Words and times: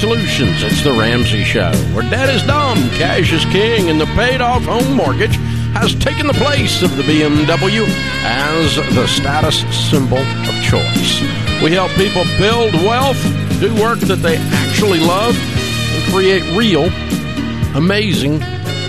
Solutions. 0.00 0.62
It's 0.62 0.84
the 0.84 0.92
Ramsey 0.92 1.42
Show, 1.42 1.72
where 1.94 2.08
debt 2.10 2.28
is 2.28 2.42
dumb, 2.42 2.76
cash 2.90 3.32
is 3.32 3.46
king, 3.46 3.88
and 3.88 3.98
the 3.98 4.04
paid 4.06 4.42
off 4.42 4.62
home 4.64 4.94
mortgage 4.94 5.36
has 5.72 5.94
taken 5.94 6.26
the 6.26 6.34
place 6.34 6.82
of 6.82 6.94
the 6.98 7.02
BMW 7.02 7.86
as 8.22 8.76
the 8.94 9.06
status 9.06 9.60
symbol 9.88 10.18
of 10.18 10.62
choice. 10.62 11.22
We 11.62 11.72
help 11.72 11.90
people 11.92 12.24
build 12.36 12.74
wealth, 12.84 13.16
do 13.58 13.74
work 13.80 13.98
that 14.00 14.16
they 14.16 14.36
actually 14.36 15.00
love, 15.00 15.34
and 15.34 16.12
create 16.12 16.42
real, 16.54 16.90
amazing 17.74 18.40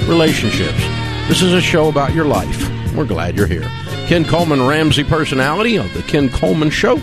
relationships. 0.10 0.84
This 1.30 1.42
is 1.42 1.54
a 1.54 1.62
show 1.62 1.88
about 1.88 2.14
your 2.14 2.26
life. 2.26 2.70
We're 2.94 3.06
glad 3.06 3.38
you're 3.38 3.48
here. 3.48 3.70
Ken 4.08 4.26
Coleman, 4.26 4.68
Ramsey 4.68 5.06
personality 5.06 5.78
of 5.78 5.94
The 5.94 6.02
Ken 6.02 6.28
Coleman 6.28 6.70
Show. 6.70 7.02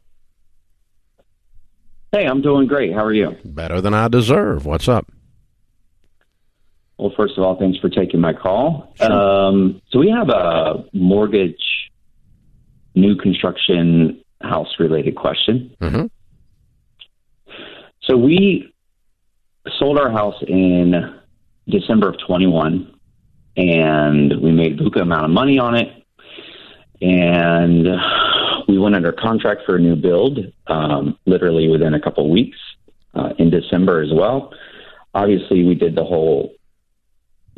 Hey, 2.13 2.27
I'm 2.27 2.43
doing 2.43 2.67
great. 2.67 2.93
How 2.93 3.05
are 3.05 3.13
you? 3.13 3.37
Better 3.45 3.81
than 3.81 3.95
I 3.95 4.09
deserve. 4.09 4.67
What's 4.67 4.89
up? 4.89 5.07
Well, 7.01 7.13
first 7.17 7.39
of 7.39 7.45
all, 7.45 7.57
thanks 7.57 7.79
for 7.79 7.89
taking 7.89 8.21
my 8.21 8.35
call. 8.35 8.93
Sure. 8.97 9.11
Um, 9.11 9.81
so 9.91 9.99
we 9.99 10.11
have 10.11 10.29
a 10.29 10.85
mortgage, 10.93 11.91
new 12.95 13.17
construction 13.17 14.23
house 14.43 14.69
related 14.79 15.17
question. 15.17 15.75
Mm-hmm. 15.81 16.07
So 18.03 18.19
we 18.19 18.75
sold 19.79 19.99
our 19.99 20.11
house 20.11 20.35
in 20.47 20.93
December 21.69 22.11
of 22.11 22.17
21, 22.27 22.93
and 23.57 24.43
we 24.43 24.53
made 24.53 24.79
a 24.79 24.85
buka 24.85 25.01
amount 25.01 25.25
of 25.25 25.31
money 25.31 25.59
on 25.59 25.77
it, 25.77 25.89
and 27.01 27.89
we 28.69 28.79
went 28.79 28.95
under 28.95 29.13
contract 29.13 29.63
for 29.65 29.77
a 29.77 29.81
new 29.81 29.97
build, 29.97 30.39
um, 30.67 31.17
literally 31.25 31.67
within 31.69 31.95
a 31.95 32.01
couple 32.01 32.27
of 32.27 32.31
weeks 32.31 32.59
uh, 33.15 33.31
in 33.39 33.49
December 33.49 34.03
as 34.03 34.11
well. 34.13 34.53
Obviously, 35.15 35.65
we 35.65 35.75
did 35.75 35.95
the 35.95 36.05
whole 36.05 36.53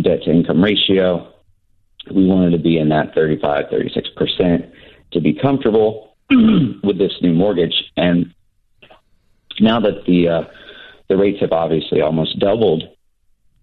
debt 0.02 0.22
to 0.24 0.30
income 0.30 0.62
ratio. 0.62 1.32
We 2.12 2.26
wanted 2.26 2.50
to 2.50 2.58
be 2.58 2.78
in 2.78 2.88
that 2.90 3.14
35, 3.14 3.66
36% 3.66 4.72
to 5.12 5.20
be 5.20 5.34
comfortable 5.34 6.16
with 6.30 6.98
this 6.98 7.12
new 7.20 7.32
mortgage. 7.32 7.74
And 7.96 8.34
now 9.60 9.80
that 9.80 10.04
the 10.06 10.28
uh, 10.28 10.42
the 11.08 11.16
rates 11.16 11.40
have 11.40 11.52
obviously 11.52 12.00
almost 12.00 12.38
doubled 12.38 12.84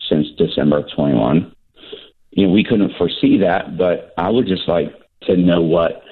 since 0.08 0.28
December 0.38 0.80
of 0.80 0.86
21, 0.96 1.54
you 2.32 2.48
know, 2.48 2.54
we 2.54 2.64
couldn't 2.64 2.96
foresee 2.98 3.40
that, 3.40 3.78
but 3.78 4.14
I 4.18 4.30
would 4.30 4.48
just 4.48 4.68
like 4.68 4.94
to 5.24 5.36
know 5.36 5.62
what 5.62 6.04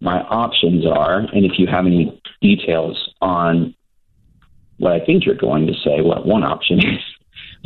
my 0.00 0.20
options 0.20 0.84
are 0.84 1.18
and 1.20 1.44
if 1.44 1.52
you 1.58 1.66
have 1.68 1.86
any 1.86 2.20
details 2.40 3.14
on 3.20 3.74
what 4.78 4.92
I 4.92 5.04
think 5.04 5.24
you're 5.24 5.36
going 5.36 5.68
to 5.68 5.74
say, 5.74 6.00
what 6.00 6.26
one 6.26 6.42
option 6.42 6.78
is. 6.78 7.00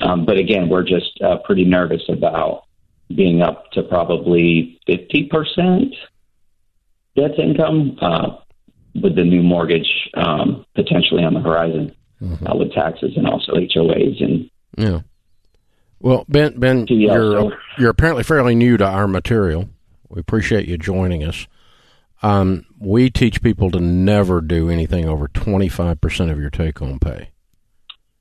Um, 0.02 0.24
but 0.26 0.36
again, 0.38 0.68
we're 0.68 0.82
just 0.84 1.20
uh, 1.22 1.36
pretty 1.44 1.64
nervous 1.64 2.02
about 2.08 2.64
being 3.14 3.40
up 3.42 3.70
to 3.72 3.82
probably 3.82 4.78
50% 4.88 5.92
debt 7.16 7.36
to 7.36 7.42
income 7.42 7.96
uh, 8.00 8.36
with 9.00 9.14
the 9.16 9.24
new 9.24 9.42
mortgage 9.42 9.88
um, 10.14 10.64
potentially 10.74 11.24
on 11.24 11.34
the 11.34 11.40
horizon 11.40 11.92
Mm-hmm. 12.22 12.46
uh, 12.46 12.56
with 12.56 12.72
taxes 12.72 13.12
and 13.14 13.26
also 13.28 13.52
HOAs. 13.52 14.24
And 14.24 14.50
Yeah. 14.78 15.00
Well, 16.00 16.24
Ben, 16.30 16.58
Ben, 16.58 16.86
Yeah, 16.88 17.12
you're 17.12 17.32
so- 17.50 17.52
you're 17.76 17.90
apparently 17.90 18.22
fairly 18.22 18.54
new 18.54 18.78
to 18.78 18.86
our 18.86 19.06
material. 19.06 19.68
We 20.08 20.20
appreciate 20.20 20.66
you 20.66 20.78
joining 20.78 21.22
us. 21.24 21.46
Um, 22.22 22.64
we 22.78 23.10
teach 23.10 23.42
people 23.42 23.70
to 23.70 23.80
never 23.80 24.40
do 24.40 24.70
anything 24.70 25.06
over 25.06 25.28
twenty 25.28 25.68
five 25.68 26.00
percent 26.00 26.30
of 26.30 26.40
your 26.40 26.48
take 26.48 26.78
home 26.78 26.98
pay, 26.98 27.28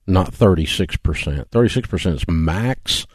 not 0.08 0.34
thirty 0.34 0.66
six 0.66 0.96
percent. 0.98 1.50
Thirty 1.52 1.70
six 1.70 1.88
percent 1.88 2.16
is 2.16 2.28
max. 2.28 3.06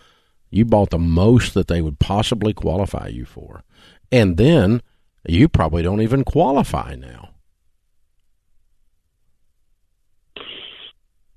You 0.51 0.65
bought 0.65 0.91
the 0.91 0.99
most 0.99 1.55
that 1.55 1.69
they 1.69 1.81
would 1.81 1.99
possibly 2.01 2.53
qualify 2.53 3.07
you 3.09 3.25
for, 3.25 3.63
and 4.11 4.37
then 4.37 4.83
you 5.27 5.49
probably 5.49 5.83
don't 5.83 6.01
even 6.03 6.25
qualify 6.25 6.97
now. 6.97 7.29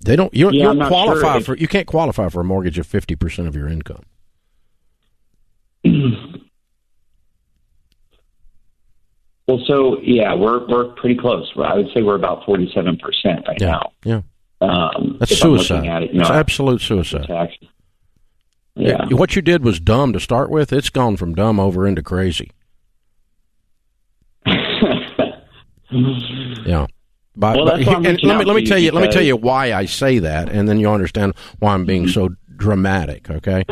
They 0.04 0.16
don't. 0.16 0.34
You, 0.34 0.50
Yeah, 0.52 0.74
don't 0.74 0.88
qualify 0.88 1.34
sure. 1.40 1.56
for. 1.56 1.58
You 1.58 1.68
can't 1.68 1.88
qualify 1.88 2.28
for 2.30 2.42
a 2.42 2.44
mortgage 2.44 2.78
of 2.80 2.86
fifty 2.88 3.16
percent 3.16 3.48
of 3.48 3.56
your 3.56 3.68
income. 3.70 4.04
well, 9.48 9.60
so 9.68 10.00
yeah, 10.02 10.34
we're 10.34 10.66
we're 10.68 10.94
pretty 10.96 11.16
close. 11.18 11.52
I 11.58 11.76
would 11.76 11.88
say 11.94 12.02
we're 12.02 12.16
about 12.16 12.44
47% 12.44 13.48
right 13.48 13.58
Yeah, 13.62 13.68
now. 13.72 13.92
yeah. 14.04 14.22
Um, 14.64 15.18
That's 15.20 15.32
if 15.32 15.44
I'm 15.44 15.52
looking 15.52 15.66
suicide. 15.66 16.04
It, 16.04 16.14
you 16.14 16.22
it's 16.22 16.30
absolute 16.30 16.82
suicide. 16.82 17.26
tax. 17.28 17.54
Yeah. 18.76 19.06
What 19.12 19.36
you 19.36 19.42
did 19.42 19.64
was 19.64 19.80
dumb 19.80 20.14
to 20.14 20.20
start 20.20 20.50
with. 20.50 20.74
It's 20.74 20.90
gone 20.90 21.18
from 21.18 21.36
dumb 21.36 21.60
over 21.60 21.86
into 21.88 22.02
crazy. 22.02 22.52
Yeah. 26.66 26.88
But, 27.36 27.58
Well, 27.58 27.66
but 27.66 27.88
let 27.88 28.04
me 28.04 28.46
let 28.46 28.56
me 28.56 28.66
tell 28.66 28.78
you 28.78 28.86
you 28.86 28.92
let 28.92 29.02
me 29.02 29.12
tell 29.12 29.22
you 29.22 29.36
why 29.36 29.74
I 29.74 29.86
say 29.86 30.20
that, 30.20 30.50
and 30.50 30.68
then 30.68 30.80
you'll 30.80 30.94
understand 30.94 31.34
why 31.60 31.74
I'm 31.74 31.86
being 31.86 32.08
so 32.08 32.30
dramatic. 32.56 33.30
Okay. 33.30 33.64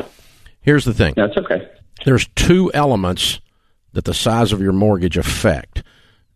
Here's 0.62 0.86
the 0.86 0.94
thing. 0.94 1.14
That's 1.16 1.38
okay. 1.38 1.68
There's 2.06 2.28
two 2.36 2.72
elements 2.74 3.40
that 3.94 4.06
the 4.06 4.14
size 4.14 4.52
of 4.54 4.62
your 4.62 4.74
mortgage 4.74 5.18
affect. 5.18 5.84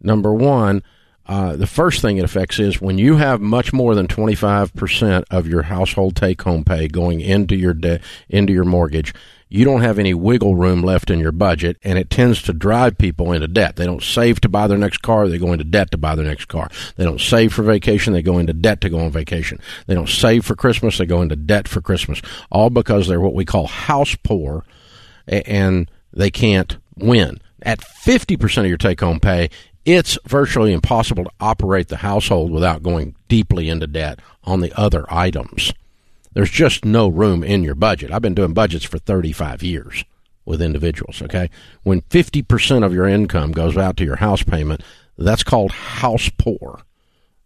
Number 0.02 0.34
one, 0.34 0.84
uh, 1.28 1.56
the 1.56 1.68
first 1.68 2.02
thing 2.02 2.18
it 2.18 2.24
affects 2.24 2.59
is 2.59 2.80
when 2.80 2.97
you 2.97 3.16
have 3.18 3.41
much 3.41 3.74
more 3.74 3.96
than 3.96 4.08
25% 4.08 5.24
of 5.31 5.47
your 5.47 5.63
household 5.63 6.16
take 6.16 6.41
home 6.44 6.63
pay 6.63 6.88
going 6.88 7.19
into 7.19 7.56
your 7.56 7.74
debt, 7.74 8.02
into 8.30 8.53
your 8.53 8.63
mortgage, 8.63 9.13
you 9.47 9.64
don't 9.64 9.81
have 9.81 10.00
any 10.00 10.14
wiggle 10.14 10.56
room 10.56 10.81
left 10.81 11.09
in 11.09 11.19
your 11.19 11.31
budget, 11.31 11.78
and 11.84 11.97
it 11.97 12.09
tends 12.09 12.41
to 12.44 12.53
drive 12.53 12.97
people 12.97 13.31
into 13.31 13.47
debt. 13.47 13.75
They 13.75 13.85
don't 13.85 14.03
save 14.03 14.41
to 14.41 14.50
buy 14.50 14.68
their 14.68 14.78
next 14.78 14.97
car, 14.97 15.28
they 15.28 15.38
go 15.38 15.52
into 15.52 15.64
debt 15.64 15.91
to 15.91 15.97
buy 15.97 16.16
their 16.16 16.25
next 16.25 16.46
car. 16.46 16.69
They 16.96 17.03
don't 17.03 17.22
save 17.22 17.53
for 17.53 17.64
vacation, 17.64 18.14
they 18.14 18.22
go 18.22 18.38
into 18.38 18.53
debt 18.53 18.81
to 18.81 18.90
go 18.90 19.00
on 19.00 19.12
vacation. 19.12 19.59
They 19.88 19.94
don't 19.94 20.09
save 20.09 20.46
for 20.46 20.56
Christmas, 20.56 20.97
they 20.97 21.06
go 21.06 21.22
into 21.22 21.35
debt 21.35 21.68
for 21.68 21.81
Christmas. 21.81 22.22
All 22.52 22.69
because 22.69 23.08
they're 23.08 23.19
what 23.19 23.34
we 23.34 23.46
call 23.46 23.68
house 23.68 24.16
poor 24.24 24.66
and 25.28 25.90
they 26.12 26.31
can't 26.31 26.78
win. 26.97 27.40
At 27.61 27.79
50% 27.79 28.58
of 28.59 28.67
your 28.67 28.78
take 28.78 29.00
home 29.00 29.20
pay, 29.20 29.50
it's 29.85 30.17
virtually 30.26 30.73
impossible 30.73 31.26
to 31.26 31.32
operate 31.40 31.87
the 31.87 31.97
household 31.97 32.52
without 32.52 32.84
going 32.84 33.16
deeply 33.28 33.70
into 33.70 33.87
debt 33.87 34.20
on 34.43 34.61
the 34.61 34.73
other 34.78 35.05
items. 35.14 35.72
There's 36.34 36.49
just 36.49 36.84
no 36.84 37.08
room 37.08 37.43
in 37.43 37.64
your 37.64 37.76
budget. 37.76 38.11
I've 38.11 38.22
been 38.22 38.34
doing 38.34 38.53
budgets 38.53 38.84
for 38.84 38.97
35 38.97 39.64
years 39.64 40.03
with 40.43 40.61
individuals, 40.61 41.22
okay? 41.22 41.49
When 41.84 42.02
50% 42.02 42.85
of 42.85 42.93
your 42.93 43.08
income 43.08 43.52
goes 43.52 43.78
out 43.78 43.96
to 43.97 44.03
your 44.03 44.17
house 44.17 44.43
payment, 44.43 44.82
that's 45.17 45.43
called 45.43 45.72
house 45.72 46.29
poor. 46.38 46.81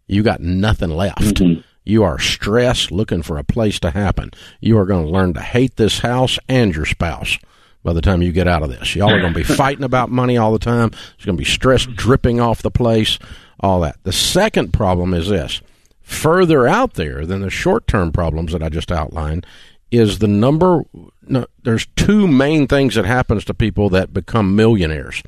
You 0.06 0.22
got 0.22 0.40
nothing 0.40 0.90
left. 0.90 1.36
Mm-hmm. 1.36 1.60
You 1.84 2.02
are 2.02 2.18
stressed 2.18 2.90
looking 2.90 3.22
for 3.22 3.38
a 3.38 3.44
place 3.44 3.78
to 3.80 3.90
happen. 3.90 4.32
You 4.60 4.76
are 4.78 4.86
going 4.86 5.04
to 5.06 5.10
learn 5.10 5.34
to 5.34 5.40
hate 5.40 5.76
this 5.76 6.00
house 6.00 6.38
and 6.48 6.74
your 6.74 6.86
spouse 6.86 7.38
by 7.82 7.92
the 7.92 8.00
time 8.00 8.22
you 8.22 8.32
get 8.32 8.48
out 8.48 8.62
of 8.62 8.70
this. 8.70 8.94
Y'all 8.94 9.10
are 9.10 9.20
going 9.20 9.32
to 9.32 9.38
be 9.38 9.44
fighting 9.56 9.84
about 9.84 10.10
money 10.10 10.36
all 10.36 10.52
the 10.52 10.58
time. 10.58 10.90
There's 10.90 11.26
going 11.26 11.36
to 11.36 11.42
be 11.42 11.44
stress 11.44 11.86
dripping 11.86 12.40
off 12.40 12.62
the 12.62 12.70
place, 12.70 13.18
all 13.58 13.80
that. 13.80 13.96
The 14.02 14.12
second 14.12 14.72
problem 14.72 15.14
is 15.14 15.28
this 15.28 15.62
further 16.02 16.66
out 16.66 16.94
there 16.94 17.24
than 17.24 17.40
the 17.40 17.50
short 17.50 17.86
term 17.86 18.12
problems 18.12 18.52
that 18.52 18.62
I 18.62 18.68
just 18.68 18.90
outlined 18.90 19.46
is 19.90 20.18
the 20.18 20.28
number. 20.28 20.82
No, 21.22 21.46
there's 21.62 21.86
two 21.96 22.26
main 22.26 22.66
things 22.66 22.94
that 22.96 23.04
happens 23.04 23.44
to 23.44 23.54
people 23.54 23.88
that 23.90 24.12
become 24.12 24.56
millionaires. 24.56 25.22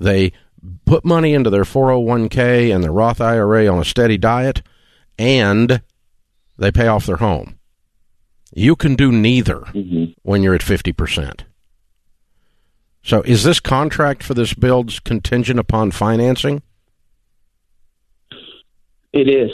They 0.00 0.32
put 0.84 1.04
money 1.04 1.34
into 1.34 1.50
their 1.50 1.64
401k 1.64 2.74
and 2.74 2.84
their 2.84 2.92
Roth 2.92 3.20
IRA 3.20 3.66
on 3.66 3.78
a 3.78 3.84
steady 3.84 4.18
diet, 4.18 4.62
and 5.18 5.82
they 6.58 6.70
pay 6.70 6.86
off 6.86 7.06
their 7.06 7.16
home. 7.16 7.58
You 8.54 8.76
can 8.76 8.94
do 8.94 9.10
neither 9.10 9.60
Mhm. 9.74 10.14
when 10.22 10.42
you're 10.42 10.54
at 10.54 10.62
50%. 10.62 11.44
So, 13.02 13.22
is 13.22 13.42
this 13.44 13.58
contract 13.60 14.22
for 14.22 14.34
this 14.34 14.54
build's 14.54 15.00
contingent 15.00 15.58
upon 15.58 15.90
financing? 15.90 16.62
It 19.12 19.28
is. 19.28 19.50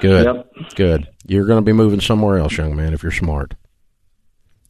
Good. 0.00 0.26
Yep. 0.26 0.74
Good. 0.74 1.08
You're 1.26 1.46
going 1.46 1.58
to 1.58 1.64
be 1.64 1.72
moving 1.72 2.00
somewhere 2.00 2.38
else, 2.38 2.56
young 2.56 2.74
man, 2.76 2.92
if 2.92 3.02
you're 3.02 3.12
smart. 3.12 3.54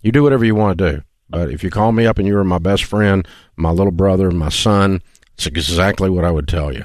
You 0.02 0.12
do 0.12 0.22
whatever 0.22 0.44
you 0.44 0.54
want 0.54 0.78
to 0.78 0.92
do, 0.92 1.02
But 1.28 1.50
if 1.50 1.64
you 1.64 1.70
call 1.70 1.92
me 1.92 2.04
up 2.06 2.18
and 2.18 2.26
you 2.28 2.34
were 2.34 2.44
my 2.44 2.58
best 2.58 2.84
friend, 2.84 3.26
my 3.56 3.70
little 3.70 3.92
brother, 3.92 4.30
my 4.30 4.50
son, 4.50 5.00
it's 5.34 5.46
exactly 5.46 6.10
what 6.10 6.24
I 6.26 6.30
would 6.30 6.46
tell 6.46 6.72
you. 6.74 6.84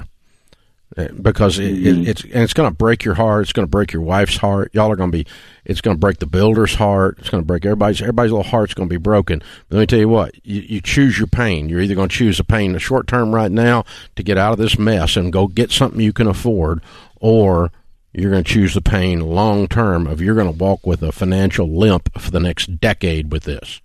Because 1.22 1.60
it, 1.60 1.76
Mm-hmm. 1.76 2.02
it, 2.02 2.08
it's 2.08 2.24
and 2.24 2.42
it's 2.42 2.52
going 2.52 2.68
to 2.68 2.74
break 2.74 3.04
your 3.04 3.14
heart. 3.14 3.42
It's 3.42 3.52
going 3.52 3.66
to 3.66 3.70
break 3.70 3.92
your 3.92 4.02
wife's 4.02 4.36
heart. 4.36 4.74
Y'all 4.74 4.90
are 4.90 4.96
going 4.96 5.12
to 5.12 5.18
be. 5.18 5.26
It's 5.64 5.80
going 5.80 5.96
to 5.96 6.00
break 6.00 6.18
the 6.18 6.26
builder's 6.26 6.74
heart. 6.74 7.18
It's 7.18 7.30
going 7.30 7.42
to 7.42 7.46
break 7.46 7.64
everybody's. 7.64 8.00
Everybody's 8.00 8.32
little 8.32 8.42
heart's 8.42 8.74
going 8.74 8.88
to 8.88 8.92
be 8.92 8.98
broken. 8.98 9.38
But 9.68 9.76
let 9.76 9.80
me 9.82 9.86
tell 9.86 9.98
you 10.00 10.08
what. 10.08 10.34
You, 10.44 10.60
you 10.62 10.80
choose 10.80 11.16
your 11.16 11.28
pain. 11.28 11.68
You're 11.68 11.80
either 11.80 11.94
going 11.94 12.08
to 12.08 12.16
choose 12.16 12.38
the 12.38 12.44
pain 12.44 12.66
in 12.66 12.72
the 12.72 12.80
short 12.80 13.06
term 13.06 13.32
right 13.34 13.52
now 13.52 13.84
to 14.16 14.22
get 14.24 14.38
out 14.38 14.52
of 14.52 14.58
this 14.58 14.78
mess 14.78 15.16
and 15.16 15.32
go 15.32 15.46
get 15.46 15.70
something 15.70 16.00
you 16.00 16.12
can 16.12 16.26
afford, 16.26 16.82
or 17.20 17.70
you're 18.12 18.32
going 18.32 18.42
to 18.42 18.52
choose 18.52 18.74
the 18.74 18.80
pain 18.80 19.20
long 19.20 19.68
term 19.68 20.06
of 20.08 20.20
you're 20.20 20.34
going 20.34 20.52
to 20.52 20.58
walk 20.58 20.84
with 20.84 21.02
a 21.02 21.12
financial 21.12 21.68
limp 21.68 22.08
for 22.18 22.32
the 22.32 22.40
next 22.40 22.80
decade 22.80 23.30
with 23.30 23.44
this. 23.44 23.80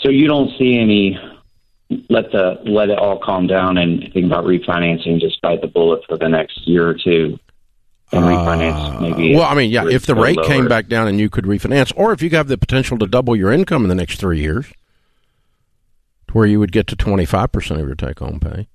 So 0.00 0.08
you 0.08 0.26
don't 0.26 0.50
see 0.58 0.78
any 0.78 1.16
let 2.08 2.30
the 2.32 2.58
let 2.64 2.88
it 2.90 2.98
all 2.98 3.18
calm 3.18 3.46
down 3.46 3.76
and 3.78 4.00
think 4.12 4.26
about 4.26 4.44
refinancing. 4.44 5.20
Just 5.20 5.40
bite 5.42 5.60
the 5.60 5.68
bullet 5.68 6.02
for 6.08 6.16
the 6.16 6.28
next 6.28 6.66
year 6.66 6.88
or 6.88 6.94
two 6.94 7.38
and 8.12 8.24
refinance. 8.24 9.00
Maybe. 9.00 9.34
Uh, 9.34 9.38
Well, 9.38 9.48
I 9.48 9.54
mean, 9.54 9.70
yeah, 9.70 9.86
if 9.88 10.06
the 10.06 10.14
rate 10.14 10.38
came 10.44 10.68
back 10.68 10.88
down 10.88 11.08
and 11.08 11.18
you 11.18 11.28
could 11.30 11.44
refinance, 11.44 11.92
or 11.96 12.12
if 12.12 12.22
you 12.22 12.30
have 12.30 12.48
the 12.48 12.58
potential 12.58 12.98
to 12.98 13.06
double 13.06 13.36
your 13.36 13.52
income 13.52 13.82
in 13.82 13.88
the 13.88 13.94
next 13.94 14.18
three 14.18 14.40
years, 14.40 14.66
to 16.28 16.32
where 16.34 16.46
you 16.46 16.58
would 16.58 16.72
get 16.72 16.86
to 16.88 16.96
twenty 16.96 17.24
five 17.24 17.52
percent 17.52 17.80
of 17.80 17.86
your 17.86 17.96
take 17.96 18.18
home 18.18 18.40
pay. 18.40 18.68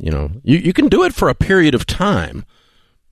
You 0.00 0.10
know, 0.10 0.30
you 0.42 0.58
you 0.58 0.72
can 0.72 0.88
do 0.88 1.02
it 1.04 1.14
for 1.14 1.28
a 1.28 1.34
period 1.34 1.74
of 1.74 1.84
time, 1.86 2.44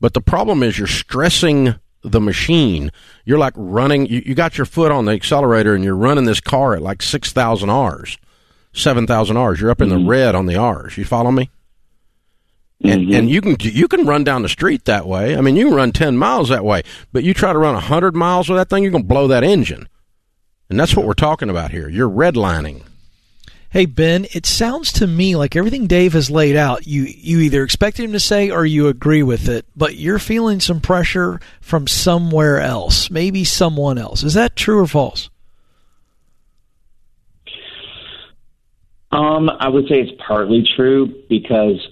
but 0.00 0.14
the 0.14 0.21
problem 0.21 0.62
is 0.62 0.79
you're 0.79 0.87
stressing 0.87 1.75
the 2.03 2.21
machine. 2.21 2.93
You're 3.25 3.38
like 3.38 3.55
running. 3.56 4.06
You, 4.06 4.23
you 4.25 4.35
got 4.35 4.56
your 4.56 4.64
foot 4.64 4.93
on 4.93 5.05
the 5.05 5.12
accelerator 5.12 5.75
and 5.75 5.85
you're 5.85 5.97
running 5.97 6.25
this 6.25 6.41
car 6.41 6.75
at 6.75 6.82
like 6.82 7.03
six 7.03 7.32
thousand 7.32 7.71
R's, 7.71 8.17
seven 8.73 9.06
thousand 9.06 9.37
R's. 9.37 9.61
You're 9.61 9.70
up 9.70 9.81
in 9.81 9.88
the 9.88 9.97
mm-hmm. 9.97 10.09
red 10.09 10.35
on 10.35 10.47
the 10.47 10.56
R's. 10.56 10.97
You 10.97 11.05
follow 11.05 11.31
me? 11.31 11.50
and 12.82 13.03
mm-hmm. 13.03 13.15
and 13.15 13.31
you 13.31 13.41
can 13.41 13.56
you 13.61 13.88
can 13.88 14.06
run 14.06 14.25
down 14.25 14.43
the 14.43 14.49
street 14.49 14.85
that 14.85 15.06
way. 15.06 15.37
I 15.37 15.41
mean, 15.41 15.56
you 15.56 15.67
can 15.67 15.75
run 15.75 15.93
ten 15.93 16.17
miles 16.17 16.49
that 16.49 16.65
way, 16.65 16.82
but 17.12 17.25
you 17.25 17.35
try 17.35 17.53
to 17.53 17.59
run 17.59 17.75
hundred 17.75 18.15
miles 18.15 18.49
with 18.49 18.59
that 18.59 18.69
thing, 18.69 18.82
you're 18.82 18.93
going 18.93 19.05
to 19.05 19.09
blow 19.09 19.29
that 19.29 19.44
engine, 19.44 19.88
and 20.69 20.79
that's 20.79 20.94
what 20.94 21.06
we're 21.06 21.15
talking 21.15 21.50
about 21.50 21.70
here. 21.70 21.88
You're 21.88 22.11
redlining. 22.11 22.85
Hey 23.70 23.85
Ben, 23.85 24.26
it 24.32 24.47
sounds 24.47 24.93
to 24.93 25.06
me 25.06 25.37
like 25.37 25.55
everything 25.55 25.87
Dave 25.87 26.14
has 26.14 26.31
laid 26.31 26.56
out, 26.56 26.87
you 26.87 27.03
you 27.03 27.41
either 27.41 27.62
expect 27.62 27.99
him 28.00 28.12
to 28.12 28.21
say 28.21 28.50
or 28.50 28.64
you 28.64 28.88
agree 28.88 29.23
with 29.23 29.49
it, 29.49 29.67
but 29.76 29.97
you're 29.97 30.19
feeling 30.19 30.61
some 30.61 30.81
pressure 30.81 31.41
from 31.61 31.87
somewhere 31.87 32.61
else, 32.61 33.11
maybe 33.11 33.44
someone 33.44 33.99
else. 33.99 34.23
Is 34.23 34.35
that 34.35 34.56
true 34.56 34.79
or 34.81 34.87
false? 34.87 35.29
Um, 39.11 39.51
I 39.51 39.69
would 39.69 39.89
say 39.89 40.01
it's 40.01 40.23
partly 40.25 40.67
true 40.77 41.23
because 41.29 41.89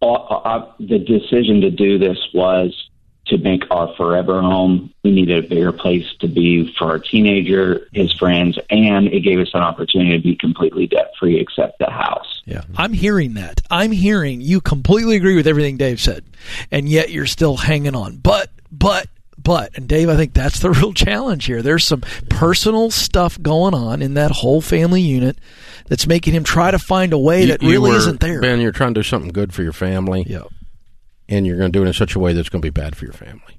all, 0.00 0.42
uh, 0.44 0.72
the 0.78 0.98
decision 0.98 1.62
to 1.62 1.70
do 1.70 1.98
this 1.98 2.18
was 2.34 2.88
to 3.28 3.38
make 3.38 3.62
our 3.70 3.94
forever 3.96 4.40
home. 4.40 4.92
We 5.04 5.12
needed 5.12 5.44
a 5.44 5.48
bigger 5.48 5.72
place 5.72 6.06
to 6.20 6.28
be 6.28 6.74
for 6.78 6.86
our 6.86 6.98
teenager, 6.98 7.86
his 7.92 8.12
friends, 8.14 8.58
and 8.70 9.06
it 9.08 9.20
gave 9.20 9.38
us 9.38 9.50
an 9.54 9.60
opportunity 9.60 10.16
to 10.16 10.22
be 10.22 10.36
completely 10.36 10.86
debt 10.86 11.12
free 11.18 11.38
except 11.38 11.78
the 11.78 11.90
house. 11.90 12.42
Yeah. 12.46 12.62
I'm 12.76 12.92
hearing 12.92 13.34
that. 13.34 13.60
I'm 13.70 13.92
hearing 13.92 14.40
you 14.40 14.60
completely 14.60 15.16
agree 15.16 15.36
with 15.36 15.46
everything 15.46 15.76
Dave 15.76 16.00
said, 16.00 16.24
and 16.70 16.88
yet 16.88 17.10
you're 17.10 17.26
still 17.26 17.56
hanging 17.56 17.94
on. 17.94 18.16
But, 18.16 18.50
but, 18.72 19.08
but, 19.48 19.74
and 19.76 19.88
Dave, 19.88 20.08
I 20.10 20.16
think 20.16 20.34
that's 20.34 20.60
the 20.60 20.70
real 20.78 20.92
challenge 20.92 21.46
here. 21.46 21.62
There's 21.62 21.84
some 21.86 22.02
personal 22.28 22.90
stuff 22.90 23.40
going 23.40 23.72
on 23.74 24.02
in 24.02 24.14
that 24.14 24.30
whole 24.30 24.60
family 24.60 25.00
unit 25.00 25.38
that's 25.86 26.06
making 26.06 26.34
him 26.34 26.44
try 26.44 26.70
to 26.70 26.78
find 26.78 27.12
a 27.14 27.18
way 27.18 27.46
that 27.46 27.62
You- 27.62 27.68
you 27.68 27.74
really 27.76 27.90
were- 27.92 27.96
isn't 27.96 28.20
there. 28.20 28.40
Ben. 28.42 28.60
You're 28.60 28.72
trying 28.72 28.92
to 28.94 28.98
do 29.00 29.02
something 29.02 29.30
good 29.32 29.54
for 29.54 29.62
your 29.62 29.72
family, 29.72 30.24
Yeah. 30.28 30.42
and 31.30 31.46
you're 31.46 31.56
going 31.56 31.72
to 31.72 31.78
do 31.78 31.82
it 31.82 31.86
in 31.88 31.94
such 31.94 32.14
a 32.14 32.18
way 32.18 32.34
that's 32.34 32.48
going 32.50 32.60
to 32.60 32.66
be 32.66 32.70
bad 32.70 32.94
for 32.94 33.06
your 33.06 33.14
family. 33.14 33.58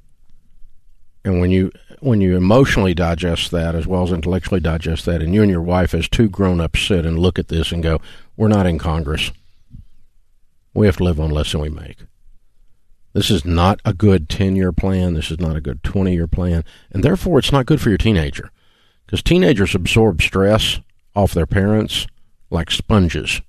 And 1.26 1.42
when 1.42 1.52
you 1.52 1.72
when 2.02 2.22
you 2.22 2.38
emotionally 2.38 2.94
digest 2.94 3.52
that 3.52 3.76
as 3.76 3.86
well 3.86 4.04
as 4.04 4.12
intellectually 4.14 4.62
digest 4.62 5.06
that, 5.06 5.22
and 5.22 5.34
you 5.34 5.42
and 5.42 5.52
your 5.52 5.62
wife 5.62 5.94
as 5.94 6.08
two 6.08 6.30
grown 6.30 6.62
ups 6.62 6.82
sit 6.82 7.06
and 7.06 7.20
look 7.20 7.38
at 7.38 7.50
this 7.50 7.74
and 7.74 7.84
go, 7.84 8.00
"We're 8.38 8.48
not 8.48 8.66
in 8.66 8.78
Congress. 8.78 9.32
We 10.74 10.86
have 10.86 10.96
to 10.98 11.04
live 11.04 11.20
on 11.20 11.30
less 11.32 11.52
than 11.52 11.60
we 11.62 11.68
make." 11.70 11.98
This 13.20 13.32
is 13.32 13.44
not 13.44 13.82
a 13.84 13.94
good 13.94 14.30
10 14.30 14.56
year 14.56 14.72
plan. 14.72 15.14
This 15.14 15.30
is 15.30 15.42
not 15.42 15.58
a 15.58 15.60
good 15.60 15.84
20 15.84 16.14
year 16.14 16.26
plan. 16.26 16.64
And 16.90 17.04
therefore, 17.04 17.38
it's 17.38 17.52
not 17.52 17.66
good 17.66 17.82
for 17.82 17.90
your 17.90 17.98
teenager. 17.98 18.50
Because 19.06 19.22
teenagers 19.22 19.76
absorb 19.76 20.22
stress 20.22 20.80
off 21.18 21.34
their 21.34 21.46
parents 21.46 22.08
like 22.50 22.72
sponges. 22.72 23.42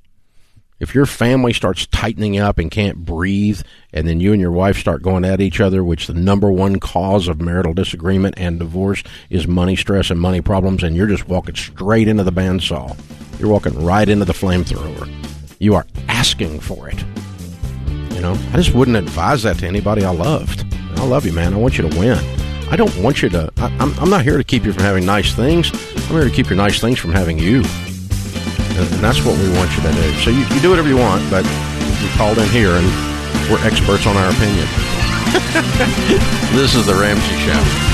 If 0.80 0.92
your 0.92 1.06
family 1.06 1.52
starts 1.52 1.86
tightening 1.86 2.36
up 2.36 2.58
and 2.58 2.68
can't 2.68 3.04
breathe, 3.04 3.60
and 3.92 4.08
then 4.08 4.18
you 4.18 4.32
and 4.32 4.40
your 4.40 4.50
wife 4.50 4.76
start 4.76 5.04
going 5.04 5.24
at 5.24 5.40
each 5.40 5.60
other, 5.60 5.84
which 5.84 6.08
the 6.08 6.14
number 6.14 6.50
one 6.50 6.80
cause 6.80 7.28
of 7.28 7.40
marital 7.40 7.72
disagreement 7.72 8.34
and 8.38 8.58
divorce 8.58 9.04
is 9.28 9.46
money 9.46 9.76
stress 9.76 10.10
and 10.10 10.18
money 10.18 10.40
problems, 10.40 10.82
and 10.82 10.96
you're 10.96 11.06
just 11.06 11.28
walking 11.28 11.54
straight 11.54 12.08
into 12.08 12.24
the 12.24 12.32
bandsaw. 12.32 12.98
You're 13.38 13.48
walking 13.50 13.84
right 13.84 14.08
into 14.08 14.24
the 14.24 14.32
flamethrower. 14.32 15.08
You 15.60 15.76
are 15.76 15.86
asking 16.08 16.58
for 16.58 16.88
it. 16.88 17.04
You 18.20 18.26
know, 18.26 18.38
I 18.52 18.56
just 18.56 18.74
wouldn't 18.74 18.98
advise 18.98 19.44
that 19.44 19.60
to 19.60 19.66
anybody 19.66 20.04
I 20.04 20.10
loved. 20.10 20.66
I 20.96 21.06
love 21.06 21.24
you, 21.24 21.32
man. 21.32 21.54
I 21.54 21.56
want 21.56 21.78
you 21.78 21.88
to 21.88 21.98
win. 21.98 22.18
I 22.68 22.76
don't 22.76 22.94
want 22.98 23.22
you 23.22 23.30
to. 23.30 23.50
I, 23.56 23.74
I'm, 23.78 23.98
I'm 23.98 24.10
not 24.10 24.24
here 24.24 24.36
to 24.36 24.44
keep 24.44 24.66
you 24.66 24.74
from 24.74 24.82
having 24.82 25.06
nice 25.06 25.34
things. 25.34 25.70
I'm 25.96 26.16
here 26.16 26.24
to 26.24 26.30
keep 26.30 26.50
your 26.50 26.58
nice 26.58 26.78
things 26.78 26.98
from 26.98 27.12
having 27.12 27.38
you. 27.38 27.62
And, 28.76 28.92
and 28.92 29.00
that's 29.00 29.24
what 29.24 29.38
we 29.38 29.48
want 29.56 29.74
you 29.74 29.82
to 29.84 29.92
do. 29.92 30.12
So 30.20 30.28
you, 30.28 30.44
you 30.54 30.60
do 30.60 30.68
whatever 30.68 30.90
you 30.90 30.98
want, 30.98 31.30
but 31.30 31.46
you 31.46 32.10
called 32.10 32.36
in 32.36 32.48
here 32.50 32.72
and 32.72 32.84
we're 33.50 33.64
experts 33.66 34.06
on 34.06 34.18
our 34.18 34.28
opinion. 34.28 34.68
this 36.54 36.74
is 36.74 36.84
the 36.84 36.94
Ramsey 36.94 37.38
Show. 37.38 37.89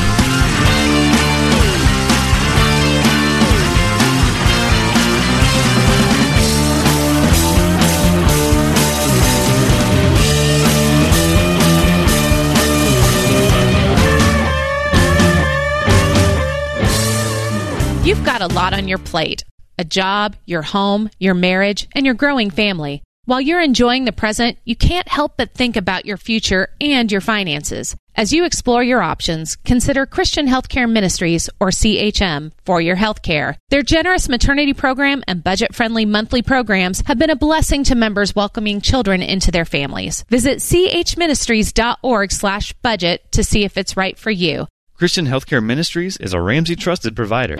A 18.46 18.54
lot 18.54 18.72
on 18.72 18.86
your 18.86 18.98
plate 18.98 19.42
a 19.78 19.84
job, 19.84 20.36
your 20.46 20.62
home, 20.62 21.10
your 21.18 21.34
marriage, 21.34 21.86
and 21.92 22.06
your 22.06 22.14
growing 22.14 22.50
family. 22.50 23.02
While 23.26 23.42
you're 23.42 23.60
enjoying 23.60 24.06
the 24.06 24.12
present, 24.12 24.56
you 24.64 24.74
can't 24.74 25.06
help 25.06 25.36
but 25.36 25.52
think 25.52 25.76
about 25.76 26.06
your 26.06 26.16
future 26.16 26.68
and 26.80 27.12
your 27.12 27.20
finances. 27.20 27.94
As 28.14 28.32
you 28.32 28.46
explore 28.46 28.82
your 28.82 29.02
options, 29.02 29.56
consider 29.56 30.06
Christian 30.06 30.46
Healthcare 30.46 30.90
Ministries, 30.90 31.50
or 31.60 31.68
CHM, 31.68 32.52
for 32.64 32.80
your 32.80 32.96
healthcare. 32.96 33.56
Their 33.68 33.82
generous 33.82 34.30
maternity 34.30 34.72
program 34.72 35.22
and 35.28 35.44
budget 35.44 35.74
friendly 35.74 36.06
monthly 36.06 36.40
programs 36.40 37.02
have 37.06 37.18
been 37.18 37.28
a 37.28 37.36
blessing 37.36 37.84
to 37.84 37.94
members 37.94 38.34
welcoming 38.34 38.80
children 38.80 39.20
into 39.20 39.50
their 39.50 39.66
families. 39.66 40.24
Visit 40.30 40.58
chministries.org 40.58 42.32
slash 42.32 42.72
budget 42.74 43.30
to 43.32 43.44
see 43.44 43.64
if 43.64 43.76
it's 43.76 43.96
right 43.96 44.16
for 44.16 44.30
you. 44.30 44.68
Christian 44.94 45.26
Healthcare 45.26 45.62
Ministries 45.62 46.16
is 46.16 46.32
a 46.32 46.40
Ramsey 46.40 46.76
trusted 46.76 47.14
provider. 47.14 47.58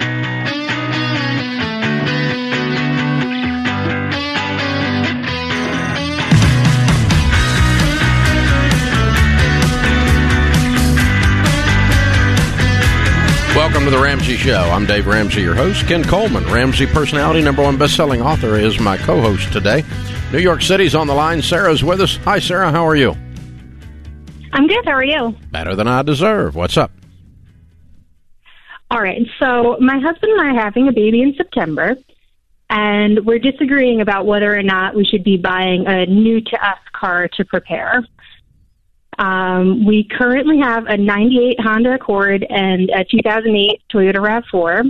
Welcome 13.57 13.85
to 13.85 13.91
the 13.91 13.99
Ramsey 13.99 14.37
Show. 14.37 14.69
I'm 14.71 14.85
Dave 14.85 15.07
Ramsey, 15.07 15.41
your 15.41 15.55
host. 15.55 15.87
Ken 15.87 16.05
Coleman, 16.05 16.45
Ramsey 16.45 16.85
personality, 16.87 17.41
number 17.41 17.63
one 17.63 17.79
best-selling 17.79 18.21
author, 18.21 18.55
is 18.55 18.79
my 18.79 18.99
co-host 18.99 19.51
today. 19.51 19.83
New 20.31 20.41
York 20.41 20.61
City's 20.61 20.95
on 20.95 21.07
the 21.07 21.15
line. 21.15 21.41
Sarah's 21.41 21.83
with 21.83 22.03
us. 22.03 22.17
Hi, 22.19 22.39
Sarah. 22.39 22.71
How 22.71 22.87
are 22.87 22.95
you? 22.95 23.17
I'm 24.53 24.67
good. 24.67 24.85
How 24.85 24.93
are 24.93 25.03
you? 25.03 25.35
Better 25.53 25.75
than 25.75 25.89
I 25.89 26.03
deserve. 26.03 26.55
What's 26.55 26.77
up? 26.77 26.93
All 28.91 29.01
right. 29.01 29.27
So, 29.41 29.79
my 29.81 29.99
husband 30.01 30.33
and 30.33 30.41
I 30.43 30.55
are 30.55 30.63
having 30.63 30.89
a 30.89 30.93
baby 30.93 31.23
in 31.23 31.35
September, 31.35 31.97
and 32.69 33.25
we're 33.25 33.39
disagreeing 33.39 34.03
about 34.03 34.27
whether 34.27 34.55
or 34.55 34.63
not 34.63 34.95
we 34.95 35.07
should 35.07 35.25
be 35.25 35.39
buying 35.39 35.87
a 35.87 36.05
new 36.05 36.43
to 36.43 36.57
us 36.63 36.79
car 36.93 37.27
to 37.39 37.45
prepare. 37.47 38.07
Um, 39.19 39.85
we 39.87 40.05
currently 40.05 40.59
have 40.59 40.87
a 40.87 40.97
98 40.97 41.61
Honda 41.61 41.95
Accord 41.95 42.47
and 42.49 42.91
a 42.91 43.05
2008 43.05 43.83
Toyota 43.93 44.17
RAV4. 44.17 44.81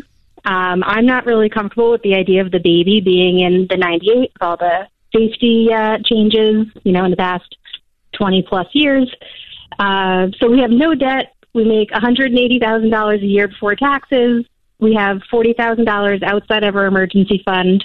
Um, 0.44 0.84
I'm 0.84 1.06
not 1.06 1.26
really 1.26 1.48
comfortable 1.48 1.90
with 1.90 2.02
the 2.02 2.14
idea 2.14 2.40
of 2.40 2.50
the 2.50 2.58
baby 2.58 3.00
being 3.00 3.40
in 3.40 3.66
the 3.68 3.76
98 3.76 4.20
with 4.20 4.30
all 4.40 4.56
the 4.56 4.86
safety 5.14 5.72
uh, 5.72 5.98
changes, 6.04 6.66
you 6.84 6.92
know, 6.92 7.04
in 7.04 7.10
the 7.10 7.16
past 7.16 7.56
20 8.12 8.42
plus 8.42 8.68
years. 8.72 9.12
Uh, 9.78 10.28
so 10.38 10.50
we 10.50 10.60
have 10.60 10.70
no 10.70 10.94
debt. 10.94 11.34
We 11.52 11.64
make 11.64 11.90
$180,000 11.90 13.14
a 13.14 13.26
year 13.26 13.48
before 13.48 13.74
taxes. 13.76 14.44
We 14.78 14.94
have 14.94 15.22
$40,000 15.32 16.22
outside 16.22 16.64
of 16.64 16.76
our 16.76 16.86
emergency 16.86 17.42
fund. 17.44 17.84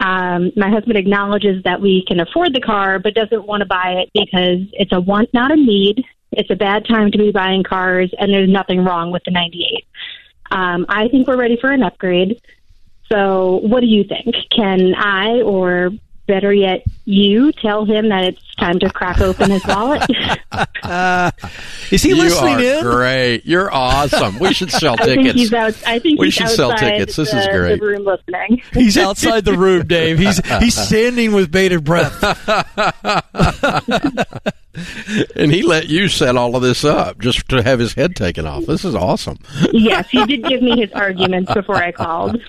Um, 0.00 0.52
my 0.56 0.70
husband 0.70 0.96
acknowledges 0.96 1.62
that 1.64 1.80
we 1.80 2.04
can 2.06 2.20
afford 2.20 2.54
the 2.54 2.60
car, 2.60 2.98
but 2.98 3.14
doesn't 3.14 3.46
want 3.46 3.62
to 3.62 3.66
buy 3.66 4.02
it 4.02 4.10
because 4.14 4.60
it's 4.72 4.92
a 4.92 5.00
want, 5.00 5.32
not 5.34 5.50
a 5.50 5.56
need. 5.56 6.04
It's 6.32 6.50
a 6.50 6.56
bad 6.56 6.86
time 6.86 7.10
to 7.10 7.18
be 7.18 7.32
buying 7.32 7.64
cars, 7.64 8.12
and 8.18 8.32
there's 8.32 8.48
nothing 8.48 8.84
wrong 8.84 9.10
with 9.10 9.24
the 9.24 9.30
98. 9.30 9.86
Um, 10.50 10.86
I 10.88 11.08
think 11.08 11.26
we're 11.26 11.36
ready 11.36 11.56
for 11.60 11.70
an 11.70 11.82
upgrade. 11.82 12.40
So, 13.10 13.60
what 13.62 13.80
do 13.80 13.86
you 13.86 14.04
think? 14.04 14.34
Can 14.50 14.94
I, 14.94 15.40
or 15.40 15.90
better 16.28 16.52
yet, 16.52 16.84
you 17.06 17.50
tell 17.52 17.84
him 17.84 18.10
that 18.10 18.22
it's 18.24 18.54
time 18.56 18.78
to 18.78 18.88
crack 18.90 19.20
open 19.20 19.50
his 19.50 19.64
wallet? 19.66 20.02
Is 21.90 22.02
he 22.02 22.10
you 22.10 22.16
listening 22.16 22.54
are 22.56 22.60
in? 22.60 22.82
great. 22.84 23.46
You're 23.46 23.72
awesome. 23.72 24.38
We 24.38 24.52
should 24.54 24.70
sell 24.70 24.96
tickets. 24.96 25.10
I 25.18 25.22
think 25.24 25.36
he's 25.36 25.52
out. 25.52 25.74
I 25.86 25.98
think 25.98 26.20
We 26.20 26.26
he's 26.26 26.34
should 26.34 26.48
sell 26.50 26.76
tickets. 26.76 27.16
This 27.16 27.32
the, 27.32 27.40
is 27.40 27.46
great. 27.48 27.80
The 27.80 27.86
room 27.86 28.04
listening. 28.04 28.62
He's 28.72 28.96
outside 28.96 29.44
the 29.44 29.56
room, 29.58 29.86
Dave. 29.88 30.18
He's 30.18 30.38
he's 30.60 30.76
standing 30.76 31.32
with 31.32 31.50
bated 31.50 31.82
breath. 31.84 32.14
and 35.34 35.52
he 35.52 35.62
let 35.62 35.88
you 35.88 36.08
set 36.08 36.36
all 36.36 36.54
of 36.54 36.62
this 36.62 36.84
up 36.84 37.18
just 37.18 37.48
to 37.48 37.62
have 37.62 37.78
his 37.78 37.94
head 37.94 38.14
taken 38.14 38.46
off. 38.46 38.66
This 38.66 38.84
is 38.84 38.94
awesome. 38.94 39.38
yes, 39.72 40.08
he 40.10 40.24
did 40.26 40.44
give 40.44 40.62
me 40.62 40.80
his 40.80 40.92
arguments 40.92 41.52
before 41.52 41.76
I 41.76 41.92
called. 41.92 42.40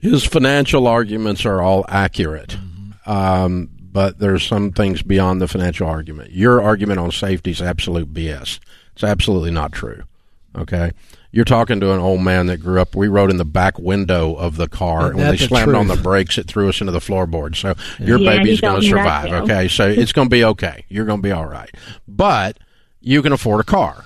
His 0.00 0.24
financial 0.24 0.86
arguments 0.86 1.44
are 1.46 1.60
all 1.62 1.84
accurate, 1.88 2.56
um, 3.06 3.70
but 3.80 4.18
there's 4.18 4.44
some 4.44 4.72
things 4.72 5.02
beyond 5.02 5.40
the 5.40 5.48
financial 5.48 5.86
argument. 5.86 6.32
Your 6.32 6.60
argument 6.60 6.98
on 6.98 7.12
safety 7.12 7.52
is 7.52 7.62
absolute 7.62 8.12
BS. 8.12 8.58
It's 8.94 9.04
absolutely 9.04 9.50
not 9.50 9.72
true. 9.72 10.02
Okay. 10.56 10.92
You're 11.32 11.44
talking 11.44 11.80
to 11.80 11.92
an 11.92 11.98
old 11.98 12.20
man 12.20 12.46
that 12.46 12.58
grew 12.58 12.80
up. 12.80 12.94
We 12.94 13.08
rode 13.08 13.28
in 13.30 13.38
the 13.38 13.44
back 13.44 13.76
window 13.78 14.34
of 14.36 14.56
the 14.56 14.68
car, 14.68 15.08
and 15.08 15.16
when 15.16 15.26
they 15.32 15.36
the 15.36 15.48
slammed 15.48 15.74
on 15.74 15.88
the 15.88 15.96
brakes, 15.96 16.38
it 16.38 16.46
threw 16.46 16.68
us 16.68 16.80
into 16.80 16.92
the 16.92 17.00
floorboard. 17.00 17.56
So 17.56 17.74
your 17.98 18.20
Yeah, 18.20 18.36
baby's 18.36 18.60
going 18.60 18.80
to 18.80 18.86
survive. 18.86 19.32
Okay, 19.32 19.66
so 19.66 19.88
it's 19.88 20.12
going 20.12 20.26
to 20.28 20.30
be 20.30 20.44
okay. 20.44 20.84
You're 20.88 21.06
going 21.06 21.18
to 21.18 21.22
be 21.22 21.32
all 21.32 21.46
right. 21.46 21.70
But 22.06 22.58
you 23.00 23.20
can 23.20 23.32
afford 23.32 23.60
a 23.60 23.64
car, 23.64 24.04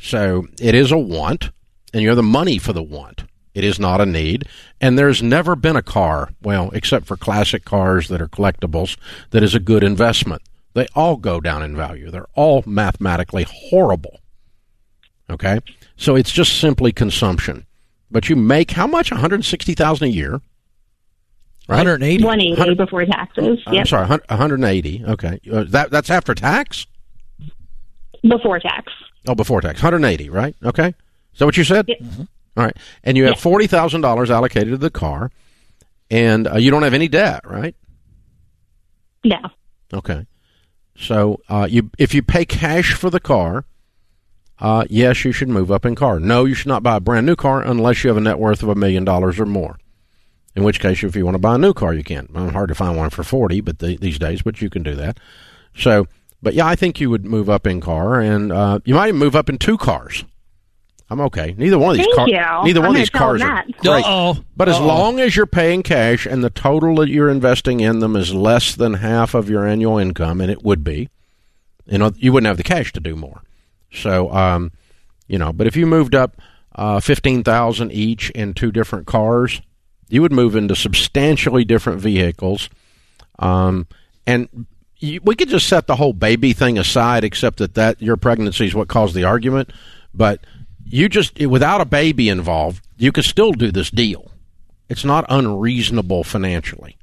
so 0.00 0.46
it 0.58 0.74
is 0.74 0.90
a 0.90 0.98
want, 0.98 1.50
and 1.92 2.02
you 2.02 2.08
have 2.08 2.16
the 2.16 2.22
money 2.22 2.56
for 2.58 2.72
the 2.72 2.82
want. 2.82 3.24
It 3.56 3.64
is 3.64 3.80
not 3.80 4.02
a 4.02 4.06
need, 4.06 4.46
and 4.82 4.98
there's 4.98 5.22
never 5.22 5.56
been 5.56 5.76
a 5.76 5.82
car, 5.82 6.28
well, 6.42 6.70
except 6.74 7.06
for 7.06 7.16
classic 7.16 7.64
cars 7.64 8.08
that 8.08 8.20
are 8.20 8.28
collectibles, 8.28 8.98
that 9.30 9.42
is 9.42 9.54
a 9.54 9.58
good 9.60 9.82
investment. 9.82 10.42
They 10.74 10.86
all 10.94 11.16
go 11.16 11.40
down 11.40 11.62
in 11.62 11.74
value. 11.74 12.10
They're 12.10 12.28
all 12.34 12.62
mathematically 12.66 13.46
horrible. 13.48 14.20
Okay, 15.30 15.60
so 15.96 16.16
it's 16.16 16.30
just 16.30 16.60
simply 16.60 16.92
consumption. 16.92 17.64
But 18.10 18.28
you 18.28 18.36
make 18.36 18.72
how 18.72 18.86
much? 18.86 19.10
One 19.10 19.20
hundred 19.20 19.42
sixty 19.46 19.72
thousand 19.72 20.08
a 20.08 20.10
year. 20.10 20.32
Right? 21.66 21.78
180. 21.78 22.22
180 22.24 22.74
before 22.74 23.06
taxes. 23.06 23.58
I'm 23.66 23.86
sorry, 23.86 24.06
one 24.06 24.20
hundred 24.28 24.62
eighty. 24.64 25.02
Okay, 25.02 25.40
uh, 25.50 25.64
that 25.68 25.90
that's 25.90 26.10
after 26.10 26.34
tax. 26.34 26.86
before 28.20 28.60
tax. 28.60 28.92
Oh, 29.26 29.34
before 29.34 29.62
tax, 29.62 29.82
one 29.82 29.94
hundred 29.94 30.06
eighty. 30.08 30.28
Right? 30.28 30.54
Okay, 30.62 30.88
is 30.88 31.38
that 31.38 31.46
what 31.46 31.56
you 31.56 31.64
said? 31.64 31.88
Yep. 31.88 32.28
All 32.56 32.64
right, 32.64 32.76
and 33.04 33.16
you 33.16 33.24
have 33.24 33.38
forty 33.38 33.66
thousand 33.66 34.00
dollars 34.00 34.30
allocated 34.30 34.70
to 34.70 34.78
the 34.78 34.90
car, 34.90 35.30
and 36.10 36.48
uh, 36.48 36.56
you 36.56 36.70
don't 36.70 36.84
have 36.84 36.94
any 36.94 37.08
debt, 37.08 37.42
right? 37.44 37.76
No. 39.24 39.38
Okay. 39.92 40.26
So 40.96 41.40
uh, 41.48 41.66
you 41.68 41.90
if 41.98 42.14
you 42.14 42.22
pay 42.22 42.44
cash 42.44 42.94
for 42.94 43.10
the 43.10 43.20
car, 43.20 43.66
uh, 44.58 44.84
yes, 44.88 45.24
you 45.24 45.32
should 45.32 45.48
move 45.48 45.70
up 45.70 45.84
in 45.84 45.94
car. 45.94 46.18
No, 46.18 46.44
you 46.44 46.54
should 46.54 46.68
not 46.68 46.82
buy 46.82 46.96
a 46.96 47.00
brand 47.00 47.26
new 47.26 47.36
car 47.36 47.60
unless 47.60 48.02
you 48.02 48.08
have 48.08 48.16
a 48.16 48.20
net 48.20 48.38
worth 48.38 48.62
of 48.62 48.68
a 48.70 48.74
million 48.74 49.04
dollars 49.04 49.38
or 49.38 49.46
more. 49.46 49.78
In 50.54 50.64
which 50.64 50.80
case, 50.80 51.04
if 51.04 51.14
you 51.14 51.26
want 51.26 51.34
to 51.34 51.40
buy 51.40 51.56
a 51.56 51.58
new 51.58 51.74
car, 51.74 51.92
you 51.92 52.02
can. 52.02 52.28
Well, 52.32 52.48
hard 52.48 52.68
to 52.70 52.74
find 52.74 52.96
one 52.96 53.10
for 53.10 53.22
forty, 53.22 53.60
but 53.60 53.80
the, 53.80 53.98
these 53.98 54.18
days, 54.18 54.40
but 54.40 54.62
you 54.62 54.70
can 54.70 54.82
do 54.82 54.94
that. 54.94 55.20
So, 55.74 56.06
but 56.42 56.54
yeah, 56.54 56.66
I 56.66 56.76
think 56.76 56.98
you 56.98 57.10
would 57.10 57.26
move 57.26 57.50
up 57.50 57.66
in 57.66 57.82
car, 57.82 58.18
and 58.20 58.50
uh, 58.50 58.78
you 58.86 58.94
might 58.94 59.08
even 59.08 59.18
move 59.18 59.36
up 59.36 59.50
in 59.50 59.58
two 59.58 59.76
cars. 59.76 60.24
I'm 61.08 61.20
okay. 61.20 61.54
Neither 61.56 61.78
one 61.78 61.92
of 61.92 61.98
these 61.98 62.14
cars. 62.14 62.28
you. 62.28 62.64
Neither 62.64 62.80
one 62.80 62.88
I'm 62.90 62.94
of 62.96 62.98
these 62.98 63.10
cars 63.10 63.40
are 63.40 63.62
great. 63.64 64.04
Uh-oh. 64.04 64.38
But 64.56 64.68
as 64.68 64.76
Uh-oh. 64.76 64.86
long 64.86 65.20
as 65.20 65.36
you're 65.36 65.46
paying 65.46 65.84
cash 65.84 66.26
and 66.26 66.42
the 66.42 66.50
total 66.50 66.96
that 66.96 67.08
you're 67.08 67.28
investing 67.28 67.78
in 67.80 68.00
them 68.00 68.16
is 68.16 68.34
less 68.34 68.74
than 68.74 68.94
half 68.94 69.32
of 69.34 69.48
your 69.48 69.64
annual 69.64 69.98
income, 69.98 70.40
and 70.40 70.50
it 70.50 70.64
would 70.64 70.82
be, 70.82 71.08
you 71.86 71.98
know, 71.98 72.10
you 72.16 72.32
wouldn't 72.32 72.48
have 72.48 72.56
the 72.56 72.64
cash 72.64 72.92
to 72.94 73.00
do 73.00 73.14
more. 73.14 73.42
So, 73.92 74.32
um, 74.32 74.72
you 75.28 75.38
know, 75.38 75.52
but 75.52 75.68
if 75.68 75.76
you 75.76 75.86
moved 75.86 76.14
up 76.16 76.40
uh, 76.74 76.98
fifteen 76.98 77.44
thousand 77.44 77.92
each 77.92 78.30
in 78.30 78.52
two 78.52 78.72
different 78.72 79.06
cars, 79.06 79.62
you 80.08 80.22
would 80.22 80.32
move 80.32 80.56
into 80.56 80.74
substantially 80.74 81.64
different 81.64 82.00
vehicles, 82.00 82.68
um, 83.38 83.86
and 84.26 84.66
you, 84.98 85.20
we 85.22 85.36
could 85.36 85.48
just 85.48 85.68
set 85.68 85.86
the 85.86 85.96
whole 85.96 86.12
baby 86.12 86.52
thing 86.52 86.78
aside, 86.78 87.22
except 87.22 87.58
that 87.58 87.74
that 87.74 88.02
your 88.02 88.16
pregnancy 88.16 88.66
is 88.66 88.74
what 88.74 88.88
caused 88.88 89.14
the 89.14 89.24
argument. 89.24 89.72
But 90.12 90.44
you 90.86 91.08
just 91.08 91.38
without 91.40 91.80
a 91.80 91.84
baby 91.84 92.28
involved, 92.28 92.84
you 92.96 93.12
could 93.12 93.24
still 93.24 93.52
do 93.52 93.70
this 93.70 93.90
deal. 93.90 94.30
It's 94.88 95.04
not 95.04 95.24
unreasonable 95.28 96.24
financially. 96.24 96.96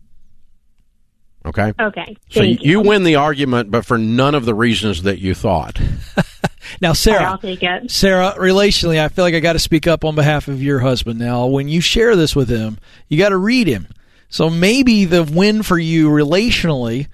Okay. 1.45 1.73
Okay. 1.77 2.15
So 2.29 2.39
Thank 2.39 2.63
you 2.63 2.79
win 2.79 3.03
the 3.03 3.15
argument, 3.15 3.69
but 3.69 3.85
for 3.85 3.97
none 3.97 4.33
of 4.33 4.45
the 4.45 4.55
reasons 4.55 5.03
that 5.03 5.19
you 5.19 5.33
thought. 5.33 5.79
Now, 6.81 6.93
Sarah. 6.93 7.23
I'll 7.23 7.39
Sarah, 7.39 7.55
take 7.55 7.63
it. 7.63 7.91
Sarah, 7.91 8.35
relationally, 8.37 8.99
I 8.99 9.09
feel 9.09 9.25
like 9.25 9.33
I 9.35 9.39
got 9.39 9.53
to 9.53 9.59
speak 9.59 9.87
up 9.87 10.03
on 10.03 10.15
behalf 10.15 10.47
of 10.47 10.61
your 10.61 10.79
husband. 10.79 11.19
Now, 11.19 11.45
when 11.47 11.67
you 11.67 11.81
share 11.81 12.15
this 12.15 12.35
with 12.35 12.49
him, 12.49 12.77
you 13.07 13.17
got 13.17 13.29
to 13.29 13.37
read 13.37 13.67
him. 13.67 13.87
So 14.29 14.49
maybe 14.49 15.05
the 15.05 15.23
win 15.23 15.63
for 15.63 15.77
you 15.77 16.09
relationally 16.09 17.07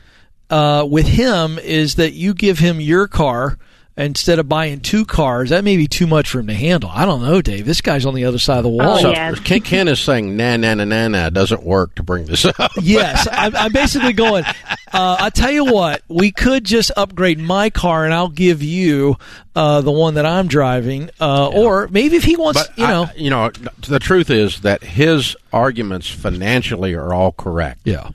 uh, 0.49 0.87
with 0.89 1.07
him 1.07 1.59
is 1.59 1.95
that 1.95 2.13
you 2.13 2.33
give 2.33 2.59
him 2.59 2.79
your 2.79 3.07
car 3.07 3.57
instead 3.99 4.39
of 4.39 4.47
buying 4.47 4.79
two 4.79 5.05
cars. 5.05 5.49
That 5.49 5.63
may 5.63 5.75
be 5.77 5.85
too 5.87 6.07
much 6.07 6.29
for 6.29 6.39
him 6.39 6.47
to 6.47 6.53
handle. 6.53 6.89
I 6.91 7.05
don't 7.05 7.21
know, 7.21 7.41
Dave. 7.41 7.65
This 7.65 7.81
guy's 7.81 8.05
on 8.05 8.15
the 8.15 8.25
other 8.25 8.39
side 8.39 8.57
of 8.57 8.63
the 8.63 8.69
wall. 8.69 8.97
Oh, 8.97 9.01
so 9.01 9.11
yeah. 9.11 9.33
Ken, 9.33 9.61
Ken 9.61 9.87
is 9.87 9.99
saying 9.99 10.35
na 10.37 10.55
na 10.57 10.73
na 10.73 10.85
na 10.85 11.07
na 11.07 11.29
doesn't 11.29 11.63
work 11.63 11.95
to 11.95 12.03
bring 12.03 12.25
this 12.25 12.45
up. 12.45 12.55
Yes, 12.81 13.27
I'm, 13.31 13.55
I'm 13.55 13.71
basically 13.73 14.13
going. 14.13 14.45
Uh, 14.91 15.17
I 15.19 15.29
tell 15.29 15.51
you 15.51 15.65
what, 15.65 16.01
we 16.07 16.31
could 16.31 16.63
just 16.63 16.91
upgrade 16.97 17.37
my 17.39 17.69
car, 17.69 18.05
and 18.05 18.13
I'll 18.13 18.29
give 18.29 18.63
you 18.63 19.17
uh, 19.55 19.81
the 19.81 19.91
one 19.91 20.13
that 20.15 20.25
I'm 20.25 20.47
driving. 20.47 21.09
Uh, 21.19 21.49
Or 21.49 21.87
maybe 21.89 22.15
if 22.15 22.23
he 22.23 22.35
wants, 22.37 22.65
But 22.67 22.77
you 22.77 22.87
know, 22.87 23.03
I, 23.03 23.13
you 23.15 23.29
know, 23.29 23.49
the 23.87 23.99
truth 23.99 24.29
is 24.29 24.61
that 24.61 24.81
his 24.83 25.35
arguments 25.51 26.09
financially 26.09 26.93
are 26.95 27.13
all 27.13 27.33
correct. 27.33 27.81
yeah. 27.83 28.11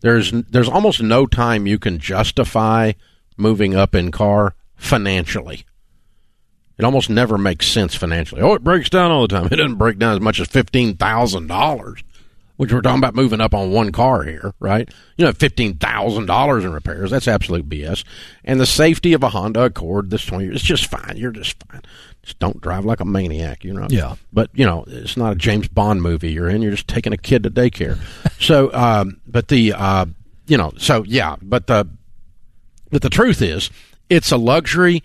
There's 0.00 0.30
there's 0.30 0.68
almost 0.68 1.02
no 1.02 1.26
time 1.26 1.66
you 1.66 1.76
can 1.80 1.98
justify 1.98 2.92
moving 3.36 3.74
up 3.74 3.96
in 3.96 4.12
car 4.12 4.54
financially. 4.78 5.64
It 6.78 6.84
almost 6.84 7.10
never 7.10 7.36
makes 7.36 7.66
sense 7.66 7.94
financially. 7.94 8.40
Oh, 8.40 8.54
it 8.54 8.62
breaks 8.62 8.88
down 8.88 9.10
all 9.10 9.26
the 9.26 9.28
time. 9.28 9.46
It 9.52 9.56
doesn't 9.56 9.76
break 9.76 9.98
down 9.98 10.14
as 10.14 10.20
much 10.20 10.40
as 10.40 10.46
fifteen 10.46 10.96
thousand 10.96 11.48
dollars, 11.48 12.04
which 12.56 12.72
we're 12.72 12.80
talking 12.80 13.00
about 13.00 13.16
moving 13.16 13.40
up 13.40 13.52
on 13.52 13.72
one 13.72 13.90
car 13.90 14.22
here, 14.22 14.54
right? 14.60 14.88
You 15.16 15.24
know, 15.24 15.32
fifteen 15.32 15.76
thousand 15.76 16.26
dollars 16.26 16.64
in 16.64 16.72
repairs. 16.72 17.10
That's 17.10 17.26
absolute 17.26 17.68
BS. 17.68 18.04
And 18.44 18.60
the 18.60 18.66
safety 18.66 19.12
of 19.12 19.24
a 19.24 19.30
Honda 19.30 19.64
Accord 19.64 20.10
this 20.10 20.24
twenty 20.24 20.44
years, 20.44 20.56
it's 20.56 20.64
just 20.64 20.86
fine. 20.86 21.16
You're 21.16 21.32
just 21.32 21.56
fine. 21.64 21.82
Just 22.22 22.38
don't 22.38 22.60
drive 22.60 22.84
like 22.84 23.00
a 23.00 23.04
maniac, 23.04 23.64
you 23.64 23.72
know. 23.72 23.88
Yeah. 23.90 24.14
But 24.32 24.50
you 24.52 24.64
know, 24.64 24.84
it's 24.86 25.16
not 25.16 25.32
a 25.32 25.36
James 25.36 25.66
Bond 25.66 26.00
movie 26.02 26.30
you're 26.30 26.48
in. 26.48 26.62
You're 26.62 26.72
just 26.72 26.86
taking 26.86 27.12
a 27.12 27.16
kid 27.16 27.42
to 27.42 27.50
daycare. 27.50 27.98
so, 28.40 28.72
um, 28.72 29.20
but 29.26 29.48
the, 29.48 29.72
uh, 29.72 30.06
you 30.46 30.56
know, 30.56 30.72
so 30.76 31.02
yeah, 31.04 31.36
but 31.42 31.66
the, 31.66 31.88
but 32.90 33.02
the 33.02 33.10
truth 33.10 33.42
is, 33.42 33.70
it's 34.08 34.32
a 34.32 34.36
luxury 34.36 35.02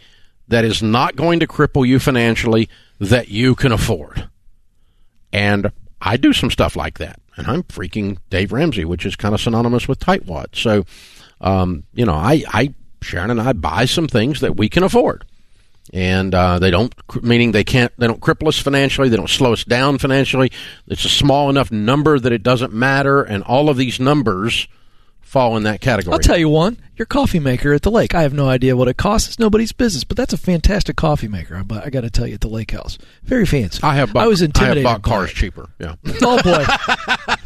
that 0.48 0.66
is 0.66 0.84
not 0.84 1.16
going 1.16 1.40
to 1.40 1.48
cripple 1.48 1.88
you 1.88 2.00
financially 2.00 2.70
that 3.00 3.30
you 3.30 3.56
can 3.56 3.72
afford. 3.72 4.30
And 5.32 5.72
I 6.02 6.18
do 6.18 6.34
some 6.34 6.52
stuff 6.52 6.76
like 6.76 7.00
that. 7.00 7.20
And 7.36 7.48
I'm 7.48 7.64
freaking 7.64 8.18
Dave 8.30 8.52
Ramsey, 8.52 8.86
which 8.86 9.06
is 9.06 9.16
kind 9.16 9.34
of 9.34 9.42
synonymous 9.42 9.88
with 9.88 10.00
tightwad. 10.00 10.56
So, 10.56 10.86
um, 11.42 11.84
you 11.94 12.06
know, 12.06 12.14
I, 12.14 12.44
I, 12.48 12.74
Sharon 13.02 13.32
and 13.32 13.42
I 13.42 13.54
buy 13.54 13.86
some 13.86 14.08
things 14.08 14.42
that 14.42 14.56
we 14.56 14.70
can 14.70 14.84
afford. 14.84 15.26
And 15.92 16.34
uh, 16.34 16.60
they 16.60 16.72
don't, 16.72 16.94
meaning 17.24 17.52
they 17.52 17.64
can't, 17.64 17.92
they 17.98 18.08
don't 18.08 18.22
cripple 18.22 18.48
us 18.48 18.60
financially. 18.60 19.10
They 19.10 19.18
don't 19.18 19.30
slow 19.30 19.54
us 19.54 19.64
down 19.64 19.98
financially. 19.98 20.52
It's 20.88 21.04
a 21.04 21.10
small 21.10 21.50
enough 21.50 21.72
number 21.72 22.20
that 22.20 22.32
it 22.32 22.44
doesn't 22.44 22.74
matter. 22.74 23.24
And 23.24 23.44
all 23.44 23.70
of 23.70 23.78
these 23.78 24.00
numbers 24.00 24.68
fall 25.34 25.58
in 25.58 25.64
that 25.64 25.82
category. 25.82 26.14
I'll 26.14 26.20
tell 26.20 26.38
you 26.38 26.48
one. 26.48 26.78
Your 26.96 27.08
coffee 27.08 27.40
maker 27.40 27.74
at 27.74 27.82
the 27.82 27.90
lake. 27.90 28.14
I 28.14 28.22
have 28.22 28.36
no 28.36 28.48
idea 28.48 28.78
what 28.78 28.88
it 28.88 28.98
costs. 28.98 29.28
It's 29.28 29.40
nobody's 29.40 29.72
business, 29.72 30.04
but 30.04 30.16
that's 30.16 30.32
a 30.32 30.38
fantastic 30.38 30.96
coffee 30.96 31.28
maker. 31.28 31.56
I, 31.56 31.86
I 31.86 31.90
got 31.90 32.02
to 32.02 32.12
tell 32.12 32.28
you, 32.28 32.36
at 32.36 32.42
the 32.42 32.48
lake 32.48 32.70
house, 32.70 33.00
very 33.24 33.48
fancy. 33.48 33.82
I 33.82 33.96
have 33.96 34.14
bought, 34.14 34.26
I 34.26 34.28
was 34.28 34.44
I 34.44 34.46
intimidated. 34.46 34.86
have 34.86 35.02
bought 35.02 35.10
cars 35.10 35.34
cheaper. 35.34 35.70
Yeah. 35.80 35.96
Oh 36.22 36.42
boy! 36.44 36.64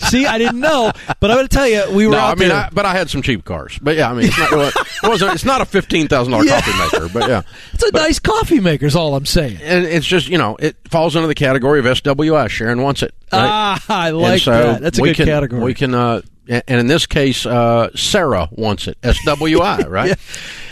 See, 0.10 0.26
I 0.26 0.38
didn't 0.38 0.60
know, 0.60 0.92
but 1.22 1.32
I'm 1.32 1.38
going 1.38 1.48
to 1.48 1.56
tell 1.56 1.68
you, 1.68 1.84
we 1.96 2.06
were 2.08 2.12
No, 2.12 2.20
out 2.20 2.38
I 2.38 2.40
mean, 2.40 2.50
there. 2.50 2.58
I, 2.58 2.70
but 2.72 2.86
I 2.86 2.92
had 2.94 3.10
some 3.10 3.22
cheap 3.22 3.44
cars. 3.46 3.80
But 3.82 3.96
yeah, 3.96 4.10
I 4.12 4.14
mean, 4.14 4.28
it's 4.28 4.38
not, 4.38 4.52
it 4.52 5.08
wasn't. 5.10 5.34
It's 5.34 5.46
not 5.46 5.62
a 5.62 5.66
fifteen 5.66 6.08
thousand 6.10 6.32
dollar 6.34 6.44
Yeah. 6.46 6.60
coffee 6.62 6.98
maker. 6.98 7.14
But 7.14 7.30
yeah, 7.30 7.42
it's 7.74 7.84
a 7.84 7.92
nice 7.92 8.20
coffee 8.20 8.60
maker. 8.60 8.86
Is 8.86 8.96
all 8.98 9.16
I'm 9.16 9.26
saying. 9.26 9.60
and 9.64 9.86
it's 9.86 10.06
just 10.06 10.28
you 10.28 10.38
know 10.38 10.58
it 10.60 10.76
falls 10.90 11.16
under 11.16 11.28
the 11.28 11.36
category 11.36 11.80
of 11.80 11.86
SWI. 11.86 12.50
Sharon 12.50 12.82
wants 12.82 13.02
it. 13.02 13.14
right? 13.32 13.40
Ah, 13.48 13.86
I 13.90 14.10
like 14.12 14.42
so 14.42 14.52
that. 14.52 14.82
That's 14.82 15.00
a 15.00 15.02
good 15.02 15.16
can, 15.16 15.26
category. 15.26 15.64
We 15.64 15.74
can, 15.74 15.96
uh, 15.96 16.22
and 16.50 16.80
in 16.80 16.88
this 16.88 17.06
case, 17.06 17.46
uh, 17.46 17.90
Sarah 17.96 18.48
wants 18.52 18.88
it. 18.88 19.00
SWI, 19.02 19.88
right? 19.90 20.10
Yeah. 20.10 20.16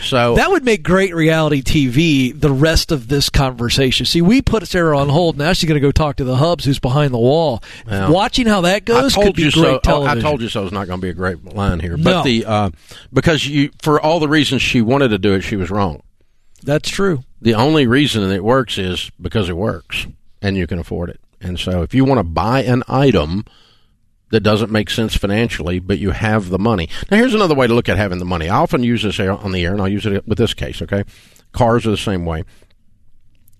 So 0.02 0.36
That 0.36 0.50
would 0.50 0.64
make 0.64 0.82
great 0.82 1.14
reality 1.14 1.62
TV. 1.62 2.38
The 2.38 2.52
rest 2.52 2.92
of 2.92 3.08
this 3.08 3.28
conversation. 3.28 4.06
See, 4.06 4.22
we 4.22 4.40
put 4.40 4.66
Sarah 4.68 4.96
on 4.98 5.08
hold. 5.08 5.36
Now 5.36 5.52
she's 5.52 5.68
going 5.68 5.80
to 5.80 5.86
go 5.86 5.90
talk 5.92 6.16
to 6.16 6.24
the 6.24 6.36
hubs, 6.36 6.64
who's 6.64 6.78
behind 6.78 7.12
the 7.12 7.18
wall. 7.18 7.62
Yeah. 7.86 8.08
Watching 8.10 8.46
how 8.46 8.60
that 8.62 8.84
goes 8.84 9.14
told 9.14 9.26
could 9.26 9.36
be 9.36 9.50
great 9.50 9.80
so. 9.84 10.02
oh, 10.02 10.04
I 10.06 10.20
told 10.20 10.40
you 10.40 10.48
so. 10.48 10.62
It's 10.64 10.72
not 10.72 10.86
going 10.86 11.00
to 11.00 11.04
be 11.04 11.10
a 11.10 11.14
great 11.14 11.44
line 11.44 11.80
here, 11.80 11.96
No. 11.96 12.04
but 12.04 12.22
the 12.22 12.44
uh, 12.46 12.70
because 13.12 13.46
you 13.46 13.70
for 13.82 14.00
all 14.00 14.20
the 14.20 14.28
reasons 14.28 14.62
she 14.62 14.80
wanted 14.80 15.08
to 15.08 15.18
do 15.18 15.34
it, 15.34 15.42
she 15.42 15.56
was 15.56 15.70
wrong. 15.70 16.02
That's 16.62 16.88
true. 16.88 17.22
The 17.42 17.54
only 17.54 17.86
reason 17.86 18.28
it 18.30 18.42
works 18.44 18.78
is 18.78 19.10
because 19.20 19.48
it 19.48 19.56
works 19.56 20.06
and 20.42 20.56
you 20.56 20.66
can 20.66 20.78
afford 20.78 21.10
it. 21.10 21.20
And 21.40 21.58
so 21.58 21.82
if 21.82 21.94
you 21.94 22.04
want 22.04 22.18
to 22.18 22.24
buy 22.24 22.62
an 22.62 22.82
item 22.88 23.44
that 24.30 24.40
doesn't 24.40 24.70
make 24.72 24.90
sense 24.90 25.16
financially, 25.16 25.78
but 25.78 25.98
you 25.98 26.10
have 26.10 26.48
the 26.48 26.58
money. 26.58 26.88
Now 27.10 27.16
here's 27.18 27.34
another 27.34 27.54
way 27.54 27.66
to 27.66 27.74
look 27.74 27.88
at 27.88 27.96
having 27.96 28.18
the 28.18 28.24
money. 28.24 28.48
I 28.48 28.56
often 28.56 28.82
use 28.82 29.02
this 29.02 29.20
on 29.20 29.52
the 29.52 29.64
air 29.64 29.72
and 29.72 29.80
I'll 29.80 29.88
use 29.88 30.04
it 30.06 30.26
with 30.26 30.38
this 30.38 30.54
case, 30.54 30.82
okay? 30.82 31.04
Cars 31.52 31.86
are 31.86 31.90
the 31.90 31.96
same 31.96 32.24
way. 32.24 32.44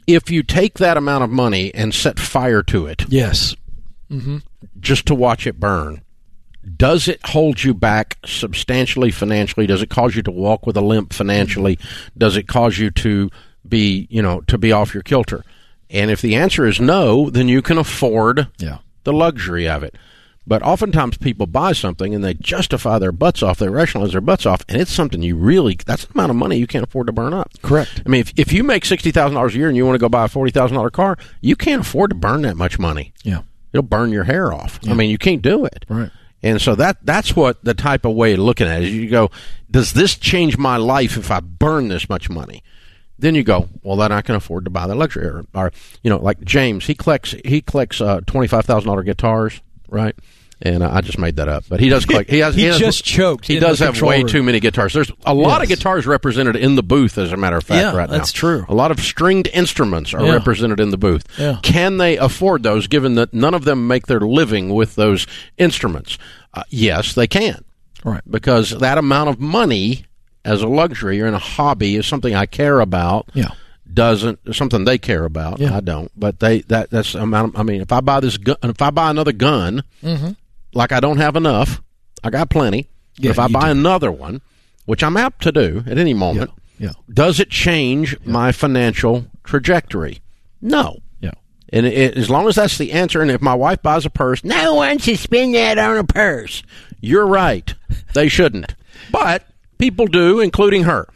If 0.07 0.31
you 0.31 0.43
take 0.43 0.75
that 0.79 0.97
amount 0.97 1.25
of 1.25 1.31
money 1.31 1.75
and 1.75 1.93
set 1.95 2.19
fire 2.19 2.63
to 2.65 2.87
it 2.87 3.05
Yes. 3.09 3.55
Mm-hmm. 4.11 4.39
just 4.81 5.07
to 5.07 5.15
watch 5.15 5.47
it 5.47 5.59
burn, 5.59 6.03
does 6.77 7.07
it 7.09 7.21
hold 7.27 7.63
you 7.63 7.73
back 7.75 8.19
substantially 8.25 9.11
financially? 9.11 9.67
Does 9.67 9.83
it 9.83 9.91
cause 9.91 10.17
you 10.17 10.23
to 10.23 10.31
walk 10.33 10.67
with 10.67 10.77
a 10.77 10.81
limp 10.81 11.13
financially? 11.13 11.79
Does 12.19 12.37
it 12.37 12.49
cause 12.49 12.79
you 12.79 12.91
to 12.93 13.31
be, 13.69 14.07
you 14.11 14.21
know, 14.23 14.41
to 14.43 14.59
be 14.59 14.73
off 14.73 14.95
your 14.95 15.03
kilter? 15.05 15.45
And 15.91 16.11
if 16.11 16.21
the 16.21 16.35
answer 16.35 16.67
is 16.67 16.81
no, 16.81 17.31
then 17.31 17.47
you 17.49 17.63
can 17.63 17.79
afford 17.79 18.49
Yeah. 18.59 18.79
the 19.05 19.13
luxury 19.13 19.69
of 19.69 19.85
it. 19.85 19.95
But 20.49 20.63
oftentimes 20.63 21.17
people 21.19 21.47
buy 21.47 21.73
something 21.73 22.15
and 22.15 22.23
they 22.23 22.35
justify 22.35 22.99
their 23.01 23.11
butts 23.11 23.43
off, 23.43 23.59
they 23.59 23.69
rationalize 23.69 24.13
their 24.13 24.21
butts 24.21 24.47
off, 24.47 24.63
and 24.69 24.81
it's 24.81 24.93
something 24.93 25.21
you 25.23 25.37
really, 25.37 25.77
that's 25.85 26.05
an 26.05 26.11
amount 26.15 26.31
of 26.31 26.37
money 26.37 26.57
you 26.57 26.69
can't 26.69 26.85
afford 26.85 27.09
to 27.09 27.13
burn 27.13 27.35
up. 27.35 27.51
Correct. 27.63 28.03
I 28.07 28.09
mean, 28.09 28.21
if, 28.21 28.33
if 28.39 28.53
you 28.53 28.63
make 28.63 28.85
$60,000 28.85 29.55
a 29.55 29.59
year 29.59 29.67
and 29.69 29.77
you 29.77 29.85
want 29.85 29.97
to 29.97 29.99
go 30.01 30.09
buy 30.09 30.25
a 30.27 30.29
$40,000 30.29 30.93
car, 30.93 31.19
you 31.41 31.57
can't 31.57 31.81
afford 31.83 32.11
to 32.11 32.15
burn 32.17 32.43
that 32.43 32.57
much 32.57 32.79
money 32.79 33.13
Yeah. 33.25 33.43
it'll 33.73 33.83
burn 33.83 34.13
your 34.13 34.25
hair 34.25 34.53
off. 34.53 34.79
I 34.89 34.95
mean, 34.95 35.11
you 35.11 35.19
can't 35.19 35.43
do 35.43 35.65
it. 35.65 35.85
Right. 35.89 36.11
And 36.45 36.63
so 36.63 36.77
that 36.77 36.99
that's 37.03 37.35
what 37.35 37.65
the 37.65 37.75
type 37.75 38.05
of 38.05 38.15
way 38.15 38.35
of 38.35 38.39
looking 38.39 38.69
at 38.69 38.83
it 38.83 38.89
is. 38.89 38.95
You 38.95 39.11
go, 39.11 39.31
does 39.69 39.95
this 39.95 40.15
change 40.15 40.57
my 40.57 40.77
life 40.77 41.17
if 41.17 41.29
I 41.33 41.41
burn 41.41 41.89
this 41.89 42.09
much 42.09 42.31
money? 42.31 42.63
Then 43.19 43.35
you 43.35 43.43
go, 43.43 43.69
well, 43.83 43.97
then 43.97 44.13
I 44.13 44.21
can 44.21 44.35
afford 44.37 44.65
to 44.67 44.71
buy 44.71 44.87
the 44.87 44.95
luxury. 44.95 45.27
Or, 45.27 45.45
or 45.55 45.73
you 46.05 46.11
know, 46.11 46.19
like 46.19 46.41
James, 46.43 46.87
he 46.87 46.95
collects 46.95 47.35
he 47.45 47.63
collects 47.63 48.01
uh, 48.01 48.21
twenty 48.27 48.47
five 48.47 48.65
thousand 48.67 48.87
dollar 48.89 49.03
guitars, 49.03 49.61
right? 49.89 50.15
And 50.63 50.83
I 50.83 51.03
just 51.03 51.19
made 51.19 51.37
that 51.37 51.49
up, 51.49 51.65
but 51.69 51.81
he 51.81 51.91
does 51.91 52.07
collect. 52.07 52.31
He 52.31 52.39
has. 52.39 52.55
He 52.55 52.63
has- 52.65 52.79
just 52.79 53.05
choked 53.05 53.47
He 53.47 53.59
does 53.59 53.79
have 53.81 54.01
way 54.01 54.21
room. 54.21 54.27
too 54.29 54.43
many 54.43 54.59
guitars. 54.59 54.95
There's 54.95 55.13
a 55.27 55.35
lot 55.35 55.63
of 55.63 55.69
guitars 55.69 56.07
represented 56.07 56.57
in 56.57 56.77
the 56.77 56.83
booth, 56.83 57.19
as 57.19 57.31
a 57.31 57.37
matter 57.37 57.59
of 57.59 57.65
fact, 57.65 57.83
Yeah, 57.83 57.95
right 57.95 58.09
now. 58.09 58.17
that's 58.17 58.33
true. 58.33 58.65
A 58.71 58.75
lot 58.75 58.91
of 58.91 58.99
stringed 59.01 59.49
instruments 59.53 60.15
are 60.15 60.25
Yeah. 60.25 60.33
represented 60.33 60.81
in 60.81 60.91
the 60.91 60.97
booth. 60.97 61.25
Yeah. 61.39 61.59
Can 61.63 61.99
they 61.99 62.17
afford 62.17 62.63
those, 62.63 62.87
given 62.87 63.17
that 63.17 63.35
none 63.35 63.53
of 63.53 63.65
them 63.65 63.87
make 63.87 64.07
their 64.07 64.21
living 64.21 64.73
with 64.75 64.95
those 64.95 65.27
instruments? 65.59 66.17
Uh, 66.55 66.63
yes, 66.71 67.13
they 67.13 67.27
can, 67.27 67.63
Right. 68.03 68.23
because 68.31 68.71
that 68.71 68.97
amount 68.97 69.29
of 69.29 69.39
money 69.39 70.07
as 70.43 70.63
a 70.63 70.69
luxury 70.69 71.21
or 71.21 71.27
in 71.27 71.35
a 71.35 71.39
hobby 71.39 71.97
is 71.97 72.07
something 72.07 72.35
I 72.35 72.47
care 72.47 72.81
about. 72.81 73.29
Yeah. 73.35 73.51
Doesn't 73.93 74.39
something 74.55 74.85
they 74.85 74.97
care 74.97 75.25
about? 75.27 75.59
Yeah. 75.61 75.77
I 75.77 75.81
don't, 75.81 76.11
but 76.17 76.41
they 76.41 76.63
that 76.63 76.91
that's 76.91 77.15
amount. 77.15 77.55
Of, 77.55 77.61
I 77.61 77.63
mean, 77.63 77.83
if 77.83 77.93
I 77.93 78.01
buy 78.01 78.21
this 78.21 78.37
gun, 78.37 78.57
if 78.63 78.81
I 78.83 78.91
buy 78.91 79.11
another 79.11 79.33
gun, 79.33 79.85
like 80.77 80.93
I 80.93 81.01
don't 81.01 81.17
have 81.19 81.35
enough, 81.37 81.83
I 82.23 82.31
got 82.31 82.51
plenty. 82.51 82.89
But 83.17 83.25
Yeah, 83.25 83.31
if 83.31 83.39
I 83.39 83.49
buy 83.49 83.65
do. 83.73 83.79
another 83.79 84.13
one, 84.13 84.43
which 84.85 85.03
I'm 85.03 85.17
apt 85.17 85.43
to 85.45 85.53
do 85.53 85.83
at 85.87 85.99
any 85.99 86.15
moment, 86.15 86.51
Yeah. 86.79 86.93
does 87.13 87.41
it 87.41 87.51
change 87.51 88.17
my 88.25 88.53
financial 88.53 89.27
trajectory? 89.45 90.21
No. 90.61 90.99
Yeah. 91.21 91.31
And 91.73 91.87
it, 91.87 92.17
as 92.17 92.29
long 92.31 92.47
as 92.47 92.57
that's 92.57 92.77
the 92.79 92.93
answer, 92.93 93.23
and 93.23 93.31
if 93.31 93.41
my 93.41 93.55
wife 93.55 93.83
buys 93.83 94.05
a 94.07 94.11
purse, 94.11 94.45
no 94.45 94.75
one 94.75 94.99
should 94.99 95.19
spend 95.19 95.55
that 95.55 95.79
on 95.79 95.97
a 95.97 96.05
purse. 96.05 96.63
You're 97.01 97.27
right. 97.27 97.73
They 98.15 98.29
shouldn't. 98.29 98.75
But 99.11 99.47
people 99.79 100.07
do, 100.07 100.41
including 100.41 100.85
her. 100.85 101.09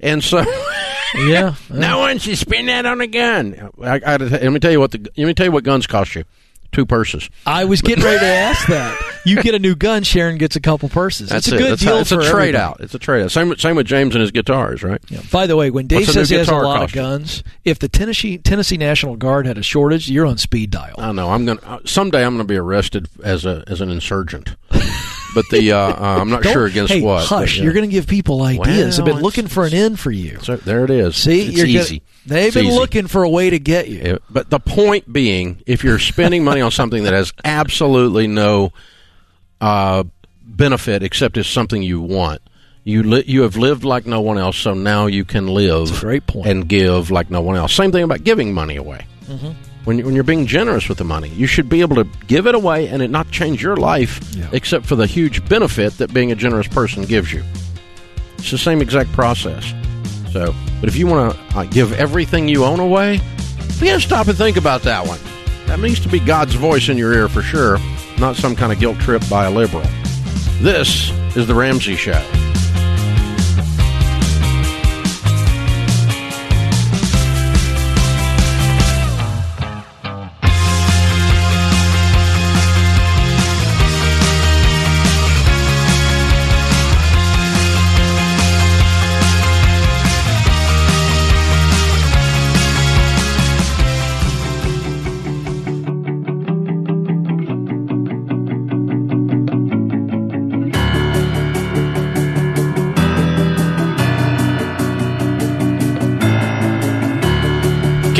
And 0.00 0.22
so, 0.24 0.44
Yeah. 1.16 1.54
no 1.70 1.98
one 2.00 2.18
should 2.18 2.38
spend 2.38 2.68
that 2.68 2.84
on 2.86 3.00
a 3.00 3.06
gun. 3.06 3.70
I, 3.82 4.00
I, 4.04 4.16
let 4.16 4.52
me 4.52 4.58
tell 4.58 4.72
you 4.72 4.80
what 4.80 4.90
the 4.90 4.98
let 5.16 5.26
me 5.26 5.34
tell 5.34 5.46
you 5.46 5.52
what 5.52 5.62
guns 5.64 5.86
cost 5.86 6.14
you. 6.16 6.24
Two 6.74 6.84
purses. 6.86 7.30
I 7.46 7.64
was 7.66 7.80
getting 7.82 8.04
ready 8.04 8.18
to 8.18 8.26
ask 8.26 8.66
that. 8.68 9.00
You 9.24 9.40
get 9.42 9.54
a 9.54 9.58
new 9.58 9.74
gun, 9.76 10.02
Sharon 10.02 10.36
gets 10.38 10.56
a 10.56 10.60
couple 10.60 10.88
purses. 10.88 11.28
That's 11.30 11.46
it's 11.46 11.52
a 11.52 11.56
it. 11.56 11.58
good 11.58 11.70
That's 11.72 11.82
deal 11.82 11.94
how, 11.94 12.00
it's 12.00 12.12
a 12.12 12.16
trade 12.16 12.54
everybody. 12.54 12.56
out. 12.56 12.80
It's 12.80 12.94
a 12.94 12.98
trade 12.98 13.22
out. 13.22 13.30
Same 13.30 13.48
with- 13.48 13.60
same 13.60 13.76
with 13.76 13.86
James 13.86 14.14
and 14.14 14.20
his 14.22 14.32
guitars, 14.32 14.82
right? 14.82 15.00
Yeah. 15.08 15.20
By 15.32 15.46
the 15.46 15.56
way, 15.56 15.70
when 15.70 15.86
Dave 15.86 16.00
What's 16.00 16.12
says 16.14 16.28
he 16.30 16.36
has 16.36 16.48
a 16.48 16.54
lot 16.54 16.78
cost 16.80 16.90
of 16.90 16.94
guns, 16.94 17.42
if 17.64 17.78
the 17.78 17.88
Tennessee 17.88 18.36
Tennessee 18.38 18.76
National 18.76 19.16
Guard 19.16 19.46
had 19.46 19.56
a 19.56 19.62
shortage, 19.62 20.10
you're 20.10 20.26
on 20.26 20.36
speed 20.36 20.70
dial. 20.72 20.96
I 20.98 21.12
know. 21.12 21.30
I'm 21.30 21.46
gonna 21.46 21.60
uh, 21.64 21.78
someday. 21.86 22.24
I'm 22.26 22.34
gonna 22.34 22.44
be 22.44 22.56
arrested 22.56 23.08
as 23.22 23.46
a 23.46 23.62
as 23.68 23.80
an 23.80 23.88
insurgent. 23.90 24.56
but 25.34 25.44
the 25.50 25.72
uh, 25.72 25.78
uh, 25.78 25.94
I'm 26.20 26.28
not 26.30 26.42
sure 26.52 26.66
against 26.66 26.92
hey, 26.92 27.00
what. 27.00 27.20
but, 27.20 27.26
Hush! 27.26 27.56
yeah. 27.56 27.64
You're 27.64 27.72
going 27.72 27.88
to 27.88 27.92
give 27.92 28.06
people 28.06 28.42
ideas. 28.42 28.98
I've 28.98 29.04
been 29.04 29.20
looking 29.20 29.46
for 29.46 29.64
an 29.64 29.72
end 29.74 29.98
for 30.00 30.10
you. 30.10 30.38
So 30.42 30.56
there 30.56 30.84
it 30.84 30.90
is. 30.90 31.16
See, 31.16 31.46
it's 31.46 31.56
you're 31.56 31.66
gonna- 31.66 31.78
easy. 31.78 32.02
They've 32.26 32.46
It's 32.48 32.54
been 32.54 32.66
easy. 32.66 32.74
looking 32.78 33.06
for 33.06 33.22
a 33.22 33.28
way 33.28 33.50
to 33.50 33.58
get 33.58 33.88
you. 33.88 33.98
Yeah, 34.04 34.16
but 34.30 34.50
the 34.50 34.58
point 34.60 35.12
being, 35.12 35.62
if 35.66 35.84
you're 35.84 35.98
spending 35.98 36.44
money 36.44 36.60
on 36.60 36.70
something 36.70 37.04
that 37.04 37.12
has 37.12 37.32
absolutely 37.44 38.26
no 38.26 38.72
uh, 39.60 40.04
benefit 40.42 41.02
except 41.02 41.36
it's 41.36 41.48
something 41.48 41.82
you 41.82 42.00
want, 42.00 42.40
you 42.84 43.02
li- 43.02 43.24
you 43.26 43.42
have 43.42 43.56
lived 43.56 43.84
like 43.84 44.04
no 44.06 44.20
one 44.20 44.36
else, 44.38 44.56
so 44.58 44.74
now 44.74 45.06
you 45.06 45.24
can 45.24 45.46
live 45.48 45.90
great 46.00 46.26
point. 46.26 46.46
and 46.46 46.68
give 46.68 47.10
like 47.10 47.30
no 47.30 47.40
one 47.40 47.56
else. 47.56 47.72
Same 47.74 47.90
thing 47.92 48.04
about 48.04 48.24
giving 48.24 48.52
money 48.52 48.76
away. 48.76 49.06
Mm-hmm. 49.26 49.52
When, 49.84 49.98
you, 49.98 50.04
when 50.06 50.14
you're 50.14 50.24
being 50.24 50.46
generous 50.46 50.88
with 50.88 50.96
the 50.98 51.04
money, 51.04 51.28
you 51.30 51.46
should 51.46 51.68
be 51.68 51.80
able 51.82 51.96
to 51.96 52.04
give 52.26 52.46
it 52.46 52.54
away 52.54 52.88
and 52.88 53.02
it 53.02 53.10
not 53.10 53.30
change 53.30 53.62
your 53.62 53.76
life, 53.76 54.18
Yeah. 54.34 54.48
except 54.52 54.86
for 54.86 54.96
the 54.96 55.06
huge 55.06 55.46
benefit 55.48 55.96
that 55.98 56.12
being 56.12 56.32
a 56.32 56.34
generous 56.34 56.66
person 56.68 57.04
gives 57.04 57.32
you. 57.32 57.42
It's 58.38 58.50
the 58.50 58.56
same 58.58 58.80
exact 58.82 59.12
process. 59.12 59.72
So, 60.32 60.54
but 60.84 60.90
if 60.90 60.98
you 60.98 61.06
want 61.06 61.34
to 61.34 61.58
uh, 61.58 61.64
give 61.64 61.94
everything 61.94 62.46
you 62.46 62.62
own 62.62 62.78
away, 62.78 63.14
you 63.14 63.86
got 63.86 63.94
to 63.94 64.00
stop 64.00 64.28
and 64.28 64.36
think 64.36 64.58
about 64.58 64.82
that 64.82 65.06
one. 65.06 65.18
That 65.64 65.80
needs 65.80 65.98
to 66.00 66.10
be 66.10 66.20
God's 66.20 66.56
voice 66.56 66.90
in 66.90 66.98
your 66.98 67.14
ear 67.14 67.26
for 67.26 67.40
sure, 67.40 67.78
not 68.18 68.36
some 68.36 68.54
kind 68.54 68.70
of 68.70 68.78
guilt 68.78 68.98
trip 68.98 69.26
by 69.30 69.46
a 69.46 69.50
liberal. 69.50 69.82
This 70.60 71.10
is 71.36 71.46
the 71.46 71.54
Ramsey 71.54 71.96
Show. 71.96 72.43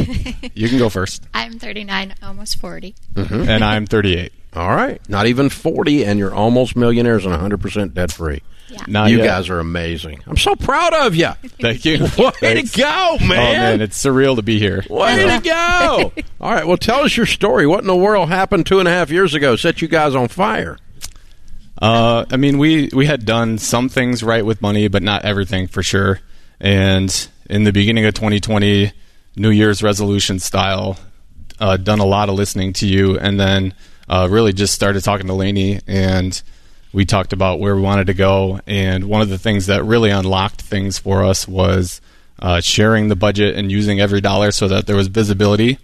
You 0.55 0.69
can 0.69 0.79
go 0.79 0.89
first. 0.89 1.23
I'm 1.35 1.59
39, 1.59 2.15
almost 2.23 2.59
40. 2.59 2.95
and 3.17 3.65
I'm 3.65 3.87
38. 3.87 4.33
All 4.57 4.75
right, 4.75 5.07
not 5.09 5.27
even 5.27 5.51
forty, 5.51 6.05
and 6.05 6.19
you're 6.19 6.35
almost 6.35 6.77
millionaires 6.77 7.25
and 7.25 7.33
100 7.33 7.61
percent 7.61 7.93
debt 7.95 8.11
free. 8.11 8.41
Yeah. 8.69 8.83
Not 8.89 9.11
you 9.11 9.19
yet. 9.19 9.27
guys 9.27 9.49
are 9.51 9.61
amazing. 9.61 10.23
I'm 10.27 10.37
so 10.39 10.57
proud 10.57 10.93
of 10.93 11.15
you. 11.15 11.29
Thank 11.61 11.85
you. 11.85 11.99
Way 12.19 12.31
Thanks. 12.41 12.73
to 12.73 12.81
go, 12.81 13.17
man! 13.21 13.31
Oh 13.31 13.53
man, 13.53 13.81
it's 13.83 14.03
surreal 14.03 14.35
to 14.37 14.43
be 14.43 14.59
here. 14.59 14.83
Way 14.89 15.25
to 15.25 15.41
go! 15.45 16.13
All 16.41 16.53
right, 16.53 16.67
well, 16.67 16.79
tell 16.79 17.01
us 17.01 17.17
your 17.17 17.27
story. 17.27 17.67
What 17.67 17.81
in 17.81 17.87
the 17.87 17.95
world 17.95 18.29
happened 18.31 18.67
two 18.67 18.79
and 18.79 18.89
a 18.89 18.91
half 18.91 19.11
years 19.11 19.35
ago? 19.35 19.57
Set 19.57 19.83
you 19.83 19.89
guys 19.89 20.15
on 20.15 20.29
fire? 20.29 20.79
Uh, 21.81 22.25
I 22.31 22.39
mean, 22.39 22.57
we 22.57 22.89
we 22.95 23.05
had 23.07 23.27
done 23.27 23.59
some 23.59 23.89
things 23.91 24.23
right 24.23 24.45
with 24.45 24.63
money, 24.63 24.89
but 24.89 25.03
not 25.03 25.25
everything 25.27 25.67
for 25.69 25.83
sure. 25.83 26.21
And 26.59 27.29
in 27.51 27.65
the 27.65 27.73
beginning 27.73 28.07
of 28.07 28.15
2020, 28.15 28.91
New 29.37 29.51
Year's 29.51 29.83
resolution 29.83 30.39
style, 30.39 30.99
uh, 31.61 31.77
done 31.77 31.99
a 31.99 32.07
lot 32.07 32.31
of 32.31 32.35
listening 32.35 32.73
to 32.75 32.87
you, 32.87 33.19
and 33.19 33.39
then 33.39 33.75
uh, 34.09 34.29
really 34.31 34.53
just 34.53 34.75
started 34.75 35.03
talking 35.03 35.27
to 35.27 35.33
Lainey, 35.33 35.81
and 35.87 36.41
we 36.93 37.05
talked 37.05 37.33
about 37.33 37.61
where 37.61 37.77
we 37.77 37.83
wanted 37.83 38.07
to 38.07 38.15
go. 38.15 38.61
And 38.67 39.05
one 39.05 39.21
of 39.21 39.29
the 39.29 39.39
things 39.39 39.67
that 39.67 39.85
really 39.85 40.11
unlocked 40.11 40.63
things 40.63 40.99
for 40.99 41.25
us 41.25 41.47
was 41.47 42.01
uh, 42.39 42.61
sharing 42.61 43.09
the 43.09 43.17
budget 43.17 43.57
and 43.57 43.71
using 43.71 44.01
every 44.01 44.21
dollar 44.21 44.51
so 44.51 44.69
that 44.69 44.87
there 44.87 44.97
was 44.97 45.09
visibility. 45.09 45.79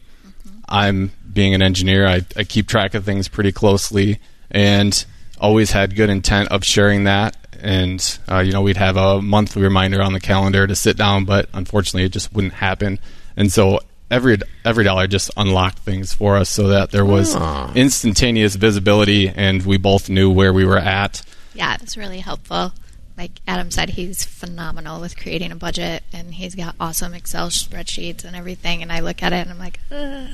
I'm 0.69 1.13
being 1.33 1.55
an 1.55 1.63
engineer, 1.63 2.07
I, 2.07 2.23
I 2.37 2.45
keep 2.45 2.67
track 2.67 2.95
of 2.95 3.05
things 3.05 3.29
pretty 3.29 3.53
closely 3.53 4.21
and 4.51 5.05
always 5.41 5.73
had 5.73 5.97
good 5.97 6.11
intent 6.11 6.49
of 6.51 6.65
sharing 6.65 7.05
that. 7.05 7.37
And, 7.61 8.19
uh, 8.31 8.41
you 8.41 8.53
know, 8.53 8.63
we'd 8.63 8.77
have 8.77 8.97
a 8.97 9.23
monthly 9.23 9.63
reminder 9.63 10.03
on 10.03 10.13
the 10.13 10.21
calendar 10.21 10.67
to 10.67 10.75
sit 10.75 10.97
down, 10.97 11.25
but 11.25 11.49
unfortunately 11.53 12.05
it 12.05 12.13
just 12.13 12.33
wouldn't 12.33 12.55
happen. 12.55 12.99
And 13.37 13.53
so 13.53 13.81
every 14.13 14.39
every 14.65 14.85
dollar 14.85 15.07
just 15.09 15.31
unlocked 15.37 15.79
things 15.81 16.13
for 16.13 16.37
us 16.37 16.49
so 16.51 16.69
that 16.69 16.91
there 16.93 17.05
was 17.05 17.35
Ah. 17.35 17.73
instantaneous 17.75 18.55
visibility 18.55 19.29
and 19.29 19.65
we 19.67 19.77
both 19.79 20.09
knew 20.09 20.31
where 20.31 20.53
we 20.53 20.65
were 20.65 20.79
at. 20.79 21.23
Yeah, 21.55 21.75
it 21.75 21.81
was 21.81 21.97
really 21.97 22.21
helpful. 22.21 22.73
Like 23.19 23.33
Adam 23.47 23.71
said, 23.71 23.91
he's 23.91 24.25
phenomenal 24.25 25.01
with 25.01 25.19
creating 25.19 25.53
a 25.53 25.57
budget, 25.57 26.03
and 26.15 26.33
he's 26.35 26.55
got 26.55 26.75
awesome 26.81 27.13
Excel 27.13 27.49
spreadsheets 27.51 28.25
and 28.25 28.35
everything. 28.35 28.83
And 28.83 28.91
I 28.91 29.01
look 29.01 29.23
at 29.23 29.33
it 29.35 29.37
and 29.47 29.51
I'm 29.51 29.59
like, 29.59 29.81
Ugh. 29.91 30.29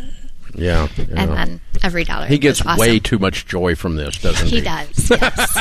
Yeah. 0.55 0.89
yeah. 0.97 1.05
and 1.17 1.31
then 1.31 1.61
every 1.83 2.05
dollar. 2.05 2.27
he 2.27 2.39
gets 2.39 2.61
awesome. 2.65 2.79
way 2.79 2.99
too 2.99 3.19
much 3.19 3.47
joy 3.47 3.75
from 3.75 3.97
this, 3.97 4.19
doesn't 4.19 4.49
he? 4.49 4.57
He 4.57 4.63
does. 4.63 5.11
Yes. 5.11 5.57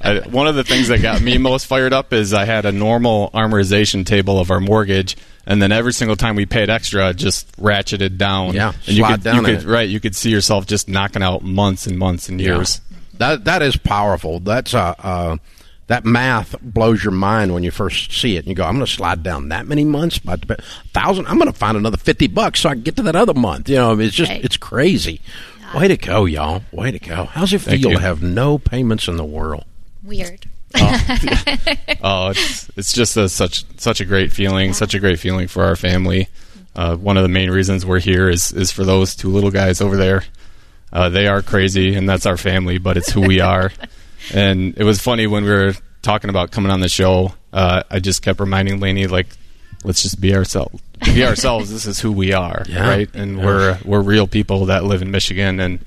I, 0.00 0.22
one 0.30 0.46
of 0.46 0.54
the 0.54 0.64
things 0.64 0.88
that 0.88 1.02
got 1.02 1.20
me 1.22 1.38
most 1.38 1.66
fired 1.66 1.92
up 1.92 2.12
is 2.12 2.32
I 2.32 2.44
had 2.44 2.66
a 2.66 2.72
normal 2.72 3.30
amortization 3.34 4.04
table 4.04 4.38
of 4.38 4.50
our 4.50 4.60
mortgage, 4.60 5.16
and 5.46 5.60
then 5.60 5.72
every 5.72 5.92
single 5.92 6.16
time 6.16 6.36
we 6.36 6.46
paid 6.46 6.70
extra, 6.70 7.10
it 7.10 7.16
just 7.16 7.50
ratcheted 7.56 8.18
down. 8.18 8.54
Yeah, 8.54 8.72
and 8.86 8.96
you 8.96 9.02
slide 9.02 9.12
could, 9.12 9.22
down 9.24 9.36
you 9.36 9.42
could 9.42 9.64
it. 9.64 9.64
right, 9.64 9.88
you 9.88 10.00
could 10.00 10.16
see 10.16 10.30
yourself 10.30 10.66
just 10.66 10.88
knocking 10.88 11.22
out 11.22 11.42
months 11.42 11.86
and 11.86 11.98
months 11.98 12.28
and 12.28 12.40
years. 12.40 12.80
That 13.14 13.44
that 13.44 13.62
is 13.62 13.76
powerful. 13.76 14.40
That's 14.40 14.74
uh, 14.74 14.94
uh 14.98 15.36
that 15.88 16.04
math 16.04 16.60
blows 16.60 17.04
your 17.04 17.12
mind 17.12 17.54
when 17.54 17.62
you 17.62 17.70
first 17.70 18.12
see 18.12 18.36
it. 18.36 18.40
And 18.40 18.48
you 18.48 18.54
go, 18.54 18.64
I'm 18.64 18.74
going 18.74 18.86
to 18.86 18.90
slide 18.92 19.22
down 19.22 19.50
that 19.50 19.66
many 19.66 19.84
months 19.84 20.18
by 20.18 20.34
a 20.34 20.56
thousand. 20.92 21.26
I'm 21.26 21.38
going 21.38 21.52
to 21.52 21.58
find 21.58 21.76
another 21.76 21.96
fifty 21.96 22.26
bucks 22.26 22.60
so 22.60 22.68
I 22.70 22.74
can 22.74 22.82
get 22.82 22.96
to 22.96 23.02
that 23.04 23.16
other 23.16 23.34
month. 23.34 23.68
You 23.68 23.76
know, 23.76 23.98
it's 23.98 24.14
just 24.14 24.30
Right. 24.30 24.44
it's 24.44 24.56
crazy. 24.56 25.20
Way 25.74 25.88
to 25.88 25.96
go, 25.96 26.24
y'all! 26.26 26.62
Way 26.72 26.92
to 26.92 26.98
go. 27.00 27.24
How's 27.24 27.52
it 27.52 27.60
Thank 27.60 27.82
feel 27.82 27.90
you. 27.90 27.96
to 27.96 28.02
have 28.02 28.22
no 28.22 28.56
payments 28.58 29.08
in 29.08 29.16
the 29.16 29.24
world? 29.24 29.64
Weird. 30.02 30.46
Oh, 32.02 32.28
it's 32.30 32.68
it's 32.76 32.92
just 32.92 33.16
a, 33.16 33.28
such 33.28 33.64
such 33.78 34.00
a 34.00 34.04
great 34.04 34.32
feeling, 34.32 34.72
such 34.72 34.94
a 34.94 35.00
great 35.00 35.18
feeling 35.18 35.48
for 35.48 35.64
our 35.64 35.76
family. 35.76 36.28
Uh, 36.74 36.96
one 36.96 37.16
of 37.16 37.22
the 37.22 37.28
main 37.28 37.50
reasons 37.50 37.84
we're 37.86 37.98
here 38.00 38.28
is 38.28 38.52
is 38.52 38.70
for 38.70 38.84
those 38.84 39.16
two 39.16 39.28
little 39.30 39.50
guys 39.50 39.80
over 39.80 39.96
there. 39.96 40.24
Uh, 40.92 41.08
they 41.08 41.26
are 41.26 41.42
crazy, 41.42 41.94
and 41.94 42.08
that's 42.08 42.26
our 42.26 42.36
family, 42.36 42.78
but 42.78 42.96
it's 42.96 43.10
who 43.10 43.22
we 43.22 43.40
are. 43.40 43.72
and 44.34 44.76
it 44.76 44.84
was 44.84 45.00
funny 45.00 45.26
when 45.26 45.44
we 45.44 45.50
were 45.50 45.74
talking 46.02 46.30
about 46.30 46.50
coming 46.50 46.70
on 46.70 46.80
the 46.80 46.88
show. 46.88 47.34
Uh, 47.52 47.82
I 47.90 48.00
just 48.00 48.22
kept 48.22 48.38
reminding 48.40 48.80
Lainey, 48.80 49.06
like, 49.06 49.26
let's 49.84 50.02
just 50.02 50.20
be 50.20 50.34
ourselves. 50.34 50.80
Be 51.04 51.24
ourselves. 51.26 51.70
this 51.70 51.86
is 51.86 52.00
who 52.00 52.12
we 52.12 52.32
are, 52.32 52.64
Yeah. 52.68 52.88
right? 52.88 53.14
And 53.14 53.38
we're 53.44 53.78
we're 53.84 54.00
real 54.02 54.26
people 54.26 54.66
that 54.66 54.84
live 54.84 55.02
in 55.02 55.10
Michigan, 55.10 55.60
and 55.60 55.78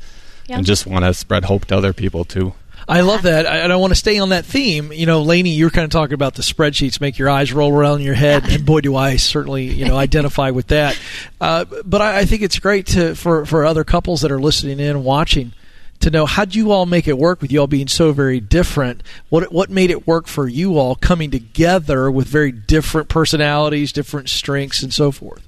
and 0.50 0.66
just 0.66 0.88
want 0.88 1.06
to 1.06 1.14
spread 1.14 1.46
hope 1.46 1.66
to 1.66 1.78
other 1.78 1.94
people 1.94 2.26
too. 2.26 2.54
I 2.88 3.02
love 3.02 3.22
that, 3.24 3.46
I- 3.46 3.58
and 3.58 3.72
I 3.72 3.76
want 3.76 3.92
to 3.92 3.96
stay 3.96 4.18
on 4.18 4.30
that 4.30 4.46
theme. 4.46 4.92
You 4.92 5.06
know, 5.06 5.22
Lainey, 5.22 5.52
you're 5.52 5.70
kind 5.70 5.86
of 5.86 5.92
talking 5.92 6.16
about 6.16 6.34
the 6.34 6.42
spreadsheets 6.42 7.00
make 7.00 7.20
your 7.20 7.30
eyes 7.30 7.54
roll 7.54 7.72
around 7.72 8.00
in 8.00 8.06
your 8.06 8.16
head, 8.16 8.46
and 8.50 8.66
boy, 8.66 8.82
do 8.82 8.96
I 8.96 9.18
certainly 9.18 9.66
you 9.66 9.86
know 9.86 9.96
identify 9.96 10.50
with 10.50 10.68
that. 10.68 10.98
Uh, 11.40 11.66
but 11.86 12.02
I, 12.02 12.20
I 12.20 12.26
think 12.26 12.42
it's 12.42 12.58
great 12.58 12.88
to 12.88 13.14
for 13.16 13.46
for 13.46 13.64
other 13.66 13.84
couples 13.84 14.22
that 14.22 14.32
are 14.32 14.40
listening 14.40 14.80
in 14.80 15.04
watching 15.04 15.54
to 16.00 16.10
know 16.10 16.26
how'd 16.26 16.56
you 16.56 16.72
all 16.72 16.86
make 16.86 17.08
it 17.08 17.18
work 17.18 17.42
with 17.42 17.52
you 17.52 17.60
all 17.60 17.68
being 17.68 17.88
so 17.88 18.12
very 18.12 18.40
different. 18.40 19.04
What 19.30 19.52
what 19.52 19.70
made 19.70 19.92
it 19.92 20.08
work 20.08 20.28
for 20.28 20.48
you 20.48 20.78
all 20.78 20.96
coming 20.96 21.32
together 21.32 22.10
with 22.10 22.28
very 22.28 22.52
different 22.52 23.10
personalities, 23.10 23.92
different 23.92 24.30
strengths, 24.30 24.82
and 24.82 24.94
so 24.94 25.12
forth. 25.12 25.48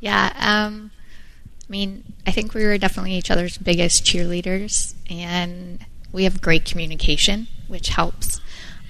Yeah. 0.00 0.32
Um, 0.38 0.90
I 1.68 1.70
mean, 1.70 2.04
I 2.26 2.32
think 2.32 2.54
we 2.54 2.64
were 2.64 2.76
definitely 2.78 3.14
each 3.14 3.30
other's 3.30 3.56
biggest 3.56 4.04
cheerleaders, 4.04 4.94
and 5.08 5.78
we 6.12 6.24
have 6.24 6.42
great 6.42 6.64
communication, 6.64 7.46
which 7.68 7.88
helps. 7.88 8.40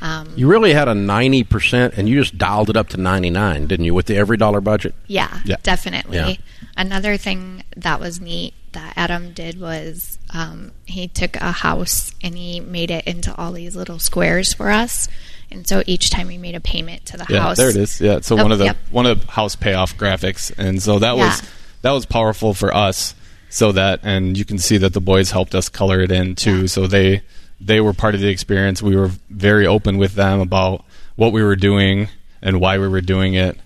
Um, 0.03 0.33
You 0.37 0.49
really 0.49 0.73
had 0.75 0.89
a 0.89 0.95
ninety 0.95 1.45
percent, 1.45 1.95
and 1.97 2.09
you 2.09 2.19
just 2.21 2.37
dialed 2.37 2.69
it 2.69 2.77
up 2.77 2.89
to 2.91 2.97
ninety 2.97 3.31
nine, 3.31 3.67
didn't 3.69 3.87
you, 3.87 3.95
with 3.95 4.07
the 4.07 4.17
every 4.17 4.37
dollar 4.37 4.61
budget? 4.61 4.95
Yeah, 5.07 5.41
Yeah. 5.45 5.57
definitely. 5.63 6.17
Yeah. 6.17 6.35
Another 6.77 7.17
thing 7.17 7.63
that 7.77 8.01
was 8.01 8.21
neat 8.21 8.55
that 8.73 8.95
Adam 8.97 9.33
did 9.33 9.61
was 9.61 10.19
um, 10.35 10.73
he 10.87 11.07
took 11.07 11.37
a 11.37 11.53
house 11.53 12.13
and 12.23 12.37
he 12.37 12.59
made 12.59 12.91
it 12.91 13.07
into 13.07 13.33
all 13.37 13.53
these 13.53 13.77
little 13.77 13.99
squares 13.99 14.53
for 14.55 14.71
us. 14.71 15.07
And 15.51 15.69
so 15.69 15.83
each 15.87 16.09
time 16.11 16.29
we 16.29 16.39
made 16.39 16.55
a 16.55 16.61
payment 16.61 17.05
to 17.07 17.19
the 17.19 17.27
Yeah, 17.29 17.41
house, 17.41 17.59
there 17.59 17.69
it 17.69 17.77
is. 17.77 18.01
Yeah, 18.01 18.21
so 18.23 18.39
Oh, 18.39 18.43
one 18.43 18.51
of 18.53 18.59
the 18.59 18.65
yep. 18.67 18.77
one 18.91 19.07
of 19.07 19.21
the 19.27 19.31
house 19.33 19.55
payoff 19.55 19.97
graphics, 19.97 20.51
and 20.59 20.83
so 20.83 20.99
that 20.99 21.17
Yeah. 21.17 21.27
was 21.27 21.43
that 21.83 21.91
was 21.93 22.07
powerful 22.07 22.55
for 22.55 22.75
us. 22.75 23.15
So 23.51 23.71
that, 23.73 24.01
and 24.03 24.37
you 24.37 24.47
can 24.47 24.57
see 24.59 24.79
that 24.79 24.95
the 24.95 25.01
boys 25.01 25.31
helped 25.31 25.55
us 25.55 25.69
color 25.69 26.01
it 26.01 26.11
in 26.11 26.35
too. 26.35 26.67
So 26.69 26.87
they 26.87 27.21
they 27.65 27.81
were 27.81 27.93
part 27.93 28.15
of 28.15 28.21
the 28.21 28.29
experience. 28.29 28.83
We 28.83 28.97
were 28.97 29.11
very 29.31 29.67
open 29.67 29.99
with 29.99 30.15
them 30.15 30.41
about 30.41 30.85
what 31.17 31.33
we 31.33 31.43
were 31.43 31.57
doing 31.57 32.09
and 32.41 32.61
why 32.61 32.79
we 32.79 32.89
were 32.89 33.01
doing 33.01 33.35
it. 33.35 33.59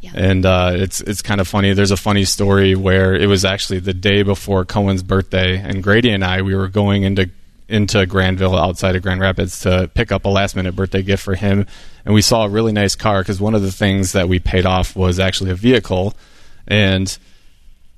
Yeah. 0.00 0.12
And 0.14 0.46
uh, 0.46 0.72
it's 0.74 1.00
it's 1.02 1.20
kind 1.20 1.40
of 1.40 1.48
funny. 1.48 1.74
There's 1.74 1.90
a 1.90 1.96
funny 1.96 2.24
story 2.24 2.74
where 2.74 3.14
it 3.14 3.26
was 3.26 3.44
actually 3.44 3.80
the 3.80 3.92
day 3.92 4.22
before 4.22 4.64
Cohen's 4.64 5.02
birthday, 5.02 5.58
and 5.58 5.82
Grady 5.82 6.10
and 6.10 6.24
I 6.24 6.40
we 6.40 6.54
were 6.54 6.68
going 6.68 7.02
into 7.02 7.30
into 7.68 8.06
Grandville 8.06 8.56
outside 8.56 8.96
of 8.96 9.02
Grand 9.02 9.20
Rapids 9.20 9.60
to 9.60 9.90
pick 9.92 10.10
up 10.10 10.24
a 10.24 10.28
last 10.28 10.56
minute 10.56 10.74
birthday 10.74 11.02
gift 11.02 11.22
for 11.22 11.34
him, 11.34 11.66
and 12.04 12.14
we 12.14 12.22
saw 12.22 12.44
a 12.44 12.48
really 12.48 12.72
nice 12.72 12.96
car 12.96 13.20
because 13.20 13.40
one 13.40 13.54
of 13.54 13.60
the 13.60 13.70
things 13.70 14.12
that 14.12 14.28
we 14.28 14.38
paid 14.38 14.64
off 14.64 14.96
was 14.96 15.20
actually 15.20 15.50
a 15.50 15.54
vehicle, 15.54 16.14
and 16.66 17.18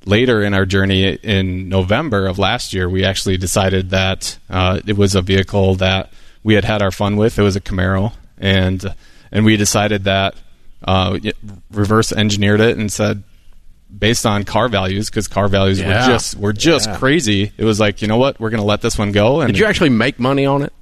later 0.05 0.43
in 0.43 0.55
our 0.55 0.65
journey 0.67 1.15
in 1.15 1.69
November 1.69 2.27
of 2.27 2.39
last 2.39 2.73
year, 2.73 2.89
we 2.89 3.05
actually 3.05 3.37
decided 3.37 3.91
that 3.91 4.39
uh, 4.51 4.81
it 4.87 4.97
was 4.97 5.15
a 5.15 5.23
vehicle 5.23 5.77
that 5.77 6.13
we 6.43 6.55
had 6.55 6.65
had 6.65 6.83
our 6.83 6.91
fun 6.91 7.17
with. 7.17 7.39
It 7.39 7.43
was 7.43 7.57
a 7.57 7.61
Camaro, 7.61 8.13
and 8.39 8.85
and 9.31 9.45
we 9.45 9.57
decided 9.57 10.05
that 10.05 10.35
uh, 10.85 11.19
reverse 11.71 12.13
engineered 12.13 12.61
it 12.61 12.77
and 12.77 12.91
said, 12.93 13.23
based 13.97 14.27
on 14.27 14.45
car 14.45 14.69
values, 14.69 15.09
because 15.09 15.29
car 15.29 15.49
values 15.49 15.79
Yeah. 15.81 15.89
were 16.07 16.13
just 16.13 16.35
were 16.37 16.53
just 16.53 16.89
Yeah. 16.89 16.97
crazy. 16.97 17.53
It 17.57 17.65
was 17.65 17.79
like, 17.79 18.03
you 18.03 18.09
know 18.09 18.17
what, 18.19 18.41
we're 18.41 18.51
going 18.51 18.61
to 18.61 18.67
let 18.67 18.81
this 18.81 18.99
one 18.99 19.13
go. 19.13 19.41
And 19.41 19.53
Did 19.53 19.59
you 19.59 19.67
actually 19.67 19.91
make 19.91 20.19
money 20.19 20.45
on 20.47 20.63
it? 20.63 20.73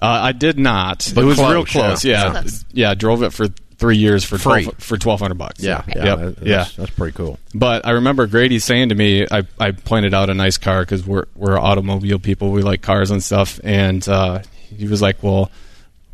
uh, 0.00 0.06
I 0.06 0.32
did 0.32 0.58
not. 0.58 1.10
But 1.14 1.22
it 1.22 1.26
was 1.26 1.38
real 1.38 1.64
close, 1.64 1.70
close. 1.72 2.04
yeah. 2.04 2.24
Yeah, 2.34 2.40
Close. 2.40 2.64
yeah. 2.72 2.94
Drove 2.94 3.22
it 3.24 3.32
for 3.32 3.48
three 3.78 3.96
years 3.96 4.24
for 4.24 4.38
Free. 4.38 4.64
12, 4.64 4.78
for 4.78 4.96
twelve 4.98 5.20
hundred 5.20 5.38
bucks. 5.38 5.62
Yeah, 5.62 5.82
yeah, 5.88 6.04
Yep. 6.04 6.18
that- 6.36 6.46
yeah. 6.46 6.56
That's, 6.58 6.76
that's 6.76 6.90
pretty 6.90 7.16
cool. 7.16 7.38
But 7.54 7.86
I 7.86 7.92
remember 7.92 8.26
Grady 8.26 8.58
saying 8.58 8.90
to 8.90 8.94
me, 8.94 9.26
I, 9.30 9.44
I 9.58 9.70
pointed 9.70 10.12
out 10.14 10.30
a 10.30 10.34
nice 10.34 10.58
car 10.58 10.82
because 10.82 11.06
we're 11.06 11.26
we're 11.34 11.58
automobile 11.58 12.18
people, 12.18 12.50
we 12.50 12.62
like 12.62 12.82
cars 12.82 13.10
and 13.10 13.22
stuff, 13.22 13.60
and 13.64 14.06
uh, 14.08 14.40
he 14.76 14.86
was 14.88 15.00
like, 15.00 15.22
"Well, 15.22 15.50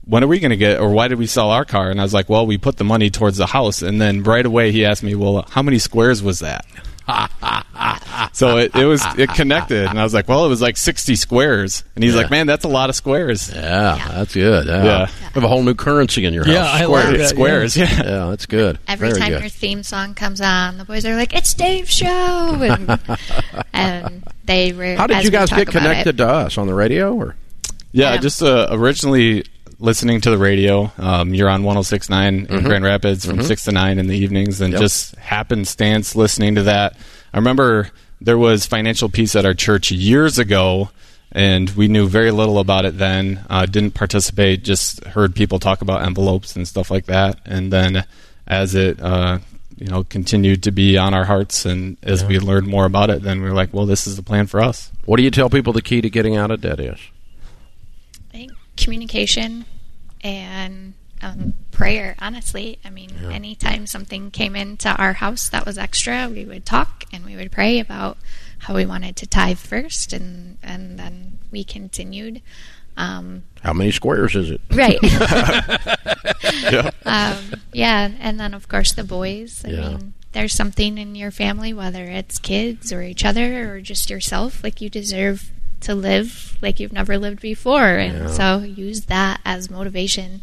when 0.07 0.23
are 0.23 0.27
we 0.29 0.39
going 0.41 0.51
to 0.51 0.57
get, 0.57 0.79
or 0.81 0.91
why 0.91 1.09
did 1.09 1.19
we 1.19 1.27
sell 1.27 1.51
our 1.51 1.65
car?" 1.65 1.91
And 1.91 1.99
I 2.01 2.03
was 2.03 2.13
like, 2.15 2.29
"Well, 2.29 2.47
we 2.47 2.59
put 2.59 2.77
the 2.77 2.85
money 2.85 3.09
towards 3.11 3.39
the 3.39 3.47
house." 3.47 3.81
And 3.83 4.01
then 4.01 4.23
right 4.23 4.45
away 4.45 4.71
he 4.71 4.85
asked 4.85 5.03
me, 5.03 5.15
"Well, 5.15 5.47
how 5.51 5.63
many 5.63 5.79
squares 5.79 6.23
was 6.23 6.41
that?" 6.41 6.67
so 8.33 8.57
it, 8.59 8.75
it 8.75 8.85
was 8.85 9.03
it 9.19 9.29
connected, 9.31 9.87
and 9.87 9.99
I 9.99 10.03
was 10.05 10.15
like, 10.15 10.29
"Well, 10.29 10.45
it 10.47 10.49
was 10.49 10.63
like 10.63 10.77
sixty 10.77 11.17
squares," 11.17 11.85
and 11.95 12.03
he's 12.05 12.15
like, 12.15 12.31
"Man, 12.31 12.47
that's 12.47 12.65
a 12.65 12.69
lot 12.69 12.89
of 12.91 12.97
squares." 12.97 13.53
Yeah, 13.53 13.97
that's 14.13 14.35
good. 14.35 14.67
Yeah. 14.67 14.85
Yeah. 14.85 15.01
You 15.09 15.25
have 15.35 15.45
a 15.45 15.49
whole 15.49 15.63
new 15.63 15.75
currency 15.75 16.25
in 16.25 16.33
your 16.35 16.47
Yeah, 16.47 16.65
house. 16.65 16.81
I 16.81 16.85
like 16.87 17.05
Squares. 17.05 17.19
that. 17.19 17.29
Squares, 17.29 17.77
yeah. 17.77 18.03
Yeah, 18.05 18.27
that's 18.31 18.47
good. 18.47 18.79
Every 18.89 19.09
Very 19.09 19.21
time 19.21 19.29
good. 19.31 19.41
your 19.41 19.49
theme 19.51 19.83
song 19.83 20.15
comes 20.15 20.41
on, 20.41 20.79
the 20.79 20.85
boys 20.85 21.05
are 21.05 21.15
like, 21.17 21.35
"It's 21.35 21.53
Dave's 21.55 21.91
show," 21.91 22.07
and, 22.61 22.99
and 23.73 24.25
they 24.45 24.73
were. 24.73 24.95
How 24.97 25.07
did 25.07 25.25
you 25.25 25.31
guys 25.31 25.51
get 25.51 25.69
connected 25.69 26.17
to 26.19 26.27
us 26.29 26.57
on 26.59 26.67
the 26.67 26.75
radio? 26.75 27.13
Or 27.15 27.37
Yeah, 27.93 28.15
Yeah. 28.15 28.21
just 28.21 28.43
uh, 28.43 28.69
originally 28.71 29.45
listening 29.79 30.21
to 30.23 30.31
the 30.31 30.39
radio. 30.39 30.93
Um, 30.99 31.35
you're 31.35 31.49
on 31.49 31.63
106.9 31.63 32.49
in 32.51 32.65
Grand 32.65 32.85
Rapids 32.85 33.25
from 33.27 33.43
6 33.43 33.65
to 33.65 33.73
9 33.73 33.99
in 33.99 34.07
the 34.07 34.17
evenings, 34.17 34.61
and 34.61 34.73
Yep. 34.73 34.81
just 34.83 35.17
happenstance 35.17 36.15
listening 36.17 36.55
to 36.57 36.63
that. 36.65 36.97
I 37.33 37.39
remember 37.39 37.91
there 38.21 38.39
was 38.39 38.67
financial 38.67 39.09
peace 39.09 39.35
at 39.37 39.45
our 39.45 39.55
church 39.55 39.91
years 39.91 40.39
ago, 40.39 40.91
and 41.33 41.69
we 41.71 41.89
knew 41.89 42.07
very 42.07 42.31
little 42.31 42.59
about 42.59 42.85
it 42.85 42.97
then. 42.99 43.45
Uh, 43.51 43.67
didn't 43.67 43.93
participate, 43.95 44.63
just 44.65 45.05
heard 45.05 45.35
people 45.35 45.59
talk 45.59 45.83
about 45.83 46.03
envelopes 46.03 46.55
and 46.57 46.67
stuff 46.67 46.91
like 46.91 47.07
that. 47.07 47.39
And 47.45 47.73
then 47.73 48.05
as 48.47 48.75
it 48.75 49.01
uh, 49.01 49.39
you 49.79 49.87
know 49.89 50.05
continued 50.05 50.63
to 50.63 50.71
be 50.71 50.97
on 50.97 51.13
our 51.15 51.25
hearts, 51.25 51.65
and 51.67 51.97
as 52.03 52.25
we 52.25 52.39
learned 52.39 52.69
more 52.69 52.85
about 52.85 53.11
it, 53.11 53.23
then 53.23 53.43
we 53.43 53.49
were 53.49 53.55
like, 53.55 53.75
well, 53.75 53.87
this 53.87 54.07
is 54.07 54.17
the 54.17 54.23
plan 54.23 54.47
for 54.47 54.61
us. 54.61 54.91
what 55.07 55.17
do 55.17 55.23
you 55.25 55.31
tell 55.31 55.51
people 55.51 55.73
the 55.73 55.83
key 55.83 56.01
to 56.01 56.09
getting 56.09 56.37
out 56.37 56.51
of 56.53 56.61
debt 56.61 56.79
is? 56.79 56.99
Communication 58.77 59.65
and 60.23 60.95
um, 61.23 61.55
prayer. 61.71 62.17
Honestly, 62.19 62.79
I 62.85 62.91
mean, 62.91 63.11
anytime 63.31 63.87
something 63.87 64.31
came 64.31 64.55
into 64.57 64.91
our 64.95 65.15
house 65.15 65.49
that 65.51 65.65
was 65.65 65.79
extra, 65.79 66.29
we 66.29 66.45
would 66.45 66.67
talk 66.67 67.05
and 67.13 67.25
we 67.25 67.37
would 67.37 67.53
pray 67.53 67.79
about 67.79 68.19
how 68.61 68.75
we 68.75 68.85
wanted 68.87 69.17
to 69.17 69.27
tithe 69.27 69.59
first, 69.59 70.13
and 70.13 70.59
and 70.63 70.99
then 70.99 71.39
we 71.51 71.65
continued. 71.65 72.41
Um, 72.97 73.43
How 73.63 73.73
many 73.73 73.91
squares 73.91 74.37
is 74.37 74.51
it? 74.51 74.61
right. 74.71 74.99
um, 77.07 77.61
yeah, 77.73 78.11
and 78.21 78.39
then 78.39 78.55
of 78.55 78.69
course 78.69 78.93
the 78.93 79.05
boys. 79.05 79.65
I 79.65 79.71
Yeah. 79.71 79.89
mean, 79.89 80.15
there's 80.33 80.55
something 80.55 80.99
in 80.99 81.15
your 81.15 81.31
family, 81.31 81.73
whether 81.73 82.05
it's 82.05 82.39
kids 82.39 82.93
or 82.93 83.03
each 83.03 83.25
other 83.25 83.73
or 83.75 83.81
just 83.81 84.11
yourself, 84.11 84.63
like 84.65 84.81
you 84.81 84.89
deserve 84.91 85.51
to 85.85 85.95
live 85.95 86.57
like 86.61 86.81
you've 86.81 86.93
never 86.93 87.17
lived 87.19 87.41
before, 87.41 87.89
and 87.97 88.19
Yeah. 88.19 88.27
so 88.29 88.59
use 88.59 89.03
that 89.03 89.41
as 89.45 89.71
motivation. 89.71 90.41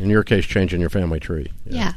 In 0.00 0.08
your 0.10 0.22
case, 0.22 0.44
changing 0.46 0.80
your 0.80 0.90
family 0.90 1.20
tree. 1.20 1.48
Yeah. 1.66 1.94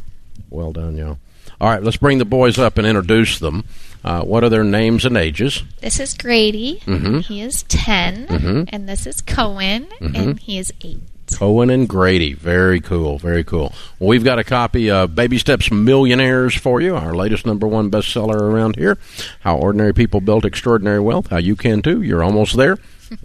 Well 0.50 0.72
done, 0.72 0.98
y'all. 0.98 1.18
All 1.62 1.70
right, 1.70 1.82
let's 1.82 1.98
bring 1.98 2.18
the 2.18 2.26
boys 2.26 2.58
up 2.58 2.78
and 2.78 2.86
introduce 2.86 3.40
them. 3.40 3.64
Uh, 4.04 4.22
what 4.22 4.44
are 4.44 4.50
their 4.50 4.64
names 4.64 5.06
and 5.06 5.18
ages? 5.18 5.64
This 5.82 6.00
is 6.00 6.14
Grady. 6.14 6.82
Mhm. 6.86 7.24
He 7.24 7.42
is 7.42 7.64
10 7.64 8.28
Mhm. 8.28 8.70
and 8.72 8.88
this 8.90 9.08
is 9.08 9.22
Cohen, 9.22 9.88
Mm-hmm. 10.02 10.16
and 10.16 10.40
he 10.40 10.58
is 10.60 10.72
eight. 10.84 11.00
Cohen 11.34 11.70
and 11.70 11.88
Grady. 11.90 12.34
Very 12.34 12.80
cool. 12.80 13.18
Very 13.18 13.44
cool. 13.44 13.74
Well, 14.00 14.10
we've 14.10 14.24
got 14.24 14.40
a 14.40 14.44
copy 14.44 14.90
of 14.92 15.16
Baby 15.16 15.38
Steps 15.38 15.72
Millionaires 15.72 16.56
for 16.56 16.82
you, 16.82 16.96
our 16.96 17.16
latest 17.16 17.46
number 17.46 17.68
one 17.68 17.90
bestseller 17.92 18.40
around 18.40 18.76
here. 18.76 18.98
How 19.42 19.58
Ordinary 19.58 19.94
People 19.94 20.22
Built 20.22 20.46
Extraordinary 20.46 21.00
Wealth. 21.00 21.28
How 21.28 21.38
you 21.38 21.56
can 21.56 21.82
too. 21.82 22.02
You're 22.02 22.24
almost 22.24 22.56
there. 22.56 22.78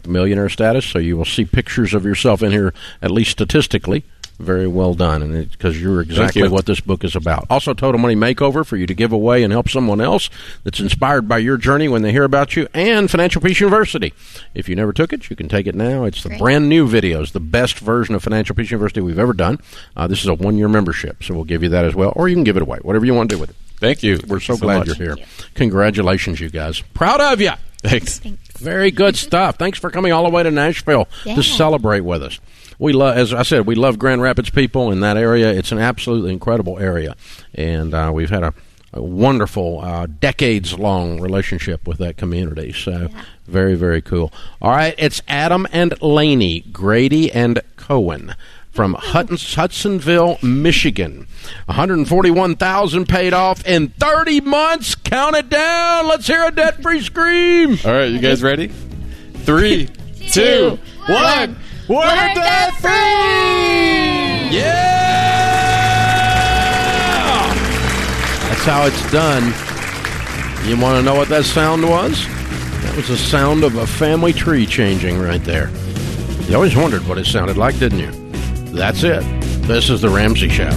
Millionaire 0.06 0.48
status. 0.48 0.86
So 0.86 0.98
you 0.98 1.16
will 1.16 1.24
see 1.24 1.44
pictures 1.44 1.94
of 1.94 2.04
yourself 2.04 2.42
in 2.42 2.52
here, 2.52 2.74
at 3.02 3.10
least 3.10 3.30
statistically. 3.32 4.04
Very 4.40 4.66
well 4.66 4.94
done, 4.94 5.22
and 5.22 5.50
because 5.50 5.80
you're 5.80 6.00
exactly 6.00 6.40
you. 6.42 6.50
what 6.50 6.64
this 6.64 6.80
book 6.80 7.04
is 7.04 7.14
about. 7.14 7.46
Also, 7.50 7.74
Total 7.74 8.00
Money 8.00 8.16
Makeover 8.16 8.64
for 8.64 8.78
you 8.78 8.86
to 8.86 8.94
give 8.94 9.12
away 9.12 9.42
and 9.42 9.52
help 9.52 9.68
someone 9.68 10.00
else 10.00 10.30
that's 10.64 10.80
inspired 10.80 11.28
by 11.28 11.36
your 11.38 11.58
journey 11.58 11.88
when 11.88 12.00
they 12.00 12.10
hear 12.10 12.24
about 12.24 12.56
you, 12.56 12.66
and 12.72 13.10
Financial 13.10 13.42
Peace 13.42 13.60
University. 13.60 14.14
If 14.54 14.66
you 14.66 14.74
never 14.76 14.94
took 14.94 15.12
it, 15.12 15.28
you 15.28 15.36
can 15.36 15.48
take 15.48 15.66
it 15.66 15.74
now. 15.74 16.04
It's 16.04 16.22
the 16.22 16.30
Great. 16.30 16.38
brand 16.40 16.68
new 16.70 16.88
videos, 16.88 17.32
the 17.32 17.40
best 17.40 17.78
version 17.80 18.14
of 18.14 18.22
Financial 18.22 18.56
Peace 18.56 18.70
University 18.70 19.02
we've 19.02 19.18
ever 19.18 19.34
done. 19.34 19.58
Uh, 19.94 20.06
this 20.06 20.20
is 20.22 20.26
a 20.28 20.34
one 20.34 20.56
year 20.56 20.68
membership, 20.68 21.22
so 21.22 21.34
we'll 21.34 21.44
give 21.44 21.62
you 21.62 21.68
that 21.68 21.84
as 21.84 21.94
well, 21.94 22.12
or 22.16 22.28
you 22.28 22.34
can 22.34 22.44
give 22.44 22.56
it 22.56 22.62
away, 22.62 22.78
whatever 22.80 23.04
you 23.04 23.12
want 23.14 23.28
to 23.28 23.36
do 23.36 23.40
with 23.40 23.50
it. 23.50 23.56
Thank 23.78 24.02
you. 24.02 24.18
We're 24.26 24.40
so, 24.40 24.56
glad 24.56 24.86
much. 24.86 24.98
you're 24.98 25.16
here. 25.16 25.26
Congratulations, 25.54 26.40
you 26.40 26.48
guys. 26.50 26.80
Proud 26.94 27.20
of 27.20 27.40
you. 27.40 27.50
Thanks. 27.82 28.18
Thanks. 28.18 28.38
Very 28.58 28.90
good 28.90 29.16
stuff. 29.26 29.56
Thanks 29.56 29.78
for 29.78 29.90
coming 29.90 30.12
all 30.12 30.24
the 30.24 30.30
way 30.30 30.42
to 30.42 30.50
Nashville 30.50 31.08
Yeah. 31.24 31.34
to 31.36 31.42
celebrate 31.42 32.00
with 32.00 32.22
us. 32.22 32.40
We 32.80 32.94
love, 32.94 33.14
as 33.14 33.34
I 33.34 33.42
said, 33.42 33.66
we 33.66 33.74
love 33.74 33.98
Grand 33.98 34.22
Rapids 34.22 34.48
people 34.48 34.90
in 34.90 35.00
that 35.00 35.18
area. 35.18 35.52
It's 35.52 35.70
an 35.70 35.78
absolutely 35.78 36.32
incredible 36.32 36.78
area, 36.78 37.14
and 37.54 37.92
uh, 37.92 38.10
we've 38.12 38.30
had 38.30 38.42
a, 38.42 38.54
a 38.94 39.02
wonderful, 39.02 39.80
uh, 39.82 40.06
decades-long 40.06 41.20
relationship 41.20 41.86
with 41.86 41.98
that 41.98 42.16
community. 42.16 42.72
So, 42.72 43.10
very, 43.46 43.74
very 43.74 44.00
cool. 44.00 44.32
All 44.62 44.70
right, 44.70 44.94
it's 44.96 45.20
Adam 45.28 45.66
and 45.72 46.00
Laney, 46.00 46.60
Grady 46.60 47.30
and 47.30 47.60
Cohen 47.76 48.34
from 48.70 48.94
Hutton, 48.94 49.36
Hudsonville, 49.36 50.38
Michigan. 50.42 51.26
141,000 51.66 53.06
paid 53.06 53.34
off 53.34 53.66
in 53.66 53.88
30 53.88 54.40
months. 54.40 54.94
Count 54.94 55.36
it 55.36 55.50
down. 55.50 56.08
Let's 56.08 56.26
hear 56.26 56.44
a 56.46 56.50
debt-free 56.50 57.02
scream. 57.02 57.76
All 57.84 57.92
right, 57.92 58.10
you 58.10 58.20
guys 58.20 58.42
ready? 58.42 58.68
Three, 59.34 59.86
two, 60.30 60.78
one. 61.06 61.58
We're 61.90 62.04
debt 62.04 62.72
free! 62.74 62.92
Yeah! 64.56 64.70
That's 68.48 68.64
how 68.64 68.86
it's 68.86 69.10
done. 69.10 69.52
You 70.68 70.80
want 70.80 70.98
to 70.98 71.02
know 71.02 71.16
what 71.16 71.28
that 71.30 71.44
sound 71.44 71.82
was? 71.82 72.24
That 72.84 72.94
was 72.94 73.08
the 73.08 73.16
sound 73.16 73.64
of 73.64 73.74
a 73.74 73.88
family 73.88 74.32
tree 74.32 74.66
changing 74.66 75.18
right 75.18 75.42
there. 75.42 75.68
You 76.42 76.54
always 76.54 76.76
wondered 76.76 77.08
what 77.08 77.18
it 77.18 77.26
sounded 77.26 77.56
like, 77.56 77.76
didn't 77.80 77.98
you? 77.98 78.12
That's 78.72 79.02
it. 79.02 79.24
This 79.62 79.90
is 79.90 80.00
The 80.00 80.10
Ramsey 80.10 80.48
Show. 80.48 80.70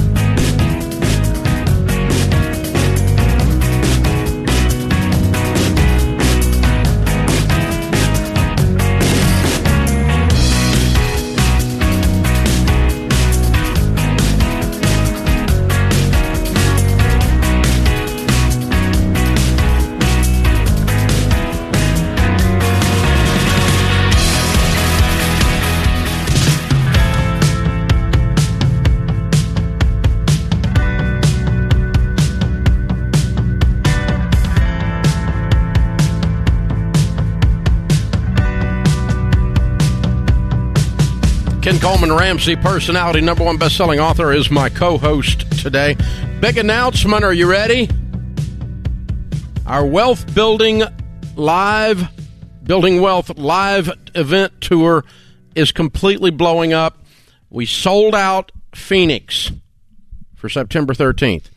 Coleman 41.83 42.13
Ramsey, 42.13 42.55
personality, 42.55 43.19
number 43.19 43.43
one 43.43 43.57
best-selling 43.57 43.99
author, 43.99 44.31
is 44.31 44.49
my 44.49 44.69
co-host 44.69 45.41
today. 45.61 45.97
Big 46.39 46.57
announcement. 46.57 47.25
Are 47.25 47.33
you 47.33 47.51
ready? 47.51 47.89
Our 49.65 49.85
wealth 49.85 50.33
building 50.33 50.83
live, 51.35 52.07
building 52.63 53.01
wealth 53.01 53.37
live 53.37 53.91
event 54.15 54.61
tour 54.61 55.03
is 55.55 55.73
completely 55.73 56.31
blowing 56.31 56.71
up. 56.71 56.99
We 57.49 57.65
sold 57.65 58.15
out 58.15 58.53
Phoenix 58.73 59.51
for 60.35 60.47
September 60.47 60.93
13th. 60.93 61.47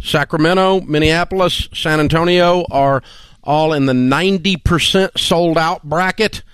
Sacramento, 0.00 0.82
Minneapolis, 0.82 1.68
San 1.74 1.98
Antonio 1.98 2.64
are 2.70 3.02
all 3.42 3.72
in 3.72 3.86
the 3.86 3.92
90% 3.92 5.18
sold 5.18 5.58
out 5.58 5.82
bracket. 5.82 6.44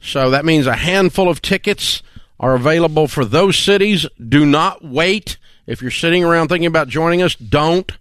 So 0.00 0.30
that 0.30 0.44
means 0.44 0.68
a 0.68 0.76
handful 0.76 1.28
of 1.28 1.42
tickets 1.42 2.04
are 2.40 2.54
available 2.54 3.06
for 3.06 3.24
those 3.24 3.56
cities. 3.56 4.06
Do 4.28 4.44
not 4.44 4.82
wait. 4.84 5.36
If 5.66 5.82
you're 5.82 5.90
sitting 5.92 6.24
around 6.24 6.48
thinking 6.48 6.66
about 6.66 6.88
joining 6.88 7.22
us, 7.22 7.36
don't 7.36 7.92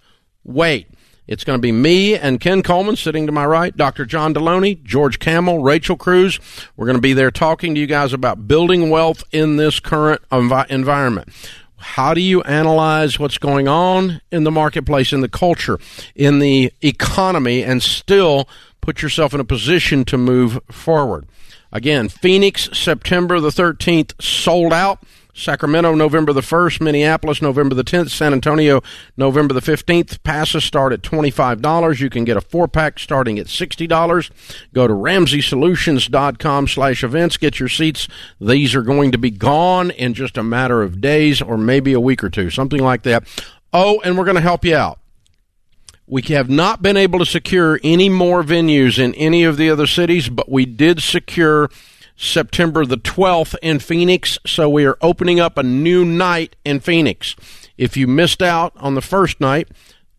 wait. 0.44 0.88
It's 1.28 1.44
going 1.44 1.60
to 1.60 1.62
be 1.62 1.72
me 1.72 2.16
and 2.16 2.40
Ken 2.40 2.64
Coleman 2.64 2.96
sitting 2.96 3.28
to 3.28 3.32
my 3.32 3.46
right, 3.46 3.76
Dr. 3.76 4.04
John 4.06 4.34
Delony, 4.34 4.82
George 4.82 5.20
Kamel, 5.20 5.60
Rachel 5.60 5.96
Cruz. 5.96 6.40
We're 6.76 6.88
going 6.88 6.98
to 6.98 7.02
be 7.02 7.14
there 7.14 7.30
talking 7.30 7.76
to 7.76 7.80
you 7.80 7.86
guys 7.86 8.14
about 8.14 8.48
building 8.48 8.90
wealth 8.90 9.24
in 9.32 9.58
this 9.58 9.80
current 9.80 10.22
envi- 10.32 10.68
environment. 10.72 11.30
How 11.78 12.16
do 12.16 12.22
you 12.22 12.42
analyze 12.42 13.20
what's 13.20 13.38
going 13.38 13.68
on 13.68 14.22
in 14.32 14.44
the 14.44 14.52
marketplace, 14.52 15.14
in 15.14 15.22
the 15.22 15.30
culture, 15.30 15.78
in 16.16 16.40
the 16.40 16.74
economy, 16.82 17.64
and 17.64 17.84
still 17.84 18.50
put 18.82 19.02
yourself 19.04 19.34
in 19.34 19.40
a 19.40 19.46
position 19.46 20.06
to 20.06 20.18
move 20.18 20.60
forward? 20.72 21.28
Again, 21.72 22.10
Phoenix, 22.10 22.70
September 22.74 23.40
the 23.40 23.50
13th, 23.50 24.22
sold 24.22 24.74
out. 24.74 25.04
Sacramento, 25.40 25.96
November 25.96 26.34
the 26.34 26.42
1st. 26.42 26.82
Minneapolis, 26.82 27.42
November 27.42 27.74
the 27.74 27.84
10th. 27.84 28.10
San 28.10 28.34
Antonio, 28.34 28.82
November 29.16 29.54
the 29.54 29.62
15th. 29.62 30.22
Passes 30.24 30.66
start 30.66 30.92
at 30.92 31.02
$25. 31.02 32.00
You 32.00 32.10
can 32.10 32.26
get 32.26 32.36
a 32.36 32.42
four 32.42 32.68
pack 32.68 33.00
starting 33.00 33.40
at 33.40 33.46
$60. 33.46 34.32
Go 34.74 34.88
to 34.88 34.94
RamseySolutions.com 34.94 36.68
slash 36.68 37.04
events. 37.04 37.38
Get 37.38 37.60
your 37.60 37.70
seats. 37.70 38.08
These 38.42 38.76
are 38.76 38.82
going 38.82 39.12
to 39.12 39.18
be 39.18 39.32
gone 39.32 39.92
in 39.92 40.14
just 40.14 40.38
a 40.38 40.44
matter 40.44 40.82
of 40.82 41.00
days 41.00 41.42
or 41.42 41.58
maybe 41.58 41.94
a 41.94 42.02
week 42.02 42.24
or 42.24 42.30
two, 42.30 42.50
something 42.50 42.82
like 42.82 43.04
that. 43.04 43.24
Oh, 43.72 44.02
and 44.02 44.18
we're 44.18 44.26
going 44.26 44.36
to 44.36 44.42
help 44.42 44.66
you 44.66 44.76
out. 44.76 45.00
We 46.12 46.24
have 46.24 46.50
not 46.50 46.82
been 46.82 46.98
able 46.98 47.20
to 47.20 47.26
secure 47.26 47.80
any 47.84 48.10
more 48.10 48.42
venues 48.42 48.98
in 48.98 49.14
any 49.14 49.44
of 49.44 49.58
the 49.58 49.70
other 49.70 49.86
cities, 49.86 50.28
but 50.28 50.50
we 50.50 50.66
did 50.66 51.04
secure 51.04 51.70
September 52.16 52.84
the 52.84 52.98
12th 52.98 53.56
in 53.62 53.78
Phoenix. 53.78 54.40
So 54.44 54.68
we 54.68 54.86
are 54.86 54.98
opening 55.04 55.40
up 55.40 55.60
a 55.60 55.62
new 55.62 56.04
night 56.04 56.56
in 56.66 56.80
Phoenix. 56.80 57.36
If 57.78 57.96
you 57.96 58.08
missed 58.08 58.42
out 58.42 58.74
on 58.78 58.96
the 58.96 59.04
first 59.04 59.40
night, 59.40 59.68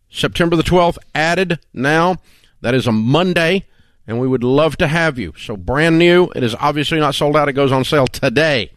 September 0.09 0.55
the 0.55 0.63
12th 0.63 0.97
added 1.13 1.59
now. 1.73 2.15
That 2.61 2.73
is 2.73 2.87
a 2.87 2.93
Monday, 2.93 3.65
and 4.07 4.17
we 4.17 4.29
would 4.29 4.45
love 4.45 4.77
to 4.77 4.87
have 4.87 5.19
you. 5.19 5.33
So 5.37 5.57
brand 5.57 5.99
new. 5.99 6.29
It 6.33 6.41
is 6.41 6.55
obviously 6.55 7.01
not 7.01 7.15
sold 7.15 7.35
out. 7.35 7.49
It 7.49 7.53
goes 7.53 7.73
on 7.73 7.83
sale 7.83 8.07
today. 8.07 8.71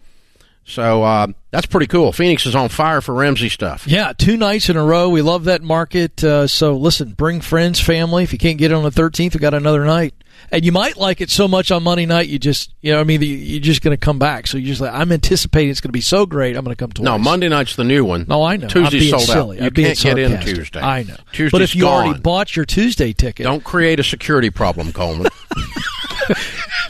So 0.67 1.03
uh, 1.03 1.27
that's 1.51 1.67
pretty 1.67 1.87
cool. 1.87 2.11
Phoenix 2.13 2.47
is 2.47 2.55
on 2.57 2.69
fire 2.71 3.01
for 3.01 3.15
Ramsey 3.15 3.49
stuff. 3.51 3.87
Yeah, 3.87 4.13
two 4.17 4.37
nights 4.37 4.71
in 4.71 4.77
a 4.77 4.85
row. 4.85 5.11
We 5.11 5.21
love 5.23 5.45
that 5.45 5.63
market. 5.63 6.25
Uh, 6.25 6.47
so 6.47 6.77
listen, 6.77 7.13
bring 7.13 7.41
friends, 7.43 7.81
family. 7.81 8.23
If 8.25 8.33
you 8.33 8.39
can't 8.39 8.59
get 8.59 8.71
it 8.71 8.75
on 8.75 8.83
the 8.83 8.91
13th, 8.91 9.35
we 9.35 9.41
got 9.41 9.55
another 9.55 9.85
night. 9.85 10.15
And 10.51 10.65
you 10.65 10.73
might 10.73 10.97
like 10.97 11.21
it 11.21 11.31
so 11.31 11.49
much 11.49 11.71
on 11.71 11.83
Monday 11.83 12.07
night, 12.07 12.29
you 12.29 12.39
just, 12.39 12.75
you 12.81 12.93
know, 12.93 13.01
I 13.01 13.05
mean, 13.05 13.23
you're 13.23 13.61
just 13.61 13.83
going 13.83 13.97
to 13.97 14.01
come 14.01 14.19
back. 14.19 14.47
So 14.47 14.59
you're 14.59 14.69
just 14.69 14.81
like, 14.81 14.93
I'm 14.93 15.11
anticipating 15.13 15.71
it's 15.71 15.81
going 15.81 15.89
to 15.91 15.93
be 15.93 16.01
so 16.01 16.27
great. 16.27 16.57
I'm 16.57 16.65
going 16.65 16.75
to 16.75 16.81
come 16.83 16.91
twice. 16.93 17.05
No, 17.05 17.19
Monday 17.19 17.49
night's 17.49 17.77
the 17.77 17.85
new 17.85 18.05
one. 18.05 18.27
No, 18.29 18.43
I 18.43 18.57
know. 18.57 18.69
Tuesday's 18.69 19.11
sold 19.11 19.23
silly. 19.23 19.59
out. 19.59 19.63
You 19.63 19.67
I'm 19.69 19.95
can't 19.95 19.99
get 19.99 20.19
in. 20.19 20.41
Tuesday. 20.41 20.81
I 20.81 21.03
know. 21.05 21.17
Tuesday's 21.33 21.53
but 21.53 21.63
if 21.63 21.75
you 21.75 21.83
gone. 21.83 22.05
already 22.05 22.21
bought 22.21 22.57
your 22.57 22.65
Tuesday 22.65 23.13
ticket, 23.13 23.45
Don't 23.45 23.65
create 23.65 24.01
a 24.01 24.05
security 24.05 24.51
problem, 24.51 24.93
Coleman. 24.93 25.29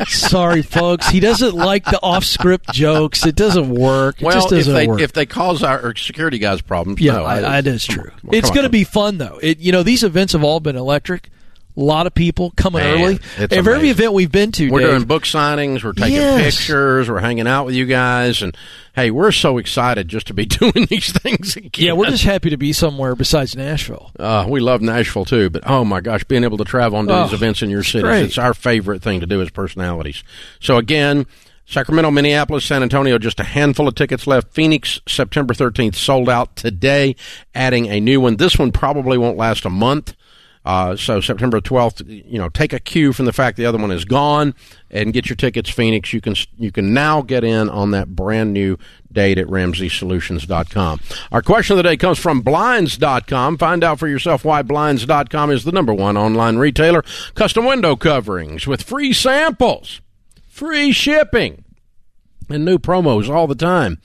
sorry, 0.07 0.63
folks, 0.63 1.09
he 1.09 1.21
doesn't 1.21 1.55
like 1.55 1.85
the 1.85 2.01
off-script 2.03 2.73
jokes. 2.73 3.25
It 3.27 3.37
doesn't 3.37 3.71
work. 3.71 4.21
It 4.21 4.25
well, 4.25 4.35
just 4.35 4.53
if 4.53 4.59
doesn't 4.61 4.75
they 4.75 4.87
work. 4.87 5.01
if 5.01 5.13
they 5.13 5.27
cause 5.27 5.63
our 5.63 5.95
security 5.97 6.39
guys 6.39 6.61
problems, 6.61 7.01
Yeah, 7.01 7.15
no, 7.15 7.25
I, 7.25 7.37
I- 7.37 7.63
that 7.63 7.67
is 7.67 7.85
true. 7.85 8.11
on, 8.25 8.35
it's 8.35 8.51
going 8.51 8.65
to 8.65 8.71
be 8.71 8.85
fun 8.85 9.19
though. 9.19 9.39
It 9.43 9.59
you 9.61 9.73
know 9.73 9.83
these 9.83 10.03
events 10.03 10.33
have 10.33 10.45
all 10.45 10.61
been 10.61 10.77
electric. 10.77 11.31
A 11.77 11.81
lot 11.81 12.07
of 12.07 12.15
people 12.15 12.53
coming 12.57 12.83
Man, 12.83 13.03
early. 13.03 13.19
Every 13.51 13.73
amazing. 13.75 13.91
event 13.91 14.13
we've 14.13 14.31
been 14.31 14.53
to, 14.53 14.71
We're 14.71 14.81
Dave, 14.81 14.91
doing 14.91 15.05
book 15.07 15.25
signings. 15.25 15.83
We're 15.83 15.93
taking 15.93 16.13
Yes. 16.13 16.57
pictures. 16.57 17.11
We're 17.11 17.19
hanging 17.19 17.49
out 17.49 17.67
with 17.67 17.75
you 17.75 17.85
guys, 17.85 18.43
and 18.43 18.57
hey, 18.95 19.11
we're 19.11 19.33
so 19.33 19.59
excited 19.59 20.07
just 20.07 20.29
to 20.29 20.35
be 20.35 20.47
doing 20.47 20.87
these 20.89 21.11
things 21.13 21.57
again. 21.57 21.85
yeah, 21.87 21.93
we're 21.93 22.11
just 22.11 22.23
happy 22.23 22.51
to 22.51 22.57
be 22.57 22.73
somewhere 22.73 23.17
besides 23.17 23.57
Nashville. 23.57 24.13
Uh, 24.19 24.47
we 24.49 24.61
love 24.61 24.83
Nashville 24.83 25.25
too, 25.25 25.51
but 25.51 25.63
oh 25.69 25.85
my 25.85 26.01
gosh, 26.01 26.23
being 26.25 26.45
able 26.45 26.59
to 26.59 26.65
travel 26.65 27.01
and 27.01 27.09
do 27.09 27.15
Oh, 27.15 27.25
these 27.25 27.33
events 27.33 27.61
in 27.61 27.71
your 27.71 27.83
cities—it's 27.83 28.39
our 28.39 28.55
favorite 28.55 29.03
thing 29.03 29.19
to 29.19 29.27
do 29.27 29.43
as 29.43 29.51
personalities. 29.51 30.23
So 30.61 30.77
again, 30.77 31.27
Sacramento, 31.67 32.13
Minneapolis, 32.13 32.65
San 32.65 32.85
Antonio, 32.85 33.19
just 33.19 33.41
a 33.41 33.45
handful 33.45 33.89
of 33.89 33.97
tickets 33.97 34.29
left. 34.29 34.53
Phoenix, 34.53 35.01
September 35.09 35.55
13th, 35.55 35.97
sold 35.97 36.29
out 36.29 36.55
today, 36.55 37.17
adding 37.53 37.87
a 37.87 37.99
new 37.99 38.21
one. 38.21 38.37
This 38.37 38.59
one 38.59 38.71
probably 38.71 39.19
won't 39.19 39.39
last 39.39 39.65
a 39.65 39.71
month. 39.71 40.15
Uh, 40.65 40.97
so 40.97 41.21
September 41.21 41.61
12th, 41.61 42.07
you 42.09 42.39
know, 42.39 42.49
take 42.49 42.73
a 42.73 42.81
cue 42.81 43.13
from 43.13 43.27
the 43.27 43.33
fact 43.33 43.57
the 43.59 43.67
other 43.67 43.77
one 43.77 43.91
is 43.91 44.05
gone 44.07 44.55
and 44.91 45.13
get 45.13 45.29
your 45.29 45.37
tickets 45.37 45.69
Phoenix. 45.69 46.13
You 46.13 46.23
can, 46.23 46.35
you 46.57 46.73
can 46.73 46.95
now 46.95 47.21
get 47.21 47.45
in 47.45 47.69
on 47.69 47.91
that 47.91 48.17
brand 48.17 48.55
new 48.55 48.79
date 49.13 49.37
at 49.39 49.47
RamseySolutions.com. 49.47 51.01
Our 51.33 51.43
question 51.43 51.75
of 51.75 51.77
the 51.79 51.83
day 51.83 51.97
comes 51.99 52.19
from 52.19 52.41
Blinds.com. 52.41 53.59
Find 53.59 53.85
out 53.85 53.99
for 53.99 54.09
yourself 54.09 54.45
why 54.45 54.63
Blinds.com 54.63 55.51
is 55.51 55.65
the 55.65 55.73
number 55.73 55.93
one 55.93 56.17
online 56.17 56.57
retailer. 56.57 57.03
Custom 57.35 57.67
window 57.67 57.95
coverings 57.95 58.67
with 58.67 58.83
free 58.83 59.13
samples, 59.13 60.01
free 60.49 60.93
shipping, 60.93 61.65
and 62.49 62.65
new 62.65 62.79
promos 62.79 63.29
all 63.29 63.47
the 63.47 63.55
time. 63.55 64.01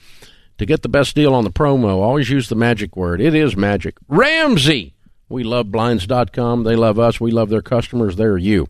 To 0.58 0.66
get 0.66 0.82
the 0.82 0.90
best 0.90 1.14
deal 1.14 1.32
on 1.32 1.44
the 1.44 1.50
promo, 1.50 2.02
always 2.02 2.28
use 2.28 2.50
the 2.50 2.54
magic 2.54 2.94
word. 2.94 3.18
It 3.22 3.34
is 3.34 3.56
magic. 3.56 3.96
Ramsey. 4.08 4.94
We 5.30 5.44
love 5.44 5.70
Blinds.com. 5.70 6.64
They 6.64 6.76
love 6.76 6.98
us. 6.98 7.20
We 7.20 7.30
love 7.30 7.48
their 7.48 7.62
customers. 7.62 8.16
They're 8.16 8.36
you. 8.36 8.68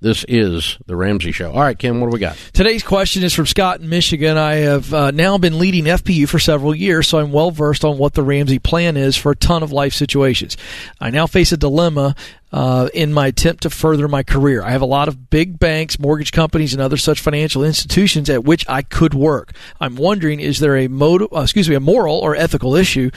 This 0.00 0.24
is 0.28 0.78
the 0.86 0.94
Ramsey 0.94 1.32
Show. 1.32 1.50
All 1.50 1.60
right, 1.60 1.76
Kim, 1.76 2.00
what 2.00 2.08
do 2.08 2.12
we 2.12 2.20
got? 2.20 2.36
Today's 2.52 2.82
question 2.82 3.24
is 3.24 3.32
from 3.32 3.46
Scott 3.46 3.80
in 3.80 3.88
Michigan. 3.88 4.36
I 4.36 4.56
have 4.56 4.92
uh, 4.92 5.10
now 5.10 5.38
been 5.38 5.58
leading 5.58 5.84
FPU 5.84 6.28
for 6.28 6.38
several 6.38 6.74
years, 6.74 7.08
so 7.08 7.18
I'm 7.18 7.32
well 7.32 7.50
versed 7.50 7.84
on 7.84 7.96
what 7.96 8.12
the 8.12 8.22
Ramsey 8.22 8.58
plan 8.58 8.96
is 8.98 9.16
for 9.16 9.32
a 9.32 9.36
ton 9.36 9.62
of 9.62 9.72
life 9.72 9.94
situations. 9.94 10.56
I 11.00 11.10
now 11.10 11.26
face 11.26 11.50
a 11.50 11.56
dilemma 11.56 12.14
uh, 12.52 12.88
in 12.94 13.12
my 13.12 13.28
attempt 13.28 13.62
to 13.62 13.70
further 13.70 14.08
my 14.08 14.22
career. 14.22 14.62
I 14.62 14.70
have 14.70 14.82
a 14.82 14.86
lot 14.86 15.08
of 15.08 15.30
big 15.30 15.58
banks, 15.58 15.98
mortgage 15.98 16.32
companies, 16.32 16.72
and 16.72 16.80
other 16.80 16.96
such 16.96 17.20
financial 17.20 17.64
institutions 17.64 18.30
at 18.30 18.44
which 18.44 18.64
I 18.68 18.82
could 18.82 19.14
work. 19.14 19.52
I'm 19.80 19.96
wondering, 19.96 20.40
is 20.40 20.60
there 20.60 20.76
a 20.76 20.88
motive, 20.88 21.28
uh, 21.32 21.40
excuse 21.40 21.68
me, 21.68 21.74
a 21.74 21.80
moral 21.80 22.18
or 22.18 22.36
ethical 22.36 22.74
issue 22.74 23.10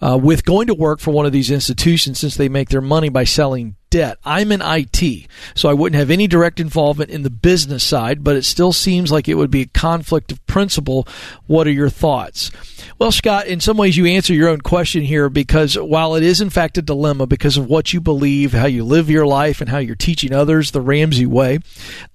uh, 0.00 0.18
with 0.20 0.44
going 0.44 0.66
to 0.68 0.74
work 0.74 1.00
for 1.00 1.10
one 1.10 1.26
of 1.26 1.32
these 1.32 1.50
institutions 1.50 2.18
since 2.18 2.36
they 2.36 2.48
make 2.48 2.70
their 2.70 2.80
money 2.80 3.08
by 3.08 3.24
selling 3.24 3.76
debt. 3.90 4.18
I'm 4.24 4.52
in 4.52 4.62
IT, 4.62 5.26
so 5.54 5.68
I 5.68 5.74
wouldn't 5.74 5.98
have 5.98 6.10
any 6.10 6.26
direct 6.26 6.60
involvement 6.60 7.10
in 7.10 7.22
the 7.22 7.30
business 7.30 7.82
side, 7.82 8.22
but 8.22 8.36
it 8.36 8.44
still 8.44 8.72
seems 8.72 9.10
like 9.10 9.28
it 9.28 9.34
would 9.34 9.50
be 9.50 9.62
a 9.62 9.66
conflict 9.66 10.30
of 10.32 10.44
principle. 10.46 11.06
What 11.46 11.66
are 11.66 11.72
your 11.72 11.90
thoughts? 11.90 12.50
Well, 12.98 13.12
Scott, 13.12 13.46
in 13.46 13.60
some 13.60 13.76
ways 13.76 13.96
you 13.96 14.06
answer 14.06 14.32
your 14.32 14.48
own 14.48 14.60
question 14.60 15.02
here 15.02 15.28
because 15.28 15.76
while 15.76 16.14
it 16.14 16.22
is 16.22 16.40
in 16.40 16.50
fact 16.50 16.78
a 16.78 16.82
dilemma 16.82 17.26
because 17.26 17.56
of 17.56 17.66
what 17.66 17.92
you 17.92 18.00
believe, 18.00 18.52
how 18.52 18.66
you 18.70 18.84
live 18.84 19.10
your 19.10 19.26
life, 19.26 19.60
and 19.60 19.68
how 19.68 19.78
you're 19.78 19.96
teaching 19.96 20.32
others 20.32 20.70
the 20.70 20.80
Ramsey 20.80 21.26
way, 21.26 21.58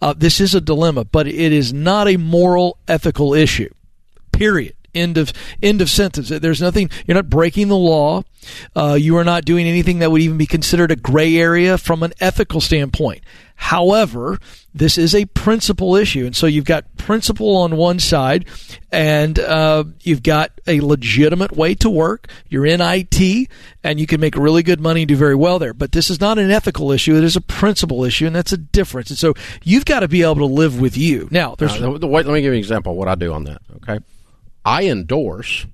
uh, 0.02 0.13
this 0.18 0.39
is 0.39 0.56
a 0.56 0.62
dilemma, 0.62 1.06
but 1.06 1.28
it 1.28 1.52
is 1.52 1.74
not 1.74 2.08
a 2.08 2.18
moral, 2.18 2.78
ethical 2.88 3.34
issue. 3.34 3.70
Period. 4.32 4.75
End 4.95 5.17
of 5.17 5.34
end 5.62 5.81
of 5.81 5.89
sentence. 5.89 6.29
There's 6.29 6.62
nothing. 6.62 6.89
You're 7.05 7.15
not 7.15 7.29
breaking 7.29 7.67
the 7.67 7.75
law. 7.77 8.23
Uh, 8.75 8.93
you 8.93 9.17
are 9.17 9.23
not 9.23 9.43
doing 9.43 9.67
anything 9.67 9.99
that 9.99 10.12
would 10.12 10.21
even 10.21 10.38
be 10.38 10.45
considered 10.45 10.91
a 10.91 10.95
gray 10.95 11.36
area 11.36 11.77
from 11.77 12.01
an 12.03 12.13
ethical 12.21 12.62
standpoint. 12.62 13.23
However, 13.55 14.38
this 14.73 14.97
is 14.97 15.15
a 15.15 15.25
principle 15.25 15.96
issue, 15.96 16.25
and 16.25 16.35
so 16.35 16.46
you've 16.46 16.65
got 16.65 16.96
principle 16.98 17.56
on 17.56 17.75
one 17.77 18.00
side, 18.00 18.46
and 18.91 19.39
uh, 19.39 19.85
you've 20.02 20.21
got 20.21 20.52
a 20.67 20.81
legitimate 20.81 21.54
way 21.54 21.73
to 21.75 21.89
work. 21.89 22.27
You're 22.50 22.65
in 22.65 22.81
IT, 22.81 23.50
and 23.83 24.00
you 24.00 24.06
can 24.06 24.19
make 24.21 24.35
really 24.35 24.62
good 24.62 24.79
money 24.81 25.02
and 25.02 25.08
do 25.08 25.15
very 25.15 25.35
well 25.35 25.58
there. 25.58 25.73
But 25.73 25.93
this 25.93 26.10
is 26.10 26.19
not 26.21 26.37
an 26.37 26.52
ethical 26.52 26.91
issue; 26.91 27.15
it 27.15 27.23
is 27.23 27.35
a 27.35 27.41
principle 27.41 28.04
issue, 28.04 28.27
and 28.27 28.35
that's 28.35 28.52
a 28.54 28.58
difference. 28.58 29.10
And 29.10 29.17
so 29.17 29.33
you've 29.63 29.85
got 29.85 30.02
to 30.02 30.08
be 30.08 30.21
able 30.21 30.35
to 30.35 30.46
live 30.46 30.79
with 30.79 30.98
you. 30.98 31.27
Now, 31.31 31.56
there's 31.58 31.81
Uh, 31.81 31.98
the- 31.98 32.08
wait, 32.08 32.25
let 32.27 32.33
me 32.33 32.41
give 32.41 32.50
you 32.50 32.58
an 32.58 32.60
example 32.60 32.91
of 32.91 32.98
what 32.98 33.08
I 33.08 33.15
do 33.15 33.33
on 33.33 33.46
that. 33.46 33.62
Okay, 33.77 34.00
I 34.66 34.86
endorse 34.86 35.68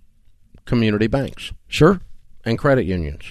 community 0.66 1.08
banks 1.08 1.52
sure, 1.68 2.02
and 2.46 2.58
credit 2.60 2.86
unions 2.86 3.24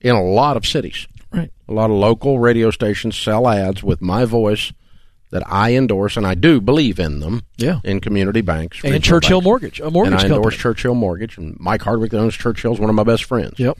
in 0.00 0.14
a 0.14 0.22
lot 0.22 0.56
of 0.56 0.64
cities. 0.66 1.06
right. 1.32 1.50
A 1.68 1.72
lot 1.72 1.90
of 1.90 1.96
local 1.96 2.38
radio 2.38 2.70
stations 2.70 3.16
sell 3.16 3.46
ads 3.48 3.82
with 3.82 4.00
my 4.00 4.24
voice 4.24 4.72
that 5.30 5.42
I 5.46 5.74
endorse, 5.74 6.16
and 6.16 6.26
I 6.26 6.34
do 6.34 6.58
believe 6.60 6.98
in 6.98 7.20
them. 7.20 7.42
Yeah. 7.58 7.80
in 7.84 8.00
community 8.00 8.40
banks 8.40 8.80
And 8.82 9.04
Churchill 9.04 9.40
banks. 9.40 9.44
Mortgage, 9.44 9.80
a 9.80 9.90
mortgage 9.90 10.12
and 10.12 10.14
I 10.14 10.22
company. 10.22 10.36
endorse 10.36 10.56
Churchill 10.56 10.94
Mortgage, 10.94 11.36
and 11.36 11.56
Mike 11.60 11.82
Hardwick 11.82 12.12
that 12.12 12.18
owns 12.20 12.34
Churchill 12.34 12.72
is 12.72 12.80
one 12.80 12.88
of 12.88 12.96
my 12.96 13.02
best 13.02 13.24
friends. 13.24 13.58
Yep. 13.58 13.76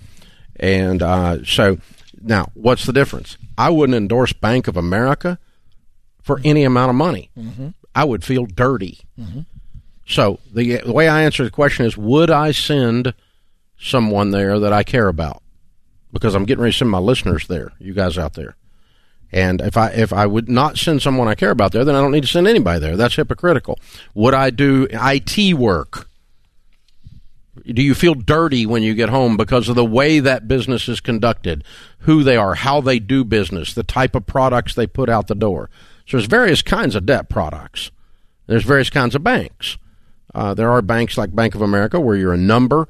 And 0.56 1.02
uh, 1.02 1.44
so 1.44 1.78
now, 2.20 2.50
what's 2.54 2.84
the 2.84 2.92
difference? 2.92 3.38
I 3.56 3.70
wouldn't 3.70 3.96
endorse 3.96 4.32
Bank 4.34 4.68
of 4.68 4.76
America 4.76 5.38
for 6.22 6.40
any 6.44 6.64
amount 6.64 6.90
of 6.90 6.96
money. 6.96 7.30
I 7.94 8.04
would 8.04 8.24
feel 8.24 8.44
dirty. 8.44 8.98
So 10.08 10.40
the, 10.52 10.78
the 10.78 10.92
way 10.92 11.06
I 11.06 11.22
answer 11.22 11.44
the 11.44 11.50
question 11.50 11.84
is: 11.86 11.96
Would 11.96 12.30
I 12.30 12.50
send 12.50 13.14
someone 13.78 14.30
there 14.30 14.58
that 14.58 14.72
I 14.72 14.82
care 14.82 15.08
about? 15.08 15.42
Because 16.12 16.34
I'm 16.34 16.46
getting 16.46 16.62
ready 16.62 16.72
to 16.72 16.78
send 16.78 16.90
my 16.90 16.98
listeners 16.98 17.46
there, 17.46 17.72
you 17.78 17.92
guys 17.92 18.16
out 18.16 18.32
there. 18.32 18.56
And 19.30 19.60
if 19.60 19.76
I 19.76 19.90
if 19.90 20.12
I 20.12 20.26
would 20.26 20.48
not 20.48 20.78
send 20.78 21.02
someone 21.02 21.28
I 21.28 21.34
care 21.34 21.50
about 21.50 21.72
there, 21.72 21.84
then 21.84 21.94
I 21.94 22.00
don't 22.00 22.12
need 22.12 22.22
to 22.22 22.26
send 22.26 22.48
anybody 22.48 22.80
there. 22.80 22.96
That's 22.96 23.16
hypocritical. 23.16 23.78
Would 24.14 24.32
I 24.32 24.48
do 24.48 24.88
IT 24.90 25.54
work? 25.54 26.08
Do 27.66 27.82
you 27.82 27.94
feel 27.94 28.14
dirty 28.14 28.64
when 28.64 28.82
you 28.82 28.94
get 28.94 29.10
home 29.10 29.36
because 29.36 29.68
of 29.68 29.76
the 29.76 29.84
way 29.84 30.20
that 30.20 30.48
business 30.48 30.88
is 30.88 31.00
conducted, 31.00 31.64
who 32.00 32.22
they 32.22 32.36
are, 32.36 32.54
how 32.54 32.80
they 32.80 32.98
do 32.98 33.24
business, 33.24 33.74
the 33.74 33.82
type 33.82 34.14
of 34.14 34.26
products 34.26 34.74
they 34.74 34.86
put 34.86 35.10
out 35.10 35.26
the 35.26 35.34
door? 35.34 35.68
So 36.06 36.16
there's 36.16 36.28
various 36.28 36.62
kinds 36.62 36.94
of 36.94 37.04
debt 37.04 37.28
products. 37.28 37.90
There's 38.46 38.64
various 38.64 38.88
kinds 38.88 39.14
of 39.14 39.22
banks. 39.22 39.76
Uh, 40.34 40.54
there 40.54 40.70
are 40.70 40.82
banks 40.82 41.16
like 41.16 41.34
Bank 41.34 41.54
of 41.54 41.62
America 41.62 41.98
where 42.00 42.16
you're 42.16 42.32
a 42.32 42.38
number. 42.38 42.88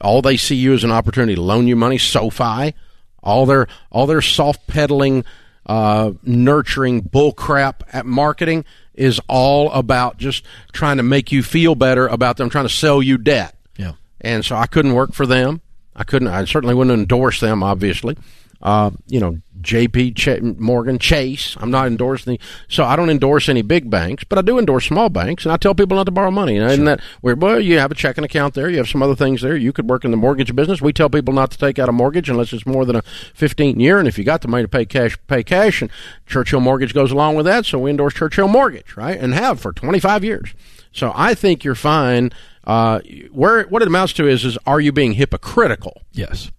All 0.00 0.22
they 0.22 0.36
see 0.36 0.56
you 0.56 0.74
as 0.74 0.84
an 0.84 0.90
opportunity 0.92 1.34
to 1.34 1.42
loan 1.42 1.66
you 1.66 1.76
money. 1.76 1.98
SoFi, 1.98 2.74
all 3.22 3.46
their 3.46 3.66
all 3.90 4.06
their 4.06 4.22
soft 4.22 4.66
peddling, 4.66 5.24
uh, 5.66 6.12
nurturing 6.22 7.02
bullcrap 7.02 7.82
at 7.92 8.06
marketing 8.06 8.64
is 8.94 9.20
all 9.28 9.70
about 9.72 10.18
just 10.18 10.44
trying 10.72 10.96
to 10.96 11.02
make 11.02 11.30
you 11.30 11.42
feel 11.42 11.74
better 11.74 12.06
about 12.08 12.36
them 12.36 12.50
trying 12.50 12.66
to 12.66 12.72
sell 12.72 13.02
you 13.02 13.18
debt. 13.18 13.54
Yeah. 13.76 13.92
And 14.20 14.44
so 14.44 14.56
I 14.56 14.66
couldn't 14.66 14.94
work 14.94 15.12
for 15.12 15.26
them. 15.26 15.60
I 15.94 16.04
couldn't. 16.04 16.28
I 16.28 16.44
certainly 16.44 16.74
wouldn't 16.74 16.98
endorse 16.98 17.40
them. 17.40 17.62
Obviously, 17.62 18.16
uh, 18.62 18.90
you 19.08 19.20
know, 19.20 19.38
J.P. 19.60 20.12
Ch- 20.12 20.40
Morgan 20.40 20.98
Chase. 20.98 21.56
I'm 21.60 21.70
not 21.70 21.86
endorsing. 21.86 22.34
The, 22.36 22.40
so 22.68 22.84
I 22.84 22.96
don't 22.96 23.10
endorse 23.10 23.48
any 23.48 23.62
big 23.62 23.90
banks, 23.90 24.24
but 24.24 24.38
I 24.38 24.42
do 24.42 24.58
endorse 24.58 24.86
small 24.86 25.08
banks, 25.08 25.44
and 25.44 25.52
I 25.52 25.56
tell 25.56 25.74
people 25.74 25.96
not 25.96 26.04
to 26.04 26.10
borrow 26.12 26.30
money. 26.30 26.56
And 26.56 26.70
Isn't 26.70 26.84
that 26.84 27.00
where? 27.20 27.34
Well, 27.34 27.60
you 27.60 27.78
have 27.78 27.90
a 27.90 27.94
checking 27.94 28.24
account 28.24 28.54
there. 28.54 28.68
You 28.70 28.78
have 28.78 28.88
some 28.88 29.02
other 29.02 29.14
things 29.16 29.42
there. 29.42 29.56
You 29.56 29.72
could 29.72 29.88
work 29.88 30.04
in 30.04 30.10
the 30.10 30.16
mortgage 30.16 30.54
business. 30.54 30.80
We 30.80 30.92
tell 30.92 31.10
people 31.10 31.34
not 31.34 31.50
to 31.52 31.58
take 31.58 31.78
out 31.78 31.88
a 31.88 31.92
mortgage 31.92 32.28
unless 32.30 32.52
it's 32.52 32.66
more 32.66 32.84
than 32.84 32.96
a 32.96 33.02
15 33.34 33.80
year. 33.80 33.98
And 33.98 34.06
if 34.08 34.18
you 34.18 34.24
got 34.24 34.42
the 34.42 34.48
money 34.48 34.64
to 34.64 34.68
pay 34.68 34.84
cash, 34.84 35.18
pay 35.26 35.42
cash. 35.42 35.82
And 35.82 35.90
Churchill 36.26 36.60
Mortgage 36.60 36.94
goes 36.94 37.10
along 37.12 37.36
with 37.36 37.46
that. 37.46 37.66
So 37.66 37.78
we 37.78 37.90
endorse 37.90 38.14
Churchill 38.14 38.48
Mortgage, 38.48 38.96
right? 38.96 39.18
And 39.18 39.34
have 39.34 39.60
for 39.60 39.72
25 39.72 40.24
years. 40.24 40.54
So 40.92 41.12
I 41.14 41.34
think 41.34 41.64
you're 41.64 41.74
fine. 41.74 42.32
Uh, 42.64 43.00
where 43.32 43.64
what 43.64 43.82
it 43.82 43.88
amounts 43.88 44.12
to 44.14 44.26
is 44.28 44.44
is 44.44 44.58
are 44.66 44.80
you 44.80 44.92
being 44.92 45.12
hypocritical? 45.14 46.02
Yes. 46.12 46.50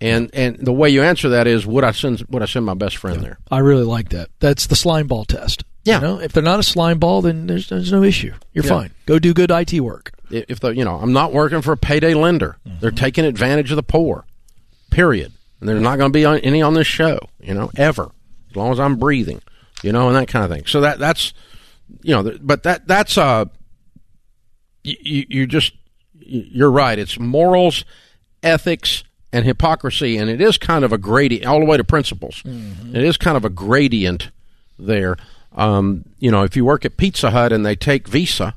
And 0.00 0.30
and 0.34 0.56
the 0.58 0.72
way 0.72 0.90
you 0.90 1.02
answer 1.02 1.30
that 1.30 1.46
is 1.46 1.66
would 1.66 1.84
I 1.84 1.92
send 1.92 2.22
would 2.28 2.42
I 2.42 2.46
send 2.46 2.66
my 2.66 2.74
best 2.74 2.96
friend 2.96 3.20
there? 3.22 3.38
I 3.50 3.58
really 3.58 3.84
like 3.84 4.10
that. 4.10 4.28
That's 4.40 4.66
the 4.66 4.76
slime 4.76 5.06
ball 5.06 5.24
test. 5.24 5.64
Yeah. 5.84 5.96
You 5.96 6.00
know, 6.02 6.20
if 6.20 6.32
they're 6.32 6.42
not 6.42 6.58
a 6.60 6.64
slime 6.64 6.98
ball, 6.98 7.22
then 7.22 7.46
there's 7.46 7.68
there's 7.68 7.92
no 7.92 8.02
issue. 8.02 8.32
You're 8.52 8.64
Yeah. 8.64 8.70
fine. 8.70 8.90
Go 9.06 9.18
do 9.18 9.32
good 9.32 9.50
IT 9.50 9.80
work. 9.80 10.12
If 10.30 10.60
the 10.60 10.70
you 10.70 10.84
know 10.84 10.96
I'm 10.96 11.12
not 11.12 11.32
working 11.32 11.62
for 11.62 11.72
a 11.72 11.76
payday 11.76 12.14
lender, 12.14 12.56
they're 12.80 12.90
taking 12.90 13.24
advantage 13.24 13.70
of 13.70 13.76
the 13.76 13.82
poor. 13.82 14.26
Period. 14.90 15.32
And 15.60 15.68
there's 15.68 15.80
not 15.80 15.96
going 15.96 16.10
to 16.10 16.16
be 16.16 16.24
on, 16.24 16.38
any 16.38 16.60
on 16.60 16.74
this 16.74 16.86
show. 16.86 17.18
You 17.40 17.54
know, 17.54 17.70
ever 17.76 18.10
as 18.50 18.56
long 18.56 18.72
as 18.72 18.80
I'm 18.80 18.96
breathing. 18.96 19.40
You 19.82 19.92
know, 19.92 20.08
and 20.08 20.16
that 20.16 20.28
kind 20.28 20.44
of 20.44 20.50
thing. 20.50 20.66
So 20.66 20.80
that 20.80 20.98
that's 20.98 21.32
you 22.02 22.14
know, 22.14 22.36
but 22.42 22.62
that 22.64 22.86
that's 22.88 23.16
uh 23.16 23.44
you, 24.82 25.24
you 25.28 25.46
just 25.46 25.72
you're 26.18 26.70
right. 26.70 26.98
It's 26.98 27.18
morals, 27.18 27.84
ethics, 28.42 29.04
and 29.34 29.44
hypocrisy, 29.44 30.16
and 30.16 30.30
it 30.30 30.40
is 30.40 30.56
kind 30.58 30.84
of 30.84 30.92
a 30.92 30.98
gradient 30.98 31.44
all 31.46 31.58
the 31.58 31.66
way 31.66 31.76
to 31.76 31.84
principles. 31.84 32.42
It 32.44 33.02
is 33.02 33.16
kind 33.16 33.36
of 33.36 33.44
a 33.44 33.50
gradient 33.50 34.30
there. 34.78 35.16
Um, 35.56 36.04
you 36.18 36.30
know, 36.30 36.44
if 36.44 36.56
you 36.56 36.64
work 36.64 36.84
at 36.84 36.96
Pizza 36.96 37.30
Hut 37.30 37.52
and 37.52 37.66
they 37.66 37.74
take 37.76 38.08
Visa, 38.08 38.54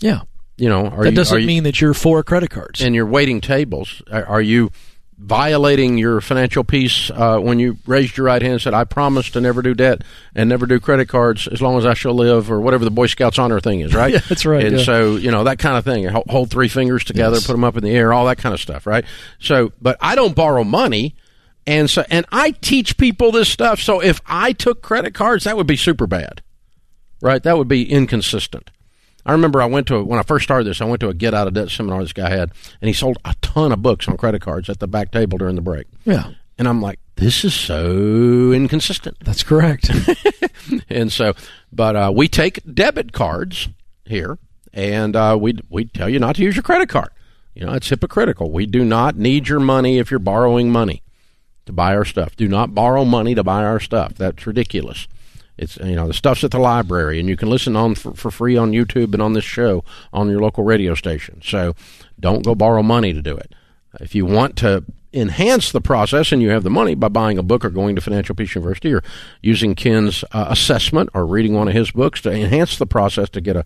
Yeah. 0.00 0.22
you 0.56 0.68
know, 0.68 0.86
are 0.86 1.02
that 1.04 1.10
you, 1.10 1.16
doesn't 1.16 1.40
you, 1.40 1.46
mean 1.46 1.62
that 1.64 1.80
you're 1.80 1.94
for 1.94 2.22
credit 2.22 2.50
cards. 2.50 2.80
and 2.80 2.94
you're 2.94 3.06
waiting 3.06 3.40
tables. 3.40 4.00
Are, 4.10 4.24
are 4.26 4.42
you 4.42 4.70
violating 5.18 5.96
your 5.98 6.20
financial 6.20 6.64
peace 6.64 7.10
uh, 7.10 7.38
when 7.38 7.58
you 7.58 7.76
raised 7.86 8.16
your 8.16 8.26
right 8.26 8.42
hand 8.42 8.54
and 8.54 8.60
said, 8.62 8.74
"I 8.74 8.84
promise 8.84 9.30
to 9.30 9.40
never 9.40 9.62
do 9.62 9.74
debt 9.74 10.02
and 10.34 10.48
never 10.48 10.66
do 10.66 10.78
credit 10.80 11.08
cards 11.08 11.46
as 11.48 11.62
long 11.62 11.78
as 11.78 11.86
I 11.86 11.94
shall 11.94 12.14
live," 12.14 12.50
or 12.50 12.60
whatever 12.60 12.84
the 12.84 12.90
Boy 12.90 13.06
Scouts 13.06 13.38
honor 13.38 13.60
thing 13.60 13.80
is, 13.80 13.94
right? 13.96 14.12
Yeah, 14.12 14.20
that's 14.28 14.44
right, 14.44 14.64
And 14.64 14.78
yeah. 14.78 14.84
so 14.84 15.16
you 15.16 15.30
know 15.30 15.44
that 15.44 15.58
kind 15.58 15.76
of 15.76 15.84
thing. 15.84 16.04
Hold, 16.06 16.28
hold 16.28 16.50
three 16.50 16.68
fingers 16.68 17.04
together, 17.04 17.36
Yes. 17.36 17.46
put 17.46 17.52
them 17.52 17.64
up 17.64 17.76
in 17.76 17.84
the 17.84 17.90
air, 17.90 18.12
all 18.12 18.26
that 18.26 18.38
kind 18.38 18.54
of 18.54 18.60
stuff, 18.60 18.86
right? 18.86 19.04
So, 19.38 19.72
but 19.80 19.96
I 20.00 20.14
don't 20.14 20.34
borrow 20.34 20.64
money. 20.64 21.14
And 21.66 21.88
so, 21.88 22.04
and 22.10 22.26
I 22.30 22.50
teach 22.50 22.98
people 22.98 23.32
this 23.32 23.48
stuff. 23.48 23.80
So, 23.80 24.00
if 24.02 24.20
I 24.26 24.52
took 24.52 24.82
credit 24.82 25.14
cards, 25.14 25.44
that 25.44 25.56
would 25.56 25.66
be 25.66 25.76
super 25.76 26.06
bad, 26.06 26.42
right? 27.22 27.42
That 27.42 27.56
would 27.56 27.68
be 27.68 27.90
inconsistent. 27.90 28.70
I 29.26 29.32
remember 29.32 29.62
I 29.62 29.66
went 29.66 29.86
to 29.88 29.96
a, 29.96 30.04
when 30.04 30.18
I 30.18 30.22
first 30.22 30.44
started 30.44 30.66
this. 30.66 30.80
I 30.80 30.84
went 30.84 31.00
to 31.00 31.08
a 31.08 31.14
get 31.14 31.34
out 31.34 31.46
of 31.46 31.54
debt 31.54 31.70
seminar 31.70 32.02
this 32.02 32.12
guy 32.12 32.30
had, 32.30 32.50
and 32.80 32.88
he 32.88 32.92
sold 32.92 33.18
a 33.24 33.34
ton 33.40 33.72
of 33.72 33.82
books 33.82 34.06
on 34.08 34.16
credit 34.16 34.42
cards 34.42 34.68
at 34.68 34.80
the 34.80 34.86
back 34.86 35.10
table 35.10 35.38
during 35.38 35.54
the 35.56 35.62
break. 35.62 35.86
yeah. 36.04 36.32
And 36.56 36.68
I'm 36.68 36.80
like, 36.80 37.00
this 37.16 37.44
is 37.44 37.52
so 37.52 38.52
inconsistent. 38.52 39.16
That's 39.24 39.42
correct. 39.42 39.90
And 40.88 41.12
so, 41.12 41.34
but 41.72 41.94
uh, 41.96 42.12
we 42.14 42.26
take 42.28 42.60
debit 42.72 43.12
cards 43.12 43.68
here, 44.04 44.38
and 44.72 45.14
uh, 45.14 45.36
we 45.38 45.58
we 45.68 45.84
tell 45.84 46.08
you 46.08 46.18
not 46.18 46.36
to 46.36 46.42
use 46.42 46.56
your 46.56 46.62
credit 46.62 46.88
card. 46.88 47.10
You 47.54 47.66
know, 47.66 47.72
it's 47.74 47.88
hypocritical. 47.88 48.50
We 48.50 48.66
do 48.66 48.84
not 48.84 49.16
need 49.16 49.48
your 49.48 49.60
money 49.60 49.98
if 49.98 50.10
you're 50.10 50.20
borrowing 50.20 50.70
money 50.70 51.02
to 51.66 51.72
buy 51.72 51.94
our 51.94 52.04
stuff. 52.04 52.34
Do 52.36 52.48
not 52.48 52.74
borrow 52.74 53.04
money 53.04 53.34
to 53.34 53.44
buy 53.44 53.64
our 53.64 53.78
stuff. 53.78 54.14
That's 54.14 54.46
ridiculous. 54.46 55.06
It's 55.56 55.76
you 55.76 55.94
know 55.94 56.06
the 56.06 56.14
stuff's 56.14 56.44
at 56.44 56.50
the 56.50 56.58
library, 56.58 57.20
and 57.20 57.28
you 57.28 57.36
can 57.36 57.48
listen 57.48 57.76
on 57.76 57.94
for, 57.94 58.12
for 58.14 58.30
free 58.30 58.56
on 58.56 58.72
YouTube 58.72 59.12
and 59.12 59.22
on 59.22 59.34
this 59.34 59.44
show 59.44 59.84
on 60.12 60.28
your 60.28 60.40
local 60.40 60.64
radio 60.64 60.94
station. 60.94 61.40
So 61.42 61.74
don't 62.18 62.44
go 62.44 62.54
borrow 62.54 62.82
money 62.82 63.12
to 63.12 63.22
do 63.22 63.36
it. 63.36 63.54
If 64.00 64.14
you 64.14 64.26
want 64.26 64.56
to 64.58 64.84
enhance 65.14 65.70
the 65.70 65.80
process 65.80 66.32
and 66.32 66.42
you 66.42 66.50
have 66.50 66.64
the 66.64 66.70
money 66.70 66.94
by 66.94 67.08
buying 67.08 67.38
a 67.38 67.42
book 67.42 67.64
or 67.64 67.70
going 67.70 67.94
to 67.94 68.00
Financial 68.00 68.34
Peace 68.34 68.54
University 68.54 68.92
or 68.92 69.02
using 69.42 69.74
Ken's 69.74 70.24
uh, 70.32 70.46
assessment 70.48 71.10
or 71.14 71.24
reading 71.24 71.54
one 71.54 71.68
of 71.68 71.74
his 71.74 71.92
books 71.92 72.20
to 72.22 72.32
enhance 72.32 72.76
the 72.78 72.86
process 72.86 73.30
to 73.30 73.40
get 73.40 73.56
a, 73.56 73.64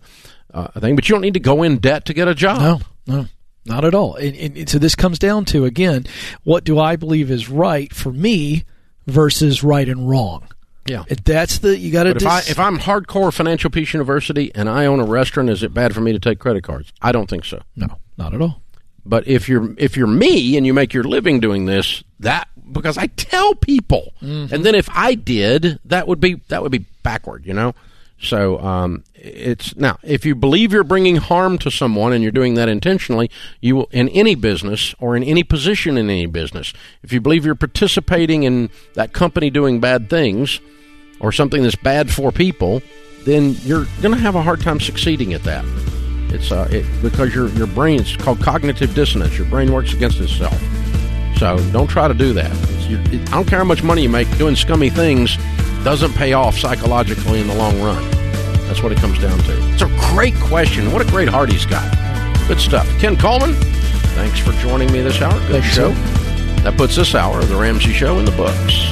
uh, 0.53 0.67
a 0.75 0.79
thing, 0.79 0.95
but 0.95 1.09
you 1.09 1.15
don't 1.15 1.21
need 1.21 1.33
to 1.33 1.39
go 1.39 1.63
in 1.63 1.79
debt 1.79 2.05
to 2.05 2.13
get 2.13 2.27
a 2.27 2.35
job. 2.35 2.83
No, 3.07 3.15
no, 3.15 3.25
not 3.65 3.83
at 3.83 3.95
all. 3.95 4.15
And, 4.15 4.35
and, 4.35 4.57
and 4.57 4.69
so 4.69 4.77
this 4.77 4.95
comes 4.95 5.17
down 5.17 5.45
to 5.45 5.65
again, 5.65 6.05
what 6.43 6.63
do 6.63 6.77
I 6.77 6.95
believe 6.95 7.31
is 7.31 7.49
right 7.49 7.91
for 7.91 8.11
me 8.11 8.63
versus 9.07 9.63
right 9.63 9.89
and 9.89 10.07
wrong? 10.07 10.47
Yeah. 10.85 11.03
If 11.07 11.23
That's 11.23 11.59
the 11.59 11.77
you 11.77 11.91
got 11.91 12.03
to. 12.03 12.11
If, 12.11 12.25
I, 12.25 12.39
if 12.39 12.59
I'm 12.59 12.79
hardcore 12.79 13.33
Financial 13.33 13.69
Peace 13.69 13.93
University 13.93 14.51
and 14.55 14.69
I 14.69 14.85
own 14.85 14.99
a 14.99 15.05
restaurant, 15.05 15.49
is 15.49 15.63
it 15.63 15.73
bad 15.73 15.93
for 15.93 16.01
me 16.01 16.11
to 16.13 16.19
take 16.19 16.39
credit 16.39 16.63
cards? 16.63 16.91
I 17.01 17.11
don't 17.11 17.29
think 17.29 17.45
so. 17.45 17.61
no, 17.75 17.99
not 18.17 18.33
at 18.33 18.41
all. 18.41 18.61
But 19.05 19.27
if 19.27 19.47
you're 19.47 19.73
if 19.77 19.97
you're 19.97 20.07
me 20.07 20.57
and 20.57 20.65
you 20.65 20.73
make 20.73 20.93
your 20.93 21.03
living 21.03 21.39
doing 21.39 21.65
this, 21.65 22.03
that 22.19 22.47
because 22.71 22.97
I 22.97 23.07
tell 23.07 23.55
people, 23.55 24.13
mm-hmm. 24.21 24.53
and 24.53 24.65
then 24.65 24.75
if 24.75 24.89
I 24.91 25.15
did, 25.15 25.79
that 25.85 26.07
would 26.07 26.19
be 26.19 26.35
that 26.49 26.61
would 26.61 26.71
be 26.71 26.85
backward, 27.03 27.45
you 27.45 27.53
know. 27.53 27.73
So 28.21 28.59
um, 28.59 29.03
it's 29.15 29.75
now 29.75 29.97
if 30.03 30.25
you 30.25 30.35
believe 30.35 30.73
you're 30.73 30.83
bringing 30.83 31.17
harm 31.17 31.57
to 31.59 31.71
someone 31.71 32.11
and 32.11 32.21
you're 32.21 32.31
doing 32.31 32.55
that 32.55 32.67
intentionally, 32.67 33.31
you 33.61 33.75
will 33.77 33.89
in 33.91 34.09
any 34.09 34.35
business 34.35 34.93
or 34.99 35.15
in 35.15 35.23
any 35.23 35.43
position 35.43 35.97
in 35.97 36.09
any 36.09 36.25
business. 36.25 36.73
If 37.01 37.13
you 37.13 37.21
believe 37.21 37.45
you're 37.45 37.55
participating 37.55 38.43
in 38.43 38.69
that 38.95 39.13
company 39.13 39.49
doing 39.49 39.79
bad 39.79 40.09
things 40.09 40.59
or 41.21 41.31
something 41.31 41.63
that's 41.63 41.75
bad 41.75 42.11
for 42.11 42.31
people, 42.31 42.81
then 43.23 43.55
you're 43.63 43.85
going 44.01 44.13
to 44.13 44.21
have 44.21 44.35
a 44.35 44.41
hard 44.41 44.61
time 44.61 44.79
succeeding 44.79 45.33
at 45.33 45.43
that. 45.43 45.63
It's 46.33 46.51
uh, 46.51 46.67
it, 46.69 46.85
because 47.01 47.33
your 47.33 47.47
your 47.49 47.67
brain 47.67 48.01
it's 48.01 48.15
called 48.15 48.41
cognitive 48.41 48.93
dissonance. 48.93 49.37
Your 49.37 49.47
brain 49.47 49.71
works 49.71 49.93
against 49.93 50.19
itself. 50.19 50.61
So 51.39 51.57
don't 51.71 51.87
try 51.87 52.09
to 52.09 52.13
do 52.13 52.33
that. 52.33 52.51
You, 52.89 52.97
it, 53.17 53.21
I 53.29 53.35
don't 53.35 53.47
care 53.47 53.59
how 53.59 53.65
much 53.65 53.81
money 53.81 54.01
you 54.03 54.09
make 54.09 54.29
doing 54.37 54.57
scummy 54.57 54.89
things 54.89 55.37
doesn't 55.85 56.13
pay 56.13 56.33
off 56.33 56.57
psychologically 56.57 57.39
in 57.39 57.47
the 57.47 57.55
long 57.55 57.79
run. 57.81 58.03
That's 58.67 58.83
what 58.83 58.91
it 58.91 58.97
comes 58.97 59.19
down 59.19 59.39
to. 59.39 59.71
It's 59.71 59.81
a 59.81 60.13
great 60.13 60.35
question. 60.35 60.91
What 60.91 61.01
a 61.01 61.09
great 61.09 61.29
heart 61.29 61.49
he's 61.49 61.65
got. 61.65 61.89
Good 62.49 62.59
stuff. 62.59 62.87
Ken 62.99 63.15
Coleman, 63.15 63.53
thanks 63.53 64.39
for 64.39 64.51
joining 64.61 64.91
me 64.91 64.99
this 65.01 65.21
hour. 65.21 65.31
Good 65.47 65.63
Thanks, 65.63 65.67
show. 65.67 65.93
sir. 65.93 66.63
That 66.63 66.75
puts 66.75 66.97
this 66.97 67.15
hour 67.15 67.39
of 67.39 67.47
the 67.47 67.55
Ramsey 67.55 67.93
Show 67.93 68.19
in 68.19 68.25
the 68.25 68.31
books. 68.31 68.91